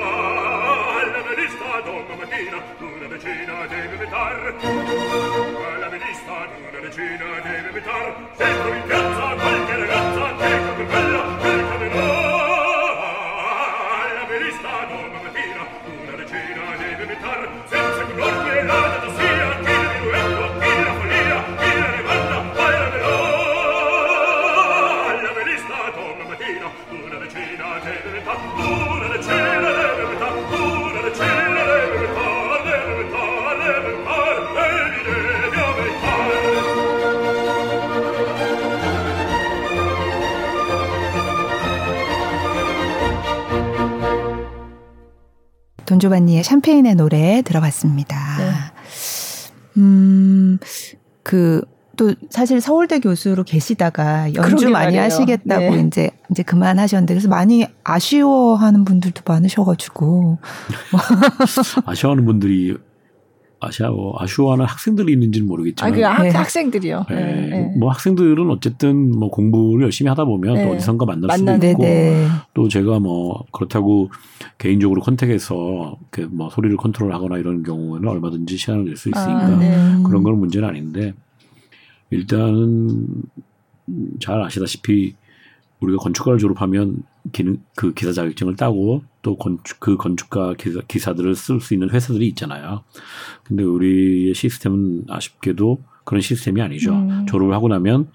La 1.12 1.22
velista, 1.22 1.82
domma 1.84 2.16
mattina, 2.16 2.60
una 2.80 3.08
vecina 3.08 3.66
deve 3.68 3.96
vetar. 3.98 5.61
regina 6.82 7.40
deve 7.44 7.70
evitar, 7.70 8.16
sempre 8.38 8.78
in 8.78 8.84
piazza 8.88 9.36
qualche 9.36 9.76
ragazza 9.78 10.36
che 10.38 10.60
come 10.68 10.84
bella. 10.86 11.31
돈조반니의 46.02 46.44
샴페인의 46.44 46.96
노래 46.96 47.42
들어봤습니다. 47.44 48.38
네. 48.38 48.52
음, 49.78 50.58
그 51.24 51.62
또 52.02 52.16
사실 52.32 52.62
서울대 52.62 53.00
교수로 53.00 53.44
계시다가 53.44 54.34
연주 54.34 54.70
많이 54.70 54.86
말이에요. 54.86 55.04
하시겠다고 55.04 55.76
네. 55.76 55.84
이제 55.86 56.10
이제 56.32 56.42
그만하셨는데 56.42 57.14
그래서 57.14 57.30
많이 57.30 57.68
아쉬워하는 57.84 58.86
분들도 58.86 59.22
많으셔가지고 59.24 60.40
아쉬워하는 61.86 62.26
분들이 62.26 62.76
아쉬워 63.62 64.16
아쉬워하는 64.18 64.66
학생들이 64.66 65.14
있는지는 65.14 65.48
모르겠지만 65.48 65.94
아, 65.94 65.96
그 65.96 66.02
학, 66.02 66.24
네. 66.24 66.30
학생들이요. 66.30 67.06
네. 67.10 67.16
네. 67.16 67.74
뭐 67.78 67.92
학생들은 67.92 68.50
어쨌든 68.50 69.12
뭐 69.12 69.30
공부를 69.30 69.86
열심히 69.86 70.10
하다 70.10 70.26
보면 70.26 70.56
또 70.56 70.62
네. 70.62 70.70
어디선가 70.72 71.06
만날 71.06 71.38
수도 71.38 71.54
있고 71.54 71.84
네, 71.84 72.12
네. 72.12 72.28
또 72.56 72.68
제가 72.68 73.00
뭐 73.00 73.46
그렇다고 73.52 74.10
개인적으로 74.58 75.02
컨택해서 75.02 75.96
그뭐 76.10 76.50
소리를 76.50 76.76
컨트롤하거나 76.76 77.38
이런 77.38 77.62
경우에는 77.64 78.08
얼마든지 78.08 78.58
시간을 78.58 78.86
낼 78.86 78.98
수 78.98 79.10
있으니까 79.10 79.46
아, 79.46 80.04
그런 80.06 80.24
건 80.24 80.40
문제는 80.40 80.68
아닌데 80.68 81.14
일단은 82.10 83.08
잘 84.20 84.42
아시다시피 84.42 85.16
우리가 85.80 85.98
건축가를 86.00 86.40
졸업하면 86.40 87.04
기능, 87.32 87.58
그 87.76 87.94
기사 87.94 88.12
자격증을 88.12 88.56
따고 88.56 89.04
또 89.22 89.38
건축, 89.38 89.80
그 89.80 89.98
건축가 89.98 90.54
기사, 90.58 90.82
기사 90.88 91.14
들을 91.14 91.36
쓸 91.36 91.60
수 91.60 91.74
있는 91.74 91.90
회사들이 91.90 92.28
있잖아요. 92.30 92.84
근데 93.44 93.64
우리의 93.64 94.34
시스템은 94.34 95.06
아쉽게도 95.10 95.84
그런 96.04 96.22
시스템이 96.22 96.62
아니죠. 96.62 96.94
음. 96.94 97.26
졸업을 97.28 97.54
하고 97.54 97.68
나면 97.68 98.10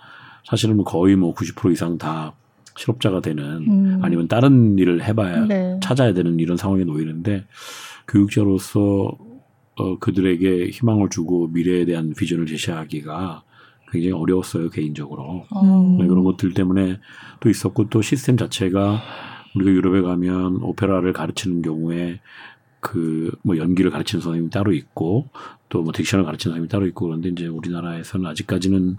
사실은 0.44 0.76
뭐 0.76 0.84
거의 0.84 1.16
뭐 1.16 1.34
90% 1.34 1.72
이상 1.72 1.98
다 1.98 2.34
실업자가 2.76 3.20
되는 3.20 3.44
음. 3.44 4.00
아니면 4.02 4.28
다른 4.28 4.78
일을 4.78 5.02
해봐야 5.04 5.46
네. 5.46 5.80
찾아야 5.82 6.12
되는 6.12 6.38
이런 6.38 6.56
상황에 6.56 6.84
놓이는데 6.84 7.46
교육자로서 8.08 9.16
어, 9.78 9.98
그들에게 9.98 10.70
희망을 10.70 11.10
주고 11.10 11.48
미래에 11.48 11.84
대한 11.84 12.12
비전을 12.16 12.46
제시하기가 12.46 13.42
굉장히 13.92 14.12
어려웠어요 14.12 14.70
개인적으로 14.70 15.44
음. 15.62 15.98
네, 15.98 16.06
그런 16.06 16.24
것들 16.24 16.54
때문에 16.54 16.98
또 17.40 17.48
있었고 17.48 17.88
또 17.88 18.02
시스템 18.02 18.36
자체가 18.36 19.00
우리가 19.56 19.70
유럽에 19.70 20.02
가면 20.02 20.62
오페라를 20.62 21.12
가르치는 21.12 21.62
경우에 21.62 22.20
그 22.80 23.32
뭐 23.42 23.56
연기를 23.58 23.90
가르치는 23.90 24.22
선생님이 24.22 24.50
따로 24.50 24.72
있고 24.72 25.28
또 25.68 25.82
뭐 25.82 25.92
딕션을 25.92 26.24
가르치는 26.24 26.52
선생님이 26.52 26.68
따로 26.68 26.86
있고 26.86 27.06
그런데 27.06 27.30
이제 27.30 27.46
우리나라에서는 27.46 28.26
아직까지는 28.26 28.96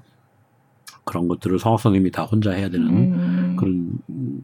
그런 1.06 1.28
것들을 1.30 1.58
성악 1.60 1.80
선생님이 1.80 2.12
다 2.12 2.24
혼자 2.24 2.52
해야 2.52 2.70
되는 2.70 2.88
음. 2.90 3.56
그런 3.58 3.92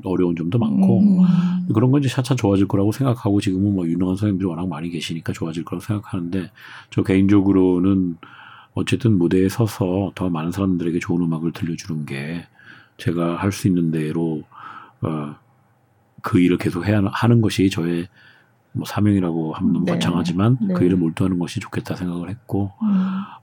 어려운 0.05 0.36
점도 0.36 0.57
많고 0.59 0.99
음. 1.01 1.68
그런 1.74 1.91
건 1.91 1.99
이제 2.01 2.09
차차 2.09 2.36
좋아질 2.36 2.68
거라고 2.70 2.91
생각하고 2.93 3.41
지금은 3.41 3.76
뭐 3.76 3.86
유능한 3.86 4.16
선생님들이 4.16 4.47
워낙 4.47 4.68
많이 4.70 4.89
계시니까 4.89 5.34
좋아질 5.34 5.66
거라고 5.66 5.84
생각하는데 5.84 6.51
저 6.89 7.03
개인적으로는 7.03 8.16
어쨌든 8.76 9.18
무대에 9.18 9.49
서서 9.49 10.14
더 10.16 10.30
많은 10.30 10.51
사람들에게 10.51 10.99
좋은 10.99 11.22
음악을 11.22 11.51
들려주는 11.51 12.05
게 12.05 12.47
제가 12.97 13.36
할 13.36 13.51
수 13.51 13.68
있는 13.68 13.91
대로 13.91 14.43
어, 15.01 15.36
그 16.24 16.39
일을 16.39 16.57
계속 16.57 16.88
해야 16.88 17.03
하는 17.03 17.41
것이 17.41 17.69
저의 17.69 18.07
뭐 18.71 18.86
사명이라고 18.86 19.53
하면 19.53 19.84
네. 19.86 19.91
거창하지만 19.91 20.57
네. 20.67 20.74
그 20.74 20.84
일을 20.84 20.97
몰두하는 20.97 21.38
것이 21.38 21.59
좋겠다 21.59 21.95
생각을 21.95 22.30
했고 22.30 22.71
음. 22.82 22.88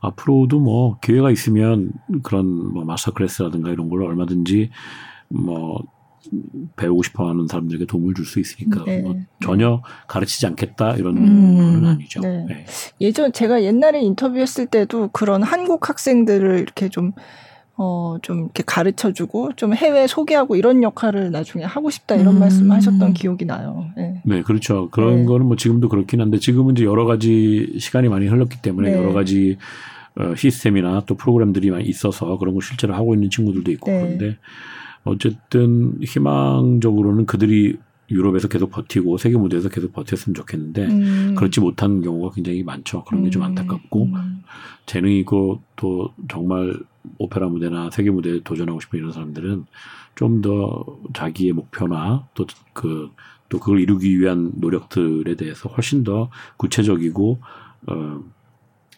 앞으로도 0.01 0.59
뭐 0.59 0.99
기회가 0.99 1.31
있으면 1.31 1.93
그런 2.25 2.73
뭐 2.73 2.85
마스터 2.85 3.13
클래스라든가 3.13 3.71
이런 3.71 3.89
걸 3.89 4.03
얼마든지 4.03 4.71
뭐 5.29 5.85
배우고 6.77 7.03
싶어 7.05 7.29
하는 7.29 7.47
사람들에게 7.47 7.87
도움을 7.87 8.15
줄 8.15 8.27
수 8.27 8.41
있으니까 8.41 8.85
네. 8.85 9.01
뭐 9.03 9.17
전혀 9.43 9.83
가르치지 10.09 10.47
않겠다 10.47 10.97
이런 10.97 11.17
음. 11.17 11.81
건 11.81 11.87
아니죠. 11.87 12.21
네. 12.21 12.45
네. 12.49 12.67
예전 13.01 13.33
제가 13.33 13.63
옛날에 13.63 14.01
인터뷰했을 14.01 14.67
때도 14.67 15.11
그런 15.13 15.43
한국 15.43 15.89
학생들을 15.89 16.59
이렇게 16.59 16.89
좀 16.89 17.13
어, 17.83 18.19
좀 18.21 18.41
이렇게 18.41 18.63
가르쳐 18.67 19.11
주고 19.11 19.53
좀 19.57 19.75
해외 19.75 20.07
소개하고 20.07 20.55
이런 20.57 20.83
역할을 20.83 21.31
나중에 21.31 21.65
하고 21.65 21.89
싶다 21.89 22.15
이런 22.15 22.35
음. 22.35 22.41
말씀 22.41 22.71
하셨던 22.71 23.15
기억이 23.15 23.47
나요. 23.47 23.87
네, 23.97 24.21
네 24.23 24.43
그렇죠. 24.43 24.91
그런 24.91 25.21
네. 25.21 25.25
거는 25.25 25.47
뭐 25.47 25.57
지금도 25.57 25.89
그렇긴 25.89 26.21
한데 26.21 26.39
지금은 26.39 26.77
이제 26.77 26.85
여러 26.85 27.07
가지 27.07 27.75
시간이 27.79 28.11
많이 28.11 28.27
흘렀기 28.27 28.61
때문에 28.61 28.91
네. 28.91 28.99
여러 28.99 29.15
가지 29.15 29.57
어, 30.15 30.35
시스템이나 30.37 31.05
또 31.07 31.15
프로그램들이 31.15 31.71
많이 31.71 31.85
있어서 31.87 32.37
그런 32.37 32.53
걸 32.53 32.63
실제로 32.63 32.95
하고 32.95 33.15
있는 33.15 33.31
친구들도 33.31 33.71
있고 33.73 33.91
네. 33.91 34.01
그런데 34.03 34.37
어쨌든 35.05 35.95
희망적으로는 36.05 37.25
그들이 37.25 37.79
유럽에서 38.11 38.49
계속 38.49 38.71
버티고 38.71 39.19
세계 39.19 39.37
무대에서 39.37 39.69
계속 39.69 39.93
버텼으면 39.93 40.35
좋겠는데 40.35 40.87
음. 40.87 41.35
그렇지 41.37 41.61
못한 41.61 42.03
경우가 42.03 42.35
굉장히 42.35 42.63
많죠. 42.63 43.05
그런 43.05 43.25
게좀 43.25 43.43
음. 43.43 43.47
안타깝고 43.47 44.05
음. 44.05 44.43
재능이고 44.87 45.63
또 45.77 46.13
정말 46.29 46.79
오페라 47.19 47.49
무대나 47.49 47.91
세계 47.91 48.11
무대에 48.11 48.41
도전하고 48.43 48.81
싶은 48.81 48.99
이런 48.99 49.13
사람들은 49.13 49.67
좀 50.17 50.43
더 50.43 50.85
자기의 51.15 51.53
목표나 51.53 52.27
또그또 52.35 53.59
그걸 53.59 53.81
이루기 53.81 54.19
위한 54.19 54.53
노력들에 54.57 55.35
대해서 55.37 55.69
훨씬 55.69 56.05
더 56.05 56.31
구체적이고 56.57 57.41
어 57.87 58.21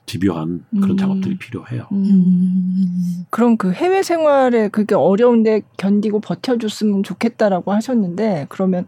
집요한 0.06 0.64
그런 0.70 0.90
음. 0.92 0.96
작업들이 0.96 1.38
필요해요. 1.38 1.86
음. 1.92 3.24
그럼 3.30 3.56
그 3.56 3.72
해외 3.72 4.02
생활에 4.02 4.68
그게 4.68 4.94
어려운데 4.94 5.62
견디고 5.78 6.20
버텨줬으면 6.20 7.02
좋겠다라고 7.02 7.72
하셨는데 7.72 8.46
그러면 8.48 8.84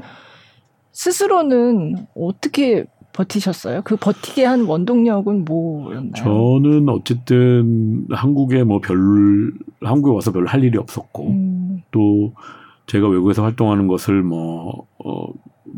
스스로는 0.93 2.07
어떻게 2.15 2.85
버티셨어요? 3.13 3.83
그 3.85 3.97
버티게 3.97 4.45
한 4.45 4.65
원동력은 4.65 5.45
뭐였나요? 5.45 6.13
저는 6.17 6.89
어쨌든 6.89 8.07
한국에 8.11 8.65
뭐 8.65 8.81
별 8.81 9.53
한국에 9.83 10.13
와서 10.15 10.33
별 10.33 10.47
할 10.47 10.65
일이 10.65 10.77
없었고 10.79 11.29
음. 11.29 11.83
또 11.93 12.33
제가 12.87 13.09
외국에서 13.09 13.43
활동하는 13.45 13.87
것을 13.87 14.23
뭐 14.23 14.87
어, 14.99 15.27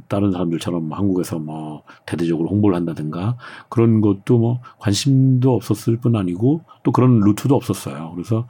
다른 0.09 0.32
사람들처럼 0.32 0.92
한국에서 0.92 1.38
뭐 1.38 1.82
대대적으로 2.07 2.49
홍보를 2.49 2.76
한다든가 2.76 3.36
그런 3.68 4.01
것도 4.01 4.38
뭐 4.38 4.61
관심도 4.78 5.55
없었을 5.55 5.97
뿐 5.99 6.16
아니고 6.16 6.62
또 6.82 6.92
그런 6.92 7.20
루트도 7.20 7.55
없었어요. 7.55 8.12
그래서 8.14 8.47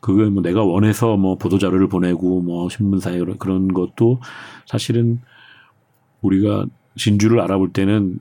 그게 0.00 0.24
뭐 0.24 0.42
내가 0.42 0.62
원해서 0.62 1.16
뭐 1.16 1.36
보도 1.36 1.58
자료를 1.58 1.88
보내고 1.88 2.40
뭐 2.42 2.68
신문사에 2.68 3.20
그런 3.38 3.72
것도 3.72 4.20
사실은 4.66 5.20
우리가 6.22 6.66
진주를 6.96 7.40
알아볼 7.40 7.72
때는 7.72 8.18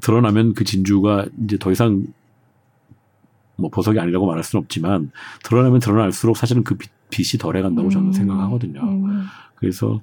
드러나면 0.00 0.54
그 0.54 0.64
진주가 0.64 1.26
이제 1.44 1.58
더 1.58 1.70
이상 1.70 2.06
뭐 3.56 3.70
보석이 3.70 3.98
아니라고 3.98 4.26
말할 4.26 4.44
수는 4.44 4.62
없지만 4.62 5.10
드러나면 5.42 5.80
드러날수록 5.80 6.36
사실은 6.36 6.64
그 6.64 6.76
빛, 6.76 6.90
빛이 7.10 7.38
덜해간다고 7.38 7.88
저는 7.88 8.08
음. 8.08 8.12
생각하거든요. 8.12 8.80
음. 8.82 9.24
그래서 9.54 10.00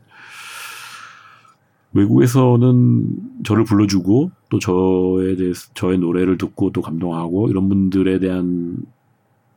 외국에서는 1.94 3.44
저를 3.44 3.64
불러주고 3.64 4.32
또 4.50 4.60
저에 4.60 5.36
대해서 5.36 5.70
저의 5.74 6.00
노래를 6.00 6.38
듣고 6.38 6.72
또 6.72 6.82
감동하고 6.82 7.50
이런 7.50 7.70
분들에 7.70 8.20
대한 8.20 8.78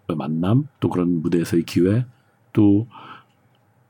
만남 0.09 0.68
또 0.80 0.89
그런 0.89 1.22
무대에서의 1.22 1.64
기회 1.64 2.05
또 2.53 2.87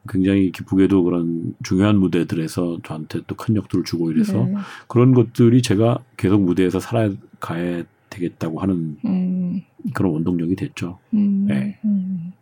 굉장히 0.08 0.52
기쁘게도 0.52 1.02
그런 1.02 1.54
중요한 1.64 1.98
무대들에서 1.98 2.78
저한테 2.84 3.20
또 3.26 3.34
큰 3.34 3.56
역도를 3.56 3.84
주고 3.84 4.10
이래서 4.12 4.44
네. 4.44 4.54
그런 4.88 5.12
것들이 5.12 5.62
제가 5.62 5.98
계속 6.16 6.42
무대에서 6.42 6.78
살아가야 6.80 7.82
되겠다고 8.10 8.60
하는 8.60 8.96
음. 9.04 9.62
그런 9.94 10.12
원동력이 10.12 10.56
됐죠. 10.56 10.98
음. 11.14 11.46
네. 11.48 11.78
음. 11.84 12.32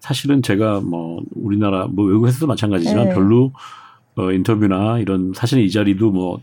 사실은 0.00 0.42
제가 0.42 0.80
뭐 0.80 1.22
우리나라 1.34 1.86
뭐 1.86 2.06
외국에서도 2.06 2.46
마찬가지지만 2.46 3.08
네. 3.08 3.14
별로 3.14 3.52
어, 4.16 4.32
인터뷰나 4.32 4.98
이런 4.98 5.32
사실은 5.34 5.62
이 5.62 5.70
자리도 5.70 6.10
뭐 6.10 6.40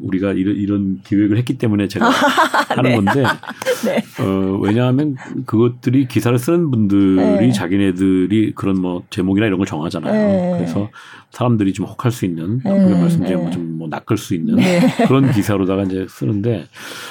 우리가 0.00 0.32
이런, 0.32 0.56
이런 0.56 1.00
기획을 1.04 1.36
했기 1.36 1.58
때문에 1.58 1.88
제가 1.88 2.08
하는 2.68 2.90
네. 2.90 2.96
건데 2.96 3.22
네. 3.84 4.22
어, 4.22 4.58
왜냐하면 4.60 5.16
그것들이 5.46 6.08
기사를 6.08 6.36
쓰는 6.38 6.70
분들이 6.70 7.46
네. 7.46 7.52
자기네들이 7.52 8.52
그런 8.54 8.80
뭐 8.80 9.02
제목이나 9.10 9.46
이런 9.46 9.58
걸 9.58 9.66
정하잖아요. 9.66 10.12
네. 10.12 10.58
그래서 10.58 10.90
사람들이 11.30 11.72
좀 11.72 11.86
혹할 11.86 12.12
수 12.12 12.24
있는 12.24 12.60
네. 12.64 12.70
우리가 12.70 13.00
말씀드린 13.00 13.50
좀뭐 13.50 13.88
낚을 13.88 14.16
수 14.16 14.34
있는 14.34 14.56
네. 14.56 14.80
그런 15.06 15.30
기사로다가 15.32 15.82
이제 15.82 16.06
쓰는데 16.08 16.66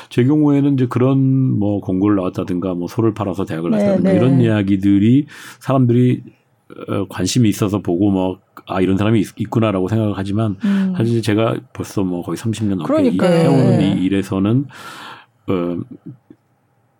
제 0.10 0.24
경우에는 0.24 0.74
이제 0.74 0.88
그런 0.88 1.20
뭐 1.60 1.82
공고를 1.82 2.16
나왔다든가 2.16 2.74
뭐 2.74 2.88
소를 2.88 3.14
팔아서 3.14 3.45
대학을 3.45 3.72
나왔다든가 3.72 4.12
이런 4.12 4.41
이야기들이 4.41 5.28
사람들이 5.60 6.24
어, 6.24 6.43
관심이 7.09 7.49
있어서 7.49 7.80
보고 7.80 8.11
뭐, 8.11 8.39
아, 8.67 8.82
이런 8.82 8.97
사람이 8.97 9.19
있, 9.19 9.49
구나라고 9.49 9.88
생각을 9.88 10.13
하지만, 10.15 10.57
음. 10.63 10.93
사실 10.97 11.21
제가 11.21 11.57
벌써 11.74 12.03
뭐 12.03 12.24
거의 12.24 12.38
30년 12.38 12.76
넘게 12.76 13.26
해오는 13.28 13.82
이 13.82 14.03
일에서는, 14.05 14.65
어, 15.47 15.78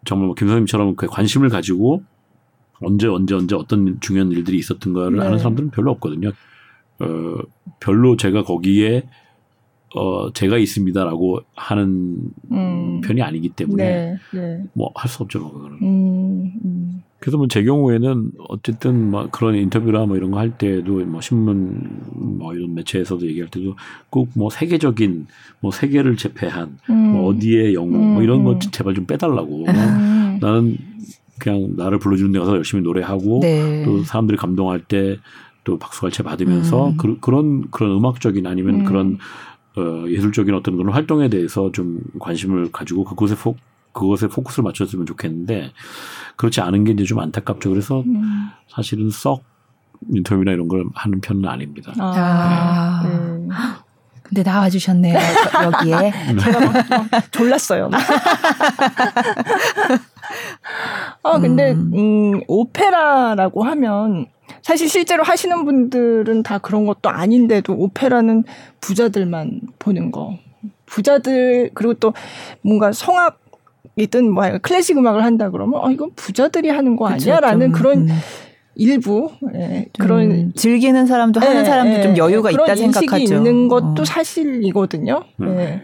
정말 0.06 0.28
뭐 0.28 0.36
김선생님처럼 0.36 0.96
그 0.96 1.08
관심을 1.08 1.50
가지고 1.50 2.04
언제, 2.82 3.08
언제, 3.08 3.36
언제 3.36 3.56
어떤 3.56 4.00
중요한 4.02 4.32
일들이 4.32 4.58
있었던가를 4.58 5.20
네. 5.20 5.26
아는 5.26 5.38
사람들은 5.38 5.72
별로 5.72 5.92
없거든요. 5.92 6.32
어, 7.00 7.06
별로 7.80 8.18
제가 8.18 8.44
거기에 8.44 9.04
어 9.96 10.34
제가 10.34 10.58
있습니다라고 10.58 11.42
하는 11.56 12.18
음. 12.52 13.02
편이 13.02 13.22
아니기 13.22 13.50
때문에 13.50 13.84
네, 13.84 14.18
네. 14.34 14.64
뭐할 14.74 15.08
수 15.08 15.22
없죠, 15.22 15.52
그거는. 15.52 15.78
음, 15.78 15.84
음. 15.84 16.23
그래서 17.24 17.38
뭐 17.38 17.48
제 17.48 17.64
경우에는 17.64 18.32
어쨌든 18.50 19.12
뭐 19.12 19.30
그런 19.32 19.56
인터뷰나 19.56 20.06
뭐 20.06 20.18
이런 20.18 20.32
거 20.32 20.38
할 20.38 20.58
때도 20.58 21.06
뭐 21.06 21.22
신문 21.22 22.02
뭐 22.14 22.54
이런 22.54 22.74
매체에서도 22.76 23.26
얘기할 23.28 23.50
때도 23.50 23.76
꼭 24.10 24.28
뭐 24.36 24.50
세계적인 24.50 25.28
뭐 25.62 25.72
세계를 25.72 26.18
제패한 26.18 26.78
뭐 26.88 26.96
음. 26.96 27.12
뭐 27.14 27.30
어디에 27.30 27.74
영웅 27.74 28.16
뭐 28.16 28.24
이런 28.24 28.44
거 28.44 28.54
음. 28.54 28.60
제발 28.60 28.94
좀 28.94 29.06
빼달라고. 29.06 29.66
음. 29.68 30.40
나는 30.42 30.78
그냥 31.40 31.74
나를 31.78 32.00
불러주는 32.00 32.32
데 32.32 32.40
가서 32.40 32.56
열심히 32.56 32.84
노래하고 32.84 33.40
네. 33.42 33.84
또 33.86 34.04
사람들이 34.04 34.38
감동할 34.38 34.82
때 34.82 35.18
또 35.64 35.80
박수갈채 35.80 36.24
받으면서 36.24 36.90
음. 36.90 36.98
그, 36.98 37.30
런 37.30 37.70
그런 37.72 37.92
음악적인 37.98 38.46
아니면 38.48 38.82
음. 38.82 38.84
그런 38.84 39.18
어, 39.76 40.06
예술적인 40.08 40.54
어떤 40.54 40.78
그런 40.78 40.94
활동에 40.94 41.30
대해서 41.30 41.72
좀 41.72 42.02
관심을 42.20 42.72
가지고 42.72 43.06
그곳에 43.06 43.36
포, 43.36 43.56
그것에 43.94 44.28
포커스를 44.28 44.64
맞췄으면 44.64 45.06
좋겠는데 45.06 45.72
그렇지 46.36 46.62
않은 46.62 46.84
게 46.84 46.92
이제 46.92 47.04
좀 47.06 47.20
안타깝죠. 47.20 47.70
그래서 47.70 48.02
음. 48.02 48.50
사실은 48.68 49.10
썩 49.10 49.44
인터뷰나 50.12 50.52
이런 50.52 50.68
걸 50.68 50.84
하는 50.94 51.22
편은 51.22 51.48
아닙니다. 51.48 51.94
아. 52.00 53.02
네. 53.04 53.10
음. 53.10 53.50
근데 54.24 54.42
나와주셨네요. 54.50 55.18
여기에. 55.64 56.14
제가 56.42 56.60
막, 56.60 56.74
막 57.12 57.32
졸랐어요. 57.32 57.90
아, 61.22 61.40
근데, 61.40 61.74
음. 61.74 61.92
음, 61.94 62.42
오페라라고 62.48 63.64
하면, 63.64 64.26
사실 64.64 64.90
실제로 64.90 65.24
하시는 65.24 65.66
분들은 65.66 66.42
다 66.42 66.58
그런 66.58 66.86
것도 66.86 67.10
아닌데도 67.10 67.74
오페라는 67.74 68.46
부자들만 68.82 69.62
보는 69.78 70.12
거. 70.12 70.40
부자들, 70.88 71.70
그리고 71.76 71.94
또 71.96 72.14
뭔가 72.62 72.92
성악 72.92 73.43
이든 73.96 74.32
뭐 74.32 74.44
클래식 74.62 74.98
음악을 74.98 75.24
한다 75.24 75.50
그러면, 75.50 75.80
어, 75.84 75.92
이건 75.92 76.12
부자들이 76.16 76.70
하는 76.70 76.96
거 76.96 77.08
아니야? 77.08 77.40
라는 77.40 77.72
그런 77.72 78.10
음. 78.10 78.18
일부 78.76 79.32
예, 79.54 79.88
그런 80.00 80.54
즐기는 80.56 81.06
사람도 81.06 81.40
하는 81.40 81.62
예, 81.62 81.66
사람도 81.66 81.98
예, 81.98 82.04
좀 82.04 82.18
여유가 82.18 82.52
있다 82.52 82.76
생각하죠. 82.76 83.16
인식이 83.16 83.36
있는 83.36 83.68
것도 83.68 84.02
어. 84.02 84.06
사실이거든요. 84.06 85.24
음. 85.42 85.48
예. 85.60 85.82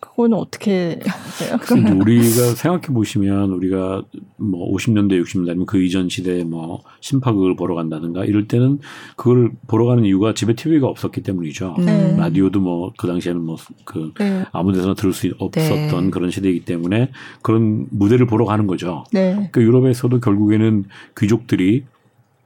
그거는 0.00 0.36
어떻게 0.36 0.98
하세요? 1.06 1.56
근데 1.62 1.92
우리가 1.92 2.54
생각해 2.56 2.88
보시면 2.88 3.50
우리가 3.50 4.02
뭐 4.36 4.70
50년대, 4.74 5.22
60년대 5.22 5.50
아니면 5.50 5.66
그 5.66 5.80
이전 5.82 6.08
시대에 6.08 6.44
뭐 6.44 6.82
심파극을 7.00 7.56
보러 7.56 7.74
간다든가 7.76 8.24
이럴 8.24 8.48
때는 8.48 8.80
그걸 9.16 9.52
보러 9.68 9.86
가는 9.86 10.04
이유가 10.04 10.34
집에 10.34 10.54
TV가 10.54 10.88
없었기 10.88 11.22
때문이죠. 11.22 11.76
네. 11.78 12.16
라디오도 12.16 12.60
뭐 12.60 12.92
그 12.96 13.06
당시에는 13.06 13.42
뭐그 13.42 14.12
네. 14.18 14.44
아무 14.52 14.72
데서나 14.72 14.94
들을 14.94 15.12
수 15.12 15.28
없었던 15.38 16.04
네. 16.04 16.10
그런 16.10 16.30
시대이기 16.30 16.64
때문에 16.64 17.10
그런 17.42 17.86
무대를 17.90 18.26
보러 18.26 18.44
가는 18.44 18.66
거죠. 18.66 19.04
네. 19.12 19.48
그 19.52 19.62
유럽에서도 19.62 20.20
결국에는 20.20 20.84
귀족들이 21.18 21.84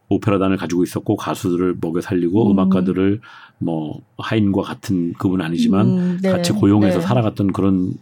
오페라단을 0.09 0.57
가지고 0.57 0.83
있었고 0.85 1.17
가수들을 1.17 1.77
먹여 1.81 2.01
살리고 2.01 2.53
음. 2.53 2.59
악가들을 2.59 3.21
뭐 3.59 4.01
하인과 4.19 4.63
같은 4.63 5.13
그분 5.15 5.41
아니지만 5.41 5.87
음, 5.87 6.19
네. 6.23 6.31
같이 6.31 6.53
고용해서 6.53 7.01
네. 7.01 7.07
살아갔던 7.07 7.53
그런 7.53 7.95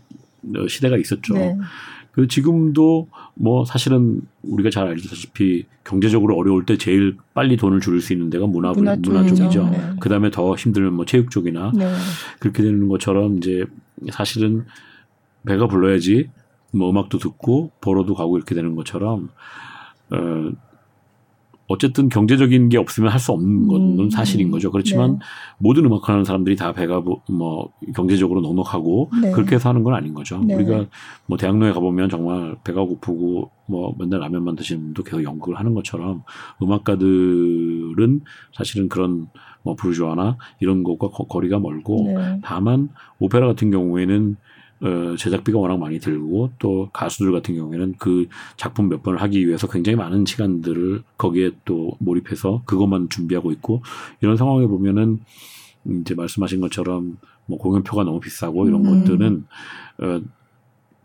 어, 0.56 0.68
시대가 0.68 0.96
있었죠. 0.96 1.34
네. 1.34 1.56
그 2.12 2.28
지금도 2.28 3.08
뭐 3.34 3.64
사실은 3.64 4.20
우리가 4.42 4.70
잘 4.70 4.86
알다시피 4.86 5.64
경제적으로 5.82 6.36
어려울 6.36 6.64
때 6.64 6.78
제일 6.78 7.16
빨리 7.34 7.56
돈을 7.56 7.80
줄일 7.80 8.00
수 8.00 8.12
있는 8.12 8.30
데가 8.30 8.46
문화 8.46 8.72
문화, 8.72 8.94
문화 8.96 9.26
쪽이죠. 9.26 9.68
네. 9.70 9.90
그 9.98 10.08
다음에 10.08 10.30
더 10.30 10.54
힘들면 10.54 10.92
뭐 10.94 11.04
체육 11.06 11.30
쪽이나 11.30 11.72
네. 11.74 11.92
그렇게 12.38 12.62
되는 12.62 12.88
것처럼 12.88 13.38
이제 13.38 13.64
사실은 14.10 14.64
배가 15.44 15.66
불러야지 15.66 16.30
뭐 16.72 16.90
음악도 16.90 17.18
듣고 17.18 17.72
보러도 17.80 18.14
가고 18.14 18.36
이렇게 18.36 18.54
되는 18.54 18.76
것처럼 18.76 19.30
어 20.10 20.50
어쨌든 21.66 22.08
경제적인 22.08 22.68
게 22.68 22.78
없으면 22.78 23.10
할 23.10 23.18
수 23.24 23.32
없는 23.32 23.66
건 23.68 23.98
음. 23.98 24.10
사실인 24.10 24.50
거죠. 24.50 24.70
그렇지만 24.70 25.12
네. 25.12 25.18
모든 25.58 25.86
음악하는 25.86 26.24
사람들이 26.24 26.56
다 26.56 26.72
배가 26.72 27.02
뭐 27.28 27.70
경제적으로 27.94 28.42
넉넉하고 28.42 29.10
네. 29.22 29.32
그렇게 29.32 29.54
해서 29.54 29.70
하는 29.70 29.82
건 29.82 29.94
아닌 29.94 30.12
거죠. 30.12 30.38
네. 30.44 30.54
우리가 30.54 30.84
뭐 31.26 31.38
대학로에 31.38 31.72
가보면 31.72 32.10
정말 32.10 32.56
배가 32.64 32.82
고프고 32.82 33.50
뭐 33.66 33.94
맨날 33.98 34.20
라면만 34.20 34.56
드시는 34.56 34.82
분도 34.82 35.02
계속 35.02 35.24
연극을 35.24 35.58
하는 35.58 35.72
것처럼 35.72 36.22
음악가들은 36.62 38.20
사실은 38.52 38.88
그런 38.88 39.28
뭐 39.62 39.74
부르주아나 39.74 40.36
이런 40.60 40.84
것과 40.84 41.08
거 41.08 41.40
리가 41.40 41.58
멀고 41.58 42.12
네. 42.14 42.40
다만 42.42 42.90
오페라 43.18 43.46
같은 43.46 43.70
경우에는 43.70 44.36
어, 44.80 45.16
제작비가 45.16 45.58
워낙 45.58 45.78
많이 45.78 45.98
들고 45.98 46.50
또 46.58 46.90
가수들 46.92 47.32
같은 47.32 47.54
경우에는 47.56 47.94
그 47.98 48.26
작품 48.56 48.88
몇 48.88 49.02
번을 49.02 49.22
하기 49.22 49.46
위해서 49.46 49.66
굉장히 49.68 49.96
많은 49.96 50.24
시간들을 50.26 51.02
거기에 51.16 51.52
또 51.64 51.96
몰입해서 52.00 52.62
그것만 52.66 53.08
준비하고 53.08 53.52
있고 53.52 53.82
이런 54.20 54.36
상황에 54.36 54.66
보면은 54.66 55.20
이제 56.00 56.14
말씀하신 56.14 56.60
것처럼 56.60 57.18
뭐 57.46 57.58
공연표가 57.58 58.04
너무 58.04 58.20
비싸고 58.20 58.66
이런 58.68 58.84
음. 58.86 59.00
것들은 59.00 59.46
어, 59.98 60.20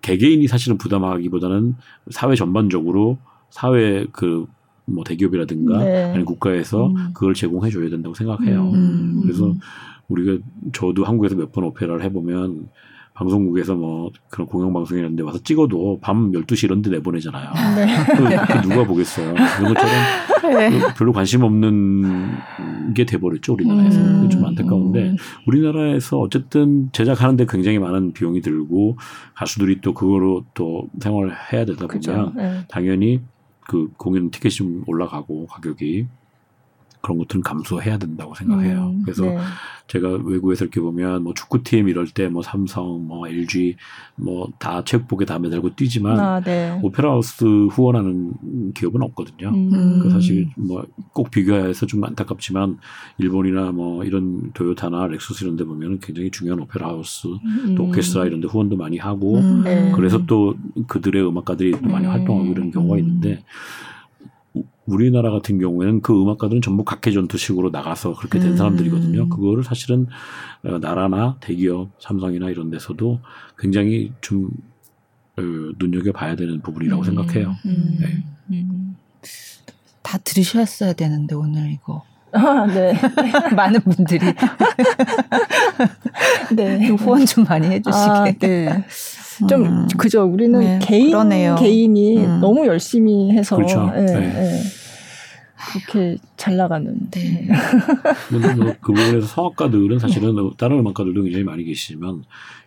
개개인이 0.01 0.47
사실은 0.47 0.78
부담하기보다는 0.78 1.76
사회 2.09 2.36
전반적으로 2.36 3.17
사회 3.49 4.05
그뭐 4.11 5.03
대기업이라든가 5.05 5.84
네. 5.84 6.03
아니 6.13 6.24
국가에서 6.24 6.88
음. 6.88 7.11
그걸 7.13 7.34
제공해 7.34 7.70
줘야 7.70 7.89
된다고 7.89 8.15
생각해요. 8.15 8.72
음. 8.72 9.22
그래서 9.22 9.53
우리가 10.07 10.43
저도 10.74 11.03
한국에서 11.05 11.36
몇 11.36 11.51
번 11.51 11.65
오페라를 11.65 12.03
해보면 12.03 12.70
방송국에서 13.20 13.76
뭐 13.76 14.09
그런 14.30 14.47
공영방송 14.47 14.97
이런데 14.97 15.24
와서 15.24 15.39
찍어도 15.43 15.99
밤 16.01 16.32
12시 16.32 16.63
이런 16.63 16.82
데 16.82 16.89
내보내잖아요. 16.89 17.51
네. 17.76 18.61
누가 18.61 18.86
보겠어요. 18.86 19.34
그런 19.34 19.74
것처럼 19.74 20.53
네. 20.53 20.70
그 20.70 20.93
별로 20.93 21.11
관심 21.11 21.43
없는 21.43 22.93
게 22.95 23.03
돼버렸죠, 23.03 23.53
우리나라에서. 23.53 23.99
음. 23.99 24.30
좀 24.30 24.45
안타까운데 24.45 25.17
우리나라에서 25.47 26.17
어쨌든 26.17 26.89
제작하는데 26.93 27.45
굉장히 27.49 27.78
많은 27.78 28.13
비용이 28.13 28.41
들고 28.41 28.97
가수들이 29.36 29.82
또 29.82 29.93
그거로 29.93 30.45
또 30.53 30.88
생활을 31.01 31.34
해야 31.51 31.65
되다 31.65 31.88
보면 31.88 32.34
네. 32.38 32.61
당연히 32.70 33.20
그 33.67 33.89
공연 33.97 34.32
티켓이 34.32 34.51
좀 34.51 34.84
올라가고 34.88 35.45
가격이 35.47 36.07
그런 37.02 37.18
것들은 37.20 37.41
감수해야 37.41 37.97
된다고 37.97 38.36
생각해요. 38.36 38.89
음, 38.89 39.02
그래서 39.04 39.24
네. 39.24 39.38
제가 39.88 40.10
외국에서 40.24 40.66
이렇게 40.66 40.80
보면 40.82 41.24
뭐 41.24 41.34
축구팀 41.34 41.88
이럴 41.88 42.08
때 42.08 42.28
뭐 42.30 42.41
삼성, 42.43 43.08
뭐 43.08 43.28
LG 43.28 43.76
뭐 44.16 44.50
다 44.60 44.84
체육복에 44.84 45.26
다 45.26 45.39
매달고 45.39 45.76
뛰지만 45.76 46.20
아, 46.20 46.41
네. 46.41 46.78
오페라 46.84 47.12
하우스 47.12 47.43
후원하는 47.72 48.34
기업은 48.74 49.02
없거든요. 49.02 49.50
음. 49.50 50.00
그 50.02 50.10
사실 50.10 50.47
뭐 50.58 50.84
꼭 51.14 51.32
비교해서 51.32 51.86
좀 51.86 52.04
안타깝지만 52.04 52.78
일본이나 53.18 53.72
뭐 53.72 54.04
이런 54.04 54.52
도요타나 54.54 55.08
렉서스 55.08 55.43
이런 55.43 55.56
데 55.58 55.64
보면 55.66 56.00
굉장히 56.00 56.30
중요한 56.32 56.60
오페라 56.60 56.88
하우스 56.89 57.28
음. 57.28 57.76
또 57.76 57.86
오케스트라 57.86 58.26
이런 58.26 58.39
데 58.41 58.47
후원도 58.47 58.76
많이 58.78 58.97
하고 58.97 59.38
음. 59.38 59.64
네. 59.64 59.91
그래서 59.95 60.26
또 60.26 60.56
그들의 60.88 61.26
음악가들이 61.28 61.72
또 61.72 61.89
많이 61.89 62.06
음. 62.06 62.12
활동하고 62.12 62.52
이런 62.52 62.72
경우가 62.72 62.97
있는데 63.00 63.43
우리나라 64.86 65.30
같은 65.32 65.60
경우에는 65.60 66.02
그 66.02 66.20
음악가들은 66.20 66.62
전부 66.62 66.84
각개 66.84 67.11
전투식으로 67.12 67.70
나가서 67.70 68.16
그렇게 68.16 68.39
된 68.39 68.52
음. 68.52 68.58
사람들이거든요. 68.58 69.30
그거를 69.30 69.64
사실은 69.64 70.08
어, 70.64 70.80
나라나 70.80 71.38
대기업, 71.39 71.89
삼성이나 72.00 72.50
이런 72.50 72.72
데서도 72.72 73.20
굉장히 73.58 74.12
좀 74.22 74.50
어, 75.38 75.41
눈여겨 75.78 76.12
봐야 76.12 76.36
되는 76.36 76.60
부분이라고 76.62 77.04
음. 77.04 77.06
생각해요. 77.06 77.56
음. 77.66 77.97
네. 78.00 78.24
음. 78.52 78.95
다 80.02 80.18
들으셨어야 80.18 80.93
되는데 80.93 81.36
오늘 81.36 81.72
이거. 81.72 82.04
아, 82.32 82.66
네. 82.68 82.93
많은 83.56 83.82
분들이. 83.82 84.20
네. 86.56 86.88
후원 86.89 87.26
좀 87.26 87.43
많이 87.43 87.68
해주시게. 87.68 87.97
아, 87.97 88.32
네. 88.39 88.86
좀 89.47 89.65
음. 89.65 89.87
그죠. 89.97 90.23
우리는 90.23 90.59
네, 90.59 90.79
개인 90.81 91.11
그러네요. 91.11 91.55
개인이 91.55 92.17
음. 92.25 92.39
너무 92.39 92.65
열심히 92.65 93.31
해서 93.31 93.55
그렇죠. 93.55 93.89
네, 93.91 94.05
네. 94.05 94.61
그렇게 95.71 96.17
잘 96.37 96.57
나가는. 96.57 96.95
네. 97.11 97.47
뭐그 98.31 98.79
부분에서 98.93 99.27
성악가들은 99.27 99.99
사실은 99.99 100.35
다른 100.57 100.79
음악가들도 100.79 101.21
굉장히 101.23 101.43
많이 101.43 101.63
계시지만 101.63 102.23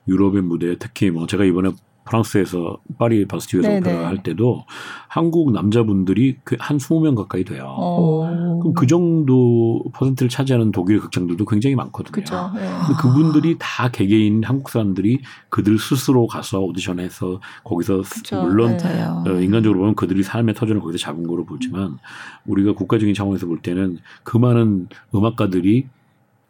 유럽의 0.08 0.42
무대 0.42 0.76
특히 0.78 1.10
뭐 1.10 1.26
제가 1.26 1.44
이번에 1.44 1.70
프랑스에서 2.04 2.78
파리 2.98 3.26
바스티유에서 3.26 3.68
네, 3.68 3.78
오페라 3.78 3.98
네. 3.98 4.04
할 4.04 4.22
때도 4.22 4.64
한국 5.08 5.52
남자분들이 5.52 6.36
그한 6.44 6.78
20명 6.78 7.14
가까이 7.14 7.44
돼요. 7.44 7.64
오. 7.78 8.24
어. 8.24 8.58
그럼 8.60 8.74
그 8.74 8.86
정도 8.86 9.84
퍼센트를 9.94 10.28
차지하는 10.28 10.72
독일 10.72 11.00
극장들도 11.00 11.44
굉장히 11.44 11.76
많거든요. 11.76 12.12
그쵸, 12.12 12.50
네. 12.54 12.68
그분들이 13.00 13.56
다 13.58 13.88
개개인 13.90 14.42
한국 14.44 14.70
사람들이 14.70 15.20
그들 15.48 15.78
스스로 15.78 16.26
가서 16.26 16.60
오디션해서 16.60 17.40
거기서 17.64 18.02
그쵸, 18.02 18.42
물론 18.42 18.76
네. 18.76 19.02
어, 19.02 19.40
인간적으로 19.40 19.80
보면 19.80 19.94
그들이 19.94 20.22
삶의 20.22 20.54
터전을 20.54 20.80
거기서 20.80 20.98
잡은 20.98 21.26
거로 21.26 21.44
보지만 21.44 21.98
우리가 22.46 22.74
국가적인 22.74 23.14
차원에서 23.14 23.46
볼 23.46 23.60
때는 23.60 23.98
그 24.24 24.36
많은 24.36 24.88
음악가들이 25.14 25.86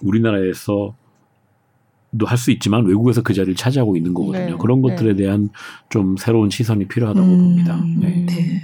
우리나라에서 0.01 0.95
할 2.27 2.37
수 2.39 2.51
있지만 2.51 2.85
외국에서 2.85 3.23
그 3.23 3.33
자리를 3.35 3.55
차지하고 3.55 3.97
있는 3.97 4.13
거거든요. 4.15 4.51
네. 4.51 4.57
그런 4.59 4.83
것들에 4.83 5.15
네. 5.15 5.23
대한 5.23 5.49
좀 5.89 6.17
새로운 6.17 6.51
시선이 6.51 6.87
필요하다고 6.89 7.27
음, 7.27 7.39
봅니다. 7.39 7.83
네. 7.99 8.27
네. 8.27 8.63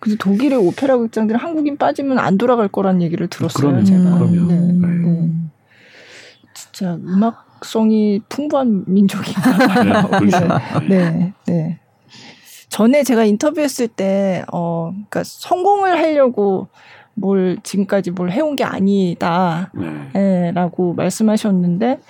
근데 0.00 0.16
독일의 0.18 0.58
오페라 0.58 0.96
극장들은 0.96 1.38
한국인 1.38 1.76
빠지면 1.76 2.18
안 2.18 2.38
돌아갈 2.38 2.68
거란 2.68 3.02
얘기를 3.02 3.28
들었어요. 3.28 3.60
그러면, 3.60 3.84
제가. 3.84 4.18
그러면. 4.18 4.48
네. 4.48 4.88
네. 4.88 4.88
네. 4.88 5.30
진짜 6.54 6.94
음악성이 6.96 8.20
풍부한 8.28 8.84
민족인가 8.86 9.58
봐요. 9.58 10.08
그렇죠. 10.18 10.48
네. 10.88 11.32
네. 11.46 11.78
전에 12.68 13.02
제가 13.02 13.24
인터뷰했을 13.24 13.88
때, 13.88 14.44
어, 14.52 14.92
그니까 14.92 15.22
성공을 15.24 15.98
하려고 15.98 16.68
뭘 17.14 17.58
지금까지 17.62 18.10
뭘 18.12 18.30
해온 18.30 18.56
게 18.56 18.64
아니다. 18.64 19.70
네. 20.12 20.52
라고 20.52 20.94
말씀하셨는데, 20.94 22.00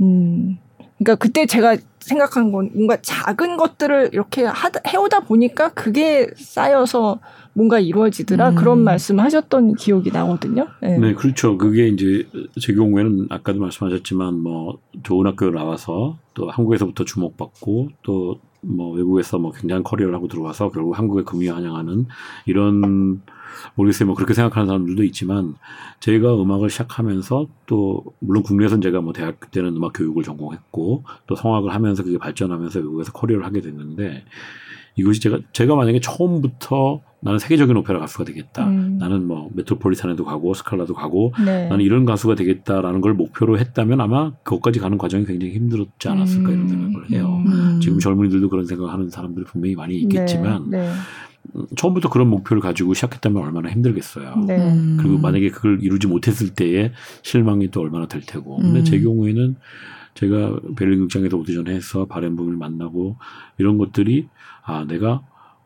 음, 0.00 0.58
그러니까 0.98 1.14
그때 1.16 1.46
제가 1.46 1.76
생각한 2.00 2.52
건 2.52 2.70
뭔가 2.74 2.96
작은 3.00 3.56
것들을 3.56 4.10
이렇게 4.12 4.44
하다, 4.44 4.80
해오다 4.88 5.20
보니까 5.20 5.70
그게 5.70 6.28
쌓여서 6.36 7.20
뭔가 7.52 7.78
이루어지더라 7.78 8.50
음. 8.50 8.54
그런 8.54 8.84
말씀하셨던 8.84 9.74
기억이 9.74 10.10
나거든요. 10.10 10.68
네. 10.80 10.96
네. 10.98 11.14
그렇죠. 11.14 11.58
그게 11.58 11.88
이제 11.88 12.26
제 12.60 12.72
경우에는 12.72 13.26
아까도 13.30 13.60
말씀하셨지만 13.60 14.40
뭐 14.40 14.78
좋은 15.02 15.26
학교 15.26 15.50
나와서 15.50 16.18
또 16.34 16.50
한국에서부터 16.50 17.04
주목받고 17.04 17.88
또 18.02 18.48
뭐 18.60 18.92
외국에서 18.94 19.38
뭐 19.38 19.52
굉장한 19.52 19.82
커리어를 19.82 20.14
하고 20.14 20.28
들어와서 20.28 20.70
결국 20.70 20.98
한국에 20.98 21.22
금이 21.22 21.48
환영하는 21.48 22.06
이런 22.46 23.22
모르겠어요. 23.74 24.06
뭐 24.06 24.14
그렇게 24.14 24.34
생각하는 24.34 24.66
사람들도 24.66 25.02
있지만 25.04 25.54
제가 26.00 26.40
음악을 26.40 26.70
시작하면서 26.70 27.46
또 27.66 28.04
물론 28.20 28.42
국내에서는 28.42 28.80
제가 28.80 29.00
뭐 29.00 29.12
대학교 29.12 29.48
때는 29.50 29.76
음악 29.76 29.92
교육을 29.94 30.22
전공했고 30.22 31.04
또 31.26 31.34
성악을 31.34 31.74
하면서 31.74 32.02
그게 32.02 32.18
발전하면서 32.18 32.80
외국에서 32.80 33.12
커리어를 33.12 33.44
하게 33.44 33.60
됐는데 33.60 34.24
이것이 34.96 35.20
제가 35.20 35.38
제가 35.52 35.76
만약에 35.76 36.00
처음부터 36.00 37.00
나는 37.20 37.38
세계적인 37.38 37.76
오페라 37.76 37.98
가수가 37.98 38.24
되겠다. 38.24 38.68
음. 38.68 38.96
나는 38.98 39.26
뭐 39.26 39.50
메트로폴리탄에도 39.54 40.24
가고 40.24 40.54
스칼라도 40.54 40.94
가고 40.94 41.32
네. 41.44 41.68
나는 41.68 41.84
이런 41.84 42.04
가수가 42.04 42.36
되겠다라는 42.36 43.00
걸 43.00 43.14
목표로 43.14 43.58
했다면 43.58 44.00
아마 44.00 44.32
그것까지 44.44 44.78
가는 44.78 44.98
과정이 44.98 45.24
굉장히 45.24 45.54
힘들었지 45.54 46.08
않았을까 46.08 46.50
음. 46.50 46.54
이런 46.54 46.68
생각을 46.68 47.10
해요. 47.10 47.42
음. 47.46 47.80
지금 47.80 47.98
젊은이들도 47.98 48.48
그런 48.48 48.66
생각하는 48.66 49.10
사람들이 49.10 49.46
분명히 49.46 49.74
많이 49.74 49.96
있겠지만 49.96 50.70
네. 50.70 50.78
네. 50.78 50.92
처음부터 51.76 52.08
그런 52.10 52.28
목표를 52.28 52.60
가지고 52.60 52.94
시작했다면 52.94 53.42
얼마나 53.42 53.70
힘들겠어요. 53.70 54.36
네. 54.46 54.56
음. 54.56 54.96
그리고 55.00 55.18
만약에 55.18 55.50
그걸 55.50 55.82
이루지 55.82 56.06
못했을 56.06 56.50
때에 56.50 56.92
실망이 57.22 57.70
또 57.70 57.80
얼마나 57.80 58.06
될 58.06 58.22
테고. 58.22 58.58
근데 58.58 58.80
음. 58.80 58.84
제 58.84 59.00
경우에는 59.00 59.56
제가 60.14 60.58
베를린 60.76 61.00
극장에서 61.00 61.36
오디션해서 61.36 62.06
바렌붐을 62.06 62.56
만나고 62.56 63.16
이런 63.58 63.78
것들이 63.78 64.28
아 64.64 64.84
내가 64.84 65.22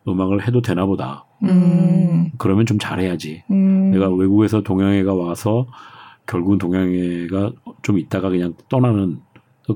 음악을 0.07 0.47
해도 0.47 0.61
되나 0.61 0.87
보다. 0.87 1.25
음. 1.43 2.31
그러면 2.39 2.67
좀 2.67 2.79
잘해야지. 2.79 3.45
음. 3.51 3.91
내가 3.93 4.11
외국에서 4.11 4.63
동양애가 4.63 5.15
와서 5.15 5.67
결국은 6.27 6.59
동양애가 6.59 7.53
좀 7.83 7.99
있다가 7.99 8.31
그냥 8.31 8.55
떠나는 8.69 9.19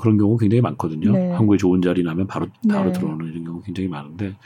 그런 0.01 0.19
경우 0.19 0.37
굉장히 0.37 0.61
많거든요. 0.61 1.13
네. 1.13 1.31
한국에 1.33 1.59
좋은 1.59 1.81
자리 1.81 2.03
나면 2.03 2.27
바로 2.27 2.47
바로 2.69 2.87
네. 2.87 2.93
들어오는 2.93 3.27
이런 3.27 3.45
경우 3.45 3.63
굉장히 3.63 3.89
많은데 3.89 4.37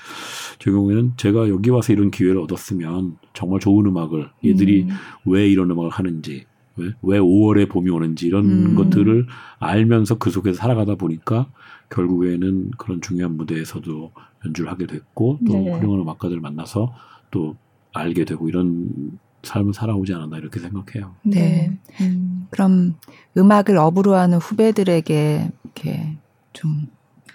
제 0.59 0.70
경우에는 0.70 1.12
제가 1.16 1.49
여기 1.49 1.70
와서 1.70 1.93
이런 1.93 2.11
기회를 2.11 2.41
얻었으면 2.41 3.16
정말 3.32 3.61
좋은 3.61 3.86
음악을 3.86 4.28
얘들이 4.45 4.82
음. 4.82 4.88
왜 5.24 5.49
이런 5.49 5.70
음악을 5.70 5.91
하는지 5.91 6.45
왜, 6.76 6.93
왜 7.03 7.18
5월에 7.18 7.68
봄이 7.68 7.91
오는지 7.91 8.26
이런 8.26 8.45
음. 8.45 8.74
것들을 8.74 9.26
알면서 9.59 10.18
그 10.18 10.30
속에서 10.30 10.57
살아가다 10.59 10.97
보니까 10.97 11.51
결국에는 11.91 12.70
그런 12.78 13.01
중요한 13.01 13.36
무대에서도 13.36 14.12
연주를 14.45 14.70
하게 14.70 14.86
됐고 14.86 15.38
또 15.47 15.53
네. 15.53 15.72
훌륭한 15.72 16.01
음악가들을 16.01 16.41
만나서 16.41 16.93
또 17.30 17.57
알게 17.93 18.24
되고 18.24 18.49
이런 18.49 19.18
삶을 19.43 19.74
살아오지 19.74 20.14
않았나 20.14 20.38
이렇게 20.38 20.61
생각해요. 20.61 21.14
네. 21.22 21.78
음. 22.01 22.47
그럼 22.51 22.95
음악을 23.36 23.76
업으로 23.76 24.14
하는 24.14 24.38
후배들에게 24.38 25.51
이렇게 25.64 26.16
좀 26.53 26.88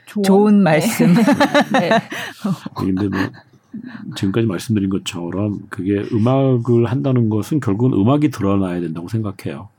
좋은, 0.05 0.23
좋은 0.23 0.63
말씀. 0.63 1.13
네. 1.73 1.89
근데 2.75 3.07
뭐 3.07 3.19
지금까지 4.15 4.47
말씀드린 4.47 4.89
것처럼 4.89 5.59
그게 5.69 6.03
음악을 6.11 6.85
한다는 6.85 7.29
것은 7.29 7.59
결국은 7.59 7.97
음악이 7.99 8.29
드러나야 8.29 8.79
된다고 8.79 9.07
생각해요. 9.07 9.69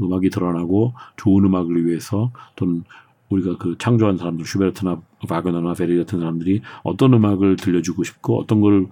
음악이 0.00 0.30
드러나고 0.30 0.94
좋은 1.16 1.44
음악을 1.44 1.86
위해서 1.86 2.30
또는 2.56 2.84
우리가 3.32 3.56
그 3.58 3.76
창조한 3.78 4.16
사람들 4.16 4.44
슈베르트나 4.44 5.00
바그너나 5.28 5.74
베리 5.74 5.96
같은 5.98 6.18
사람들이 6.20 6.62
어떤 6.82 7.14
음악을 7.14 7.56
들려주고 7.56 8.04
싶고 8.04 8.40
어떤 8.40 8.60
걸 8.60 8.88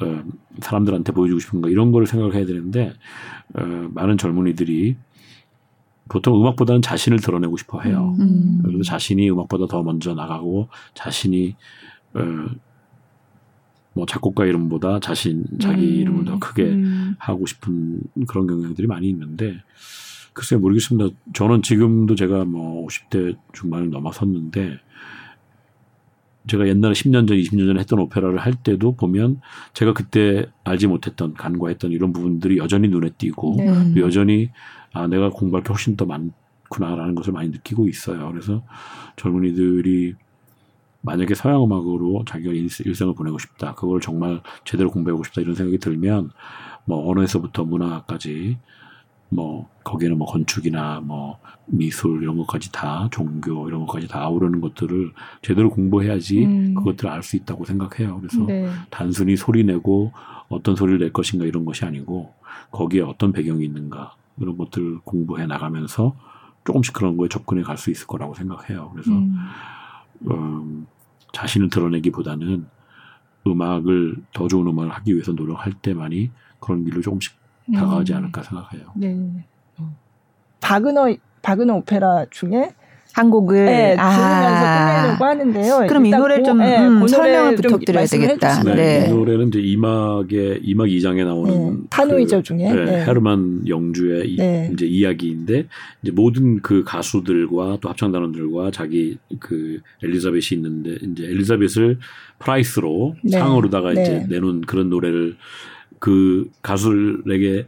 어, 0.00 0.22
사람들한테 0.60 1.12
보여주고 1.12 1.40
싶은가 1.40 1.68
이런 1.68 1.92
걸 1.92 2.06
생각해야 2.06 2.46
되는데 2.46 2.92
어, 3.54 3.88
많은 3.92 4.18
젊은이들이 4.18 4.96
보통 6.08 6.40
음악보다는 6.40 6.82
자신을 6.82 7.20
드러내고 7.20 7.56
싶어 7.56 7.80
해요. 7.80 8.16
음. 8.18 8.60
그래서 8.64 8.82
자신이 8.82 9.30
음악보다 9.30 9.66
더 9.66 9.82
먼저 9.82 10.14
나가고 10.14 10.68
자신이 10.94 11.56
어, 12.14 12.20
뭐 13.92 14.06
작곡가 14.06 14.46
이름보다 14.46 15.00
자신 15.00 15.44
자기 15.60 15.82
음. 15.82 16.00
이름을 16.00 16.24
더 16.24 16.38
크게 16.38 16.62
음. 16.62 17.16
하고 17.18 17.46
싶은 17.46 18.00
그런 18.28 18.46
경향들이 18.46 18.86
많이 18.86 19.08
있는데 19.08 19.62
글쎄 20.38 20.54
모르겠습니다. 20.54 21.16
저는 21.32 21.62
지금도 21.62 22.14
제가 22.14 22.44
뭐 22.44 22.86
50대 22.86 23.36
중반을 23.52 23.90
넘어섰는데 23.90 24.78
제가 26.46 26.68
옛날에 26.68 26.92
10년 26.92 27.26
전, 27.26 27.36
20년 27.36 27.66
전에 27.66 27.80
했던 27.80 27.98
오페라를 27.98 28.38
할 28.38 28.54
때도 28.54 28.92
보면 28.92 29.40
제가 29.74 29.94
그때 29.94 30.46
알지 30.62 30.86
못했던 30.86 31.34
간과했던 31.34 31.90
이런 31.90 32.12
부분들이 32.12 32.56
여전히 32.58 32.86
눈에 32.86 33.10
띄고 33.18 33.56
네. 33.58 34.00
여전히 34.00 34.50
아 34.92 35.08
내가 35.08 35.28
공부할 35.30 35.64
게 35.64 35.70
훨씬 35.70 35.96
더 35.96 36.06
많구나라는 36.06 37.16
것을 37.16 37.32
많이 37.32 37.48
느끼고 37.48 37.88
있어요. 37.88 38.30
그래서 38.30 38.62
젊은이들이 39.16 40.14
만약에 41.00 41.34
서양 41.34 41.64
음악으로 41.64 42.24
자기가 42.28 42.52
일생을 42.52 43.16
보내고 43.16 43.40
싶다. 43.40 43.74
그걸 43.74 44.00
정말 44.00 44.40
제대로 44.64 44.92
공부하고 44.92 45.24
싶다 45.24 45.40
이런 45.40 45.56
생각이 45.56 45.78
들면 45.78 46.30
뭐 46.84 47.10
언어에서부터 47.10 47.64
문화까지 47.64 48.56
뭐 49.30 49.68
거기에는 49.84 50.16
뭐 50.18 50.26
건축이나 50.26 51.00
뭐 51.00 51.38
미술 51.66 52.22
이런 52.22 52.36
것까지 52.38 52.72
다 52.72 53.08
종교 53.10 53.68
이런 53.68 53.84
것까지 53.86 54.08
다 54.08 54.22
아우르는 54.22 54.60
것들을 54.60 55.12
제대로 55.42 55.70
공부해야지 55.70 56.44
음. 56.44 56.74
그것들을 56.74 57.10
알 57.10 57.22
수 57.22 57.36
있다고 57.36 57.64
생각해요. 57.64 58.20
그래서 58.20 58.44
네. 58.46 58.70
단순히 58.90 59.36
소리 59.36 59.64
내고 59.64 60.12
어떤 60.48 60.76
소리를 60.76 60.98
낼 60.98 61.12
것인가 61.12 61.44
이런 61.44 61.64
것이 61.64 61.84
아니고 61.84 62.32
거기에 62.70 63.02
어떤 63.02 63.32
배경이 63.32 63.64
있는가 63.64 64.14
이런 64.38 64.56
것들을 64.56 65.00
공부해 65.04 65.46
나가면서 65.46 66.16
조금씩 66.64 66.94
그런 66.94 67.16
거에 67.16 67.28
접근해 67.28 67.62
갈 67.62 67.76
수 67.76 67.90
있을 67.90 68.06
거라고 68.06 68.34
생각해요. 68.34 68.90
그래서 68.92 69.10
음. 69.10 69.36
음, 70.30 70.86
자신을 71.32 71.68
드러내기보다는 71.70 72.66
음악을 73.46 74.16
더 74.32 74.48
좋은 74.48 74.66
음악을 74.66 74.90
하기 74.90 75.12
위해서 75.14 75.32
노력할 75.32 75.72
때만이 75.74 76.30
그런 76.60 76.84
길로 76.84 77.00
조금씩 77.00 77.34
다가오지 77.74 78.12
음. 78.12 78.18
않을까 78.18 78.42
생각해요. 78.42 78.92
네. 78.94 79.44
바그너 80.60 81.14
바그너 81.42 81.76
오페라 81.76 82.26
중에 82.30 82.72
한 83.14 83.30
곡을 83.30 83.64
네, 83.64 83.96
들으면서 83.96 84.02
아. 84.02 85.02
끝내려고 85.02 85.24
하는데요. 85.24 85.86
그럼 85.88 86.06
이 86.06 86.10
노래 86.10 86.42
좀 86.42 86.58
네, 86.58 86.78
음, 86.78 87.00
그 87.00 87.08
설명을 87.08 87.56
부탁드려야 87.56 88.06
되겠다. 88.06 88.62
네, 88.62 88.74
네. 88.74 89.06
이 89.06 89.10
노래는 89.10 89.48
이제 89.48 89.60
2막의 89.60 90.62
2막 90.64 90.88
2장에 90.88 91.24
나오는 91.24 91.80
네, 91.80 91.86
탄호이저 91.90 92.38
그, 92.38 92.42
중에 92.44 92.72
네, 92.72 92.84
네. 92.84 93.04
헤르만 93.04 93.66
영주의 93.66 94.36
네. 94.36 94.70
이제 94.72 94.86
이야기인데 94.86 95.66
이제 96.02 96.12
모든 96.12 96.60
그 96.60 96.84
가수들과 96.84 97.78
또 97.80 97.88
합창단원들과 97.88 98.70
자기 98.70 99.18
그 99.40 99.80
엘리자벳이 100.04 100.48
있는데 100.52 100.96
이제 101.02 101.24
엘리자벳을 101.24 101.98
Preis로 102.38 103.16
상으로다가 103.28 103.92
이제 103.92 104.26
내놓은 104.28 104.60
그런 104.60 104.90
노래를 104.90 105.36
그 105.98 106.50
가수에게 106.62 107.66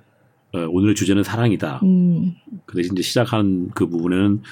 어, 0.52 0.66
오늘의 0.68 0.96
주제는 0.96 1.22
사랑이다. 1.22 1.80
음. 1.84 2.34
그 2.66 2.76
대신 2.76 2.92
이제 2.94 3.02
시작한 3.02 3.70
그 3.72 3.88
부분에는 3.88 4.42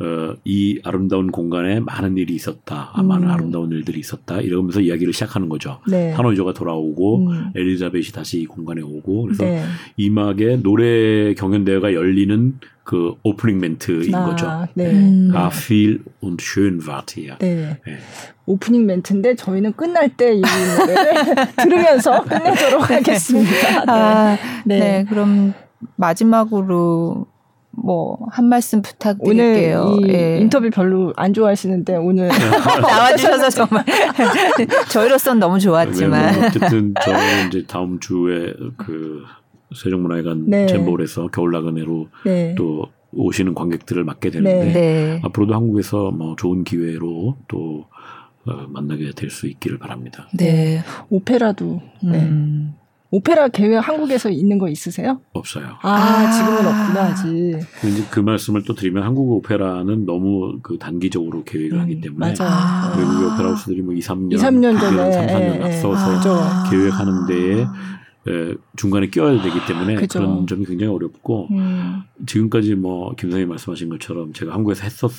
어, 0.00 0.34
이 0.44 0.80
아름다운 0.82 1.30
공간에 1.30 1.78
많은 1.78 2.16
일이 2.16 2.34
있었다. 2.34 2.90
아, 2.92 3.00
음. 3.00 3.06
많은 3.06 3.30
아름다운 3.30 3.70
일들이 3.70 4.00
있었다. 4.00 4.40
이러면서 4.40 4.80
이야기를 4.80 5.12
시작하는 5.12 5.48
거죠. 5.48 5.78
네. 5.88 6.10
한호이조가 6.10 6.54
돌아오고 6.54 7.28
음. 7.28 7.50
엘리자벳이 7.54 8.06
다시 8.12 8.40
이 8.40 8.46
공간에 8.46 8.82
오고 8.82 9.22
그래서 9.22 9.44
네. 9.44 9.62
이막에 9.96 10.56
노래 10.56 11.34
경연 11.34 11.64
대회가 11.64 11.94
열리는 11.94 12.58
그 12.84 13.14
오프닝 13.22 13.58
멘트인 13.60 14.14
아, 14.14 14.26
거죠. 14.26 14.68
네. 14.74 14.90
음. 14.90 15.32
아, 15.34 15.48
viel 15.48 16.00
und 16.22 16.42
schön 16.44 16.80
wart 16.86 17.14
hier. 17.18 17.36
네. 17.38 17.78
네. 17.86 17.98
오프닝 18.46 18.84
멘트인데 18.86 19.34
저희는 19.36 19.72
끝날 19.72 20.10
때 20.10 20.34
이 20.34 20.40
노래를 20.42 21.46
들으면서 21.56 22.22
끝내도록 22.24 22.90
하겠습니다. 22.90 23.50
네. 23.84 23.84
아, 23.90 24.38
네. 24.66 24.78
네. 24.78 25.04
그럼 25.08 25.54
마지막으로 25.96 27.26
뭐 27.76 28.18
한 28.30 28.48
말씀 28.48 28.82
부탁드릴게요. 28.82 29.82
오늘 29.96 30.10
이 30.10 30.14
예. 30.14 30.38
인터뷰 30.38 30.70
별로 30.70 31.12
안 31.16 31.32
좋아하시는데 31.34 31.96
오늘 31.96 32.28
나와주셔서 32.80 33.50
정말 33.50 33.84
저희로서는 34.90 35.40
너무 35.40 35.58
좋았지만 35.58 36.32
네, 36.32 36.38
뭐 36.38 36.46
어쨌든 36.46 36.94
저는 37.02 37.48
이제 37.48 37.64
다음 37.66 37.98
주에 37.98 38.52
그 38.76 39.22
세종문화회관 39.74 40.44
네. 40.50 40.66
잼볼에서 40.66 41.28
겨울나그네로 41.28 42.08
네. 42.24 42.54
또 42.56 42.86
오시는 43.12 43.54
관객들을 43.54 44.02
맡게 44.04 44.30
되는데 44.30 44.64
네. 44.66 44.72
네. 44.72 45.20
앞으로도 45.22 45.54
한국에서 45.54 46.10
뭐 46.10 46.34
좋은 46.36 46.64
기회로 46.64 47.36
또 47.48 47.86
어, 48.46 48.66
만나게 48.68 49.12
될 49.16 49.30
수 49.30 49.46
있기를 49.46 49.78
바랍니다. 49.78 50.28
네, 50.36 50.82
오페라도 51.08 51.80
네. 52.02 52.18
음. 52.24 52.74
오페라 53.10 53.46
계획 53.46 53.78
한국에서 53.78 54.28
있는 54.28 54.58
거 54.58 54.68
있으세요? 54.68 55.20
없어요. 55.34 55.66
아, 55.82 55.88
아. 55.92 56.30
지금은 56.32 56.58
없구나 56.66 57.00
아직. 57.04 57.60
그, 57.80 58.06
그 58.10 58.18
말씀을 58.20 58.64
또 58.64 58.74
드리면 58.74 59.04
한국 59.04 59.30
오페라는 59.30 60.04
너무 60.04 60.58
그 60.62 60.78
단기적으로 60.78 61.44
계획을 61.44 61.74
음, 61.76 61.82
하기 61.82 62.00
때문에 62.00 62.30
맞아. 62.30 62.92
외국의 62.98 63.26
오페라 63.32 63.48
하우스들이 63.50 63.82
뭐 63.82 63.94
2, 63.94 64.00
3년, 64.00 64.32
2, 64.32 64.36
3년 64.36 64.80
전에 64.80 65.12
3, 65.12 65.26
4년 65.28 65.62
앞서서 65.62 66.42
아. 66.42 66.68
계획하는 66.68 67.26
데에 67.26 67.60
에, 67.60 67.66
중간에 68.76 69.08
끼어야 69.08 69.42
되기 69.42 69.64
때문에 69.66 69.94
그죠. 69.96 70.18
그런 70.18 70.46
점이 70.46 70.64
굉장히 70.64 70.92
어렵고 70.92 71.48
음. 71.50 72.02
지금까지 72.26 72.74
뭐 72.74 73.14
김선생님 73.14 73.48
말씀하신 73.48 73.88
것처럼 73.90 74.32
제가 74.32 74.54
한국에서 74.54 74.84
했었 74.84 75.10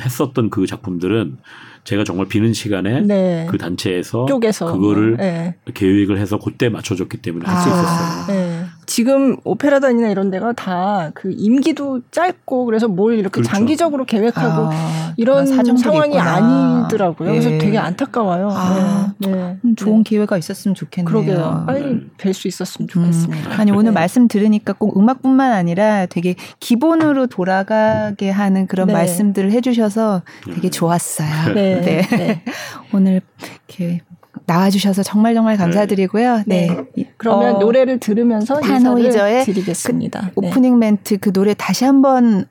했었던 0.00 0.50
그 0.50 0.66
작품들은 0.66 1.38
제가 1.84 2.04
정말 2.04 2.28
비는 2.28 2.52
시간에 2.52 3.00
네. 3.00 3.46
그 3.50 3.58
단체에서 3.58 4.26
쪼개서 4.26 4.72
그거를 4.72 5.16
네. 5.16 5.56
계획을 5.74 6.18
해서 6.18 6.38
그때 6.38 6.68
맞춰줬기 6.68 7.18
때문에 7.18 7.46
할수 7.46 7.70
아, 7.70 7.72
있었어요. 7.72 8.36
네. 8.36 8.57
지금 8.88 9.36
오페라단이나 9.44 10.08
이런 10.08 10.30
데가 10.30 10.52
다 10.54 10.98
그 11.14 11.32
임기도 11.36 12.00
짧고 12.10 12.64
그래서 12.64 12.88
뭘 12.88 13.14
이렇게 13.14 13.40
그렇죠. 13.40 13.50
장기적으로 13.50 14.04
계획하고 14.04 14.70
아, 14.72 15.14
이런 15.16 15.46
상황이 15.46 16.14
있구나. 16.14 16.82
아니더라고요. 16.82 17.30
그래서 17.30 17.50
예. 17.50 17.58
되게 17.58 17.78
안타까워요. 17.78 18.48
아, 18.50 19.12
네. 19.18 19.30
네. 19.32 19.56
음, 19.64 19.74
좋은 19.76 20.02
기회가 20.04 20.38
있었으면 20.38 20.74
좋겠네요. 20.74 21.08
그러게요. 21.08 21.64
빨리 21.66 21.94
네. 21.94 22.00
뵐수 22.18 22.46
있었으면 22.46 22.84
음. 22.84 22.88
좋겠습니다. 22.88 23.50
음, 23.50 23.60
아니 23.60 23.70
오늘 23.72 23.86
네. 23.86 23.90
말씀 23.90 24.28
들으니까 24.28 24.72
꼭 24.74 24.96
음악뿐만 24.96 25.52
아니라 25.52 26.06
되게 26.06 26.34
기본으로 26.60 27.26
돌아가게 27.26 28.30
하는 28.30 28.66
그런 28.66 28.86
네. 28.88 28.92
말씀들을 28.92 29.50
해주셔서 29.52 30.22
되게 30.54 30.70
좋았어요. 30.70 31.54
네. 31.54 31.80
네. 31.80 32.42
오늘 32.94 33.20
이렇게 33.68 34.02
나와주셔서 34.46 35.02
정말 35.02 35.34
정말 35.34 35.56
네. 35.56 35.62
감사드리고요. 35.62 36.42
네. 36.46 36.68
네. 36.94 37.12
그러면 37.16 37.56
어, 37.56 37.58
노래를 37.58 37.98
들으면서 37.98 38.60
인사를 38.60 39.44
드리겠습니다. 39.44 40.30
그 40.34 40.46
오프닝 40.46 40.78
멘트 40.78 41.18
그 41.18 41.32
노래 41.32 41.54
다시 41.54 41.84
한번 41.84 42.46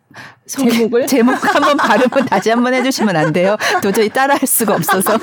제목을 0.46 1.06
제목 1.08 1.34
한번 1.56 1.78
발음은 1.78 2.26
다시 2.28 2.50
한번 2.50 2.74
해주시면 2.74 3.16
안 3.16 3.34
돼요. 3.34 3.58
도저히 3.82 4.10
따라할 4.10 4.46
수가 4.46 4.76
없어서. 4.76 5.18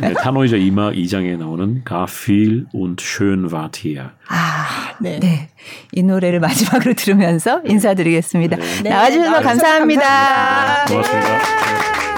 네, 0.00 0.12
타노이저 0.14 0.56
2막 0.56 0.96
2장에 0.96 1.36
나오는 1.38 1.82
가필 1.84 2.66
und 2.72 3.02
schön 3.02 3.48
wart 3.52 3.80
hier. 3.82 4.10
아, 4.28 4.94
네. 5.00 5.18
네. 5.20 5.48
이 5.92 6.02
노래를 6.02 6.40
마지막으로 6.40 6.94
들으면서 6.94 7.62
인사드리겠습니다. 7.64 8.56
네. 8.82 8.90
나와주셔서 8.90 9.38
네, 9.38 9.44
감사합니다. 9.44 10.02
감사합니다. 10.02 10.84
고맙습니다. 10.86 12.09